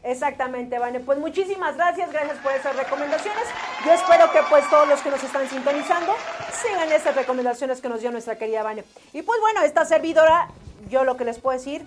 [0.06, 1.00] Exactamente, Vane.
[1.00, 3.42] Pues muchísimas gracias, gracias por esas recomendaciones.
[3.84, 6.14] Yo espero que pues todos los que nos están sintonizando
[6.52, 8.84] sigan estas recomendaciones que nos dio nuestra querida Vane.
[9.12, 10.46] Y pues bueno, esta servidora,
[10.88, 11.84] yo lo que les puedo decir,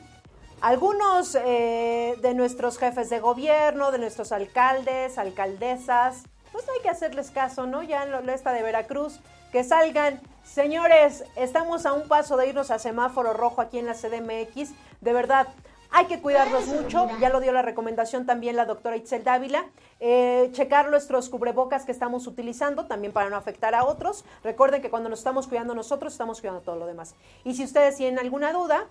[0.60, 7.32] algunos eh, de nuestros jefes de gobierno, de nuestros alcaldes, alcaldesas, pues hay que hacerles
[7.32, 7.84] caso, ¿no?
[7.84, 9.22] Ya en lo esta de Veracruz,
[9.54, 10.20] que salgan.
[10.44, 14.72] Señores, estamos a un paso de irnos a semáforo rojo aquí en la CDMX.
[15.00, 15.48] De verdad,
[15.92, 19.66] hay que cuidarnos mucho, ya lo dio la recomendación también la doctora Itzel Dávila.
[20.00, 24.24] Eh, checar nuestros cubrebocas que estamos utilizando también para no afectar a otros.
[24.44, 27.16] Recuerden que cuando nos estamos cuidando nosotros, estamos cuidando todo lo demás.
[27.44, 28.88] Y si ustedes tienen alguna duda,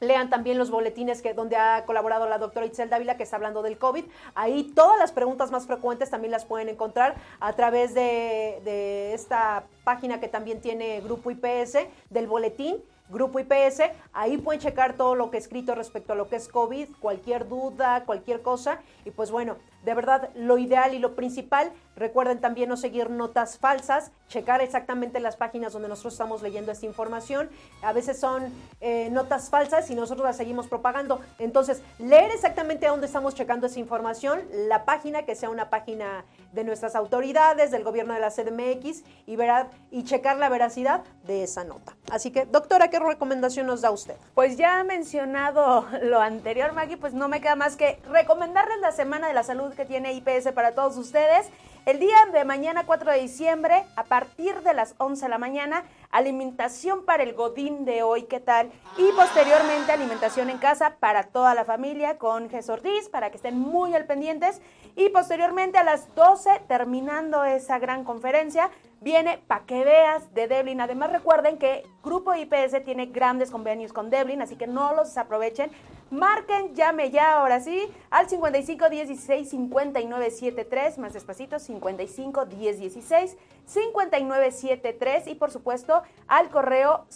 [0.00, 3.62] Lean también los boletines que, donde ha colaborado la doctora Itzel Dávila, que está hablando
[3.62, 4.04] del COVID.
[4.34, 9.64] Ahí todas las preguntas más frecuentes también las pueden encontrar a través de, de esta
[9.84, 11.78] página que también tiene Grupo IPS,
[12.10, 12.76] del boletín.
[13.08, 16.48] Grupo IPS, ahí pueden checar todo lo que he escrito respecto a lo que es
[16.48, 18.80] COVID, cualquier duda, cualquier cosa.
[19.04, 19.56] Y pues bueno,
[19.86, 25.20] de verdad, lo ideal y lo principal, recuerden también no seguir notas falsas, checar exactamente
[25.20, 27.48] las páginas donde nosotros estamos leyendo esta información.
[27.82, 31.20] A veces son eh, notas falsas y nosotros las seguimos propagando.
[31.38, 36.24] Entonces, leer exactamente a dónde estamos checando esa información, la página, que sea una página
[36.52, 41.44] de nuestras autoridades, del gobierno de la CDMX, y, verá, y checar la veracidad de
[41.44, 41.94] esa nota.
[42.10, 44.16] Así que, doctora, ¿qué recomendación nos da usted?
[44.34, 49.28] Pues ya mencionado lo anterior, Maggie, pues no me queda más que recomendarles la Semana
[49.28, 51.48] de la Salud que tiene IPS para todos ustedes.
[51.84, 55.84] El día de mañana, 4 de diciembre, a partir de las 11 de la mañana,
[56.10, 58.72] alimentación para el Godín de hoy, ¿qué tal?
[58.98, 63.56] Y posteriormente, alimentación en casa para toda la familia con Jesús Ortiz, para que estén
[63.56, 64.60] muy al pendientes.
[64.96, 68.70] Y posteriormente, a las 12, terminando esa gran conferencia,
[69.00, 70.80] viene Pa' que veas de Devlin.
[70.80, 75.70] Además, recuerden que Grupo IPS tiene grandes convenios con Devlin, así que no los desaprovechen.
[76.10, 82.78] Marquen, llame ya ahora sí al 55 10 16 59 73, más despacito 55 10
[82.78, 87.06] 16 59 73 y por supuesto al correo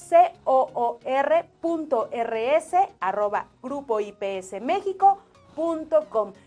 [0.43, 1.01] coor.rs
[2.99, 5.19] arroba grupo IPS México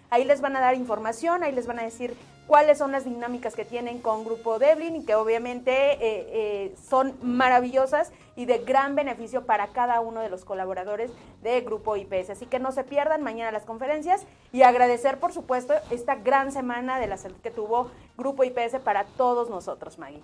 [0.10, 2.15] Ahí les van a dar información, ahí les van a decir
[2.48, 7.15] cuáles son las dinámicas que tienen con Grupo Devlin y que obviamente eh, eh, son
[7.22, 11.11] maravillosas y de gran beneficio para cada uno de los colaboradores
[11.41, 12.31] de Grupo IPS.
[12.31, 16.99] Así que no se pierdan mañana las conferencias y agradecer, por supuesto, esta gran semana
[16.99, 20.23] de la salud que tuvo Grupo IPS para todos nosotros, Maggie.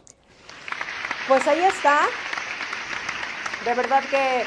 [1.27, 2.01] Pues ahí está.
[3.65, 4.43] De verdad que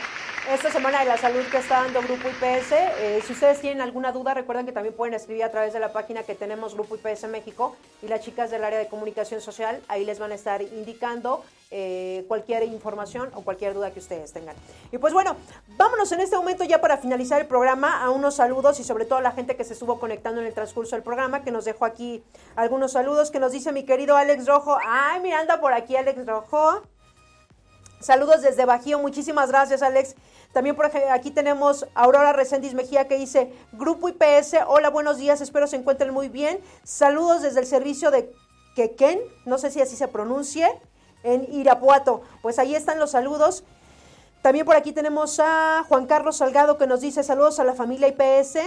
[0.51, 4.11] esta semana de la salud que está dando Grupo IPS, eh, si ustedes tienen alguna
[4.11, 7.29] duda, recuerden que también pueden escribir a través de la página que tenemos Grupo IPS
[7.29, 11.45] México y las chicas del área de comunicación social, ahí les van a estar indicando
[11.71, 14.57] eh, cualquier información o cualquier duda que ustedes tengan.
[14.91, 15.37] Y pues bueno,
[15.79, 19.21] vámonos en este momento ya para finalizar el programa a unos saludos y sobre todo
[19.21, 21.85] a la gente que se estuvo conectando en el transcurso del programa, que nos dejó
[21.85, 22.23] aquí
[22.57, 24.77] algunos saludos que nos dice mi querido Alex Rojo.
[24.87, 26.83] Ay, mira, anda por aquí Alex Rojo.
[28.03, 30.17] Saludos desde Bajío, muchísimas gracias Alex.
[30.53, 35.69] También por aquí tenemos Aurora Reséndiz Mejía que dice, Grupo IPS, hola, buenos días, espero
[35.69, 36.61] se encuentren muy bien.
[36.83, 38.33] Saludos desde el servicio de
[38.75, 40.67] Quequén, no sé si así se pronuncie,
[41.23, 42.23] en Irapuato.
[42.43, 43.63] Pues ahí están los saludos.
[44.43, 48.09] También por aquí tenemos a Juan Carlos Salgado que nos dice, saludos a la familia
[48.09, 48.59] IPS.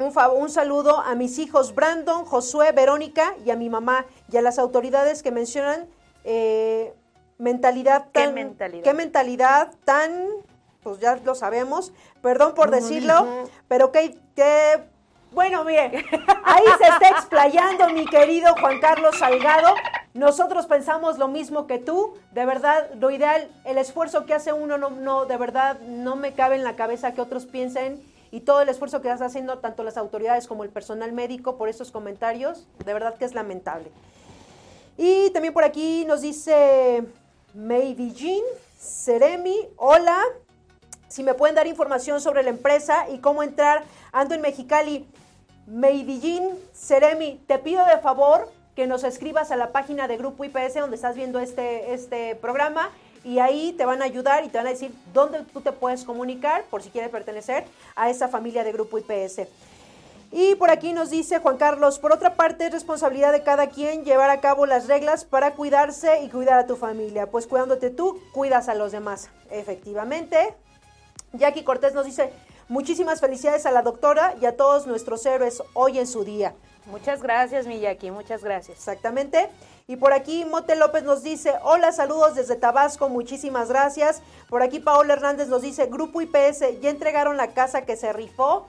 [0.00, 4.42] Un, un, saludo a mis hijos Brandon, Josué, Verónica y a mi mamá y a
[4.42, 5.86] las autoridades que mencionan
[6.24, 6.92] eh,
[7.38, 8.28] mentalidad tan...
[8.28, 8.82] ¿Qué mentalidad?
[8.84, 10.28] ¿Qué mentalidad tan...
[10.82, 14.84] Pues ya lo sabemos, perdón por decirlo, pero que, que...
[15.32, 15.86] Bueno, mire,
[16.44, 19.74] ahí se está explayando mi querido Juan Carlos Salgado.
[20.12, 22.14] Nosotros pensamos lo mismo que tú.
[22.32, 26.34] De verdad, lo ideal, el esfuerzo que hace uno, no, no, de verdad, no me
[26.34, 28.00] cabe en la cabeza que otros piensen
[28.30, 31.68] y todo el esfuerzo que están haciendo tanto las autoridades como el personal médico por
[31.68, 32.68] estos comentarios.
[32.84, 33.90] De verdad que es lamentable.
[34.96, 37.04] Y también por aquí nos dice
[37.54, 38.42] Maybe Jean,
[38.78, 40.18] Seremi, hola.
[41.08, 45.06] Si me pueden dar información sobre la empresa y cómo entrar, ando en Mexicali.
[45.66, 50.74] Meidillín, Seremi, te pido de favor que nos escribas a la página de Grupo IPS
[50.74, 52.90] donde estás viendo este, este programa
[53.22, 56.04] y ahí te van a ayudar y te van a decir dónde tú te puedes
[56.04, 57.64] comunicar por si quieres pertenecer
[57.96, 59.48] a esa familia de Grupo IPS.
[60.36, 64.04] Y por aquí nos dice Juan Carlos, por otra parte es responsabilidad de cada quien
[64.04, 68.20] llevar a cabo las reglas para cuidarse y cuidar a tu familia, pues cuidándote tú,
[68.32, 69.30] cuidas a los demás.
[69.48, 70.56] Efectivamente.
[71.34, 72.32] Jackie Cortés nos dice,
[72.68, 76.52] muchísimas felicidades a la doctora y a todos nuestros héroes hoy en su día.
[76.86, 78.78] Muchas gracias, mi Jackie, muchas gracias.
[78.78, 79.48] Exactamente.
[79.86, 84.20] Y por aquí Mote López nos dice, hola, saludos desde Tabasco, muchísimas gracias.
[84.48, 88.66] Por aquí Paola Hernández nos dice, Grupo IPS, ya entregaron la casa que se rifó.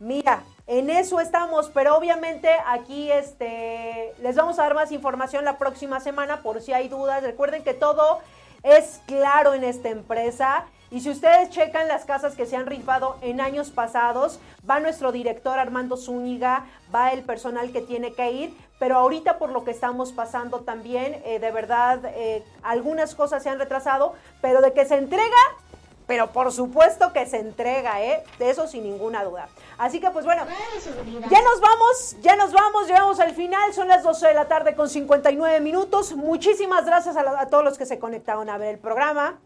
[0.00, 5.58] Mira, en eso estamos, pero obviamente aquí este, les vamos a dar más información la
[5.58, 7.22] próxima semana por si hay dudas.
[7.22, 8.20] Recuerden que todo
[8.62, 10.64] es claro en esta empresa.
[10.90, 15.12] Y si ustedes checan las casas que se han rifado en años pasados, va nuestro
[15.12, 19.70] director Armando Zúñiga, va el personal que tiene que ir, pero ahorita por lo que
[19.70, 24.86] estamos pasando también, eh, de verdad, eh, algunas cosas se han retrasado, pero de que
[24.86, 25.36] se entrega,
[26.10, 28.24] pero por supuesto que se entrega, ¿eh?
[28.40, 29.48] De eso sin ninguna duda.
[29.78, 30.42] Así que pues bueno,
[31.30, 34.74] ya nos vamos, ya nos vamos, llegamos al final, son las 12 de la tarde
[34.74, 36.16] con 59 minutos.
[36.16, 39.38] Muchísimas gracias a, la- a todos los que se conectaron a ver el programa.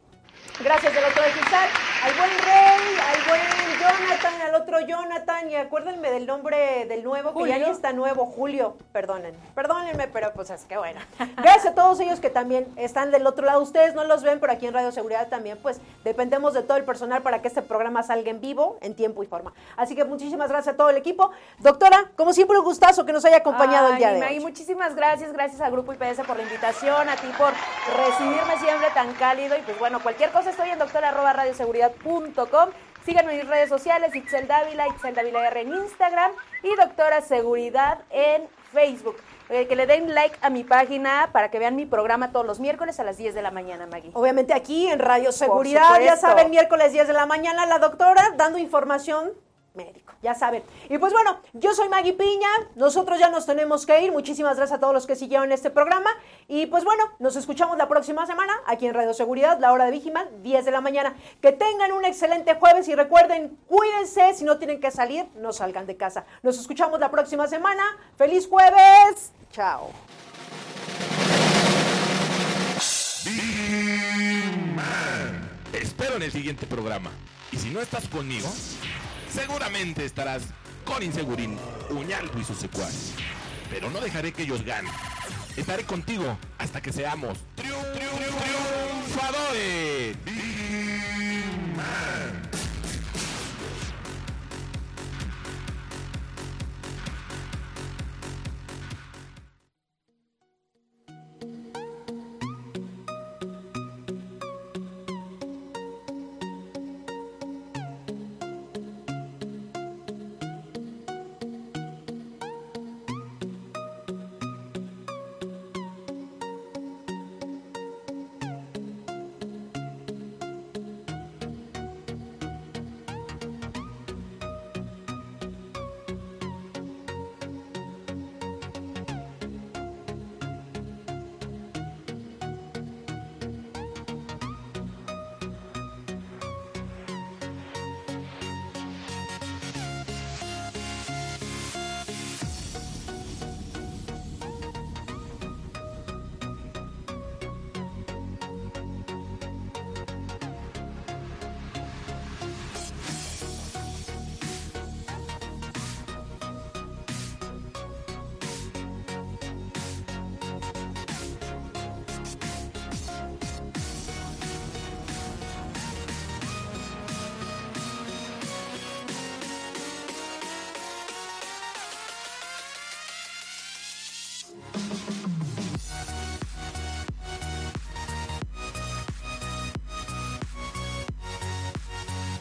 [0.61, 1.69] Gracias del otro de cristal,
[2.03, 3.41] al buen Rey, al buen
[3.85, 8.77] Jonathan, al otro Jonathan, y acuérdenme del nombre del nuevo, que ya está nuevo, Julio,
[8.93, 11.01] perdonen, perdónenme, pero pues es que bueno.
[11.36, 14.52] Gracias a todos ellos que también están del otro lado, ustedes no los ven, pero
[14.52, 18.02] aquí en Radio Seguridad también, pues dependemos de todo el personal para que este programa
[18.02, 19.52] salga en vivo, en tiempo y forma.
[19.77, 21.31] Así que muchísimas gracias a todo el equipo.
[21.59, 24.40] Doctora, como siempre, un gustazo que nos haya acompañado el día de hoy.
[24.40, 27.52] muchísimas gracias, gracias al Grupo IPS por la invitación, a ti por
[27.97, 32.70] recibirme siempre tan cálido y pues bueno, cualquier cosa estoy en doctora.radioseguridad.com.
[33.05, 36.32] Síganme en mis redes sociales, Itzel Dávila, Itzel Dávila R en Instagram
[36.62, 39.16] y Doctora Seguridad en Facebook.
[39.51, 42.60] Eh, que le den like a mi página para que vean mi programa todos los
[42.60, 44.10] miércoles a las 10 de la mañana, Maggie.
[44.14, 48.56] Obviamente aquí en Radio Seguridad, ya saben, miércoles 10 de la mañana, la doctora dando
[48.56, 49.32] información
[49.75, 50.63] médico, ya saben.
[50.89, 54.79] Y pues bueno, yo soy Maggie Piña, nosotros ya nos tenemos que ir, muchísimas gracias
[54.79, 56.11] a todos los que siguieron este programa
[56.49, 59.91] y pues bueno, nos escuchamos la próxima semana aquí en Radio Seguridad, la hora de
[59.91, 61.15] Vigiman, 10 de la mañana.
[61.41, 65.87] Que tengan un excelente jueves y recuerden, cuídense, si no tienen que salir, no salgan
[65.87, 66.25] de casa.
[66.43, 67.83] Nos escuchamos la próxima semana,
[68.17, 69.91] feliz jueves, chao.
[75.73, 77.11] Te espero en el siguiente programa.
[77.51, 78.49] Y si no estás conmigo,
[79.35, 80.44] Seguramente estarás
[80.85, 81.59] con Insegurín,
[81.90, 83.15] Uñaldo y sus secuaces.
[83.69, 84.93] Pero no dejaré que ellos ganen.
[85.56, 88.15] Estaré contigo hasta que seamos triunfadores.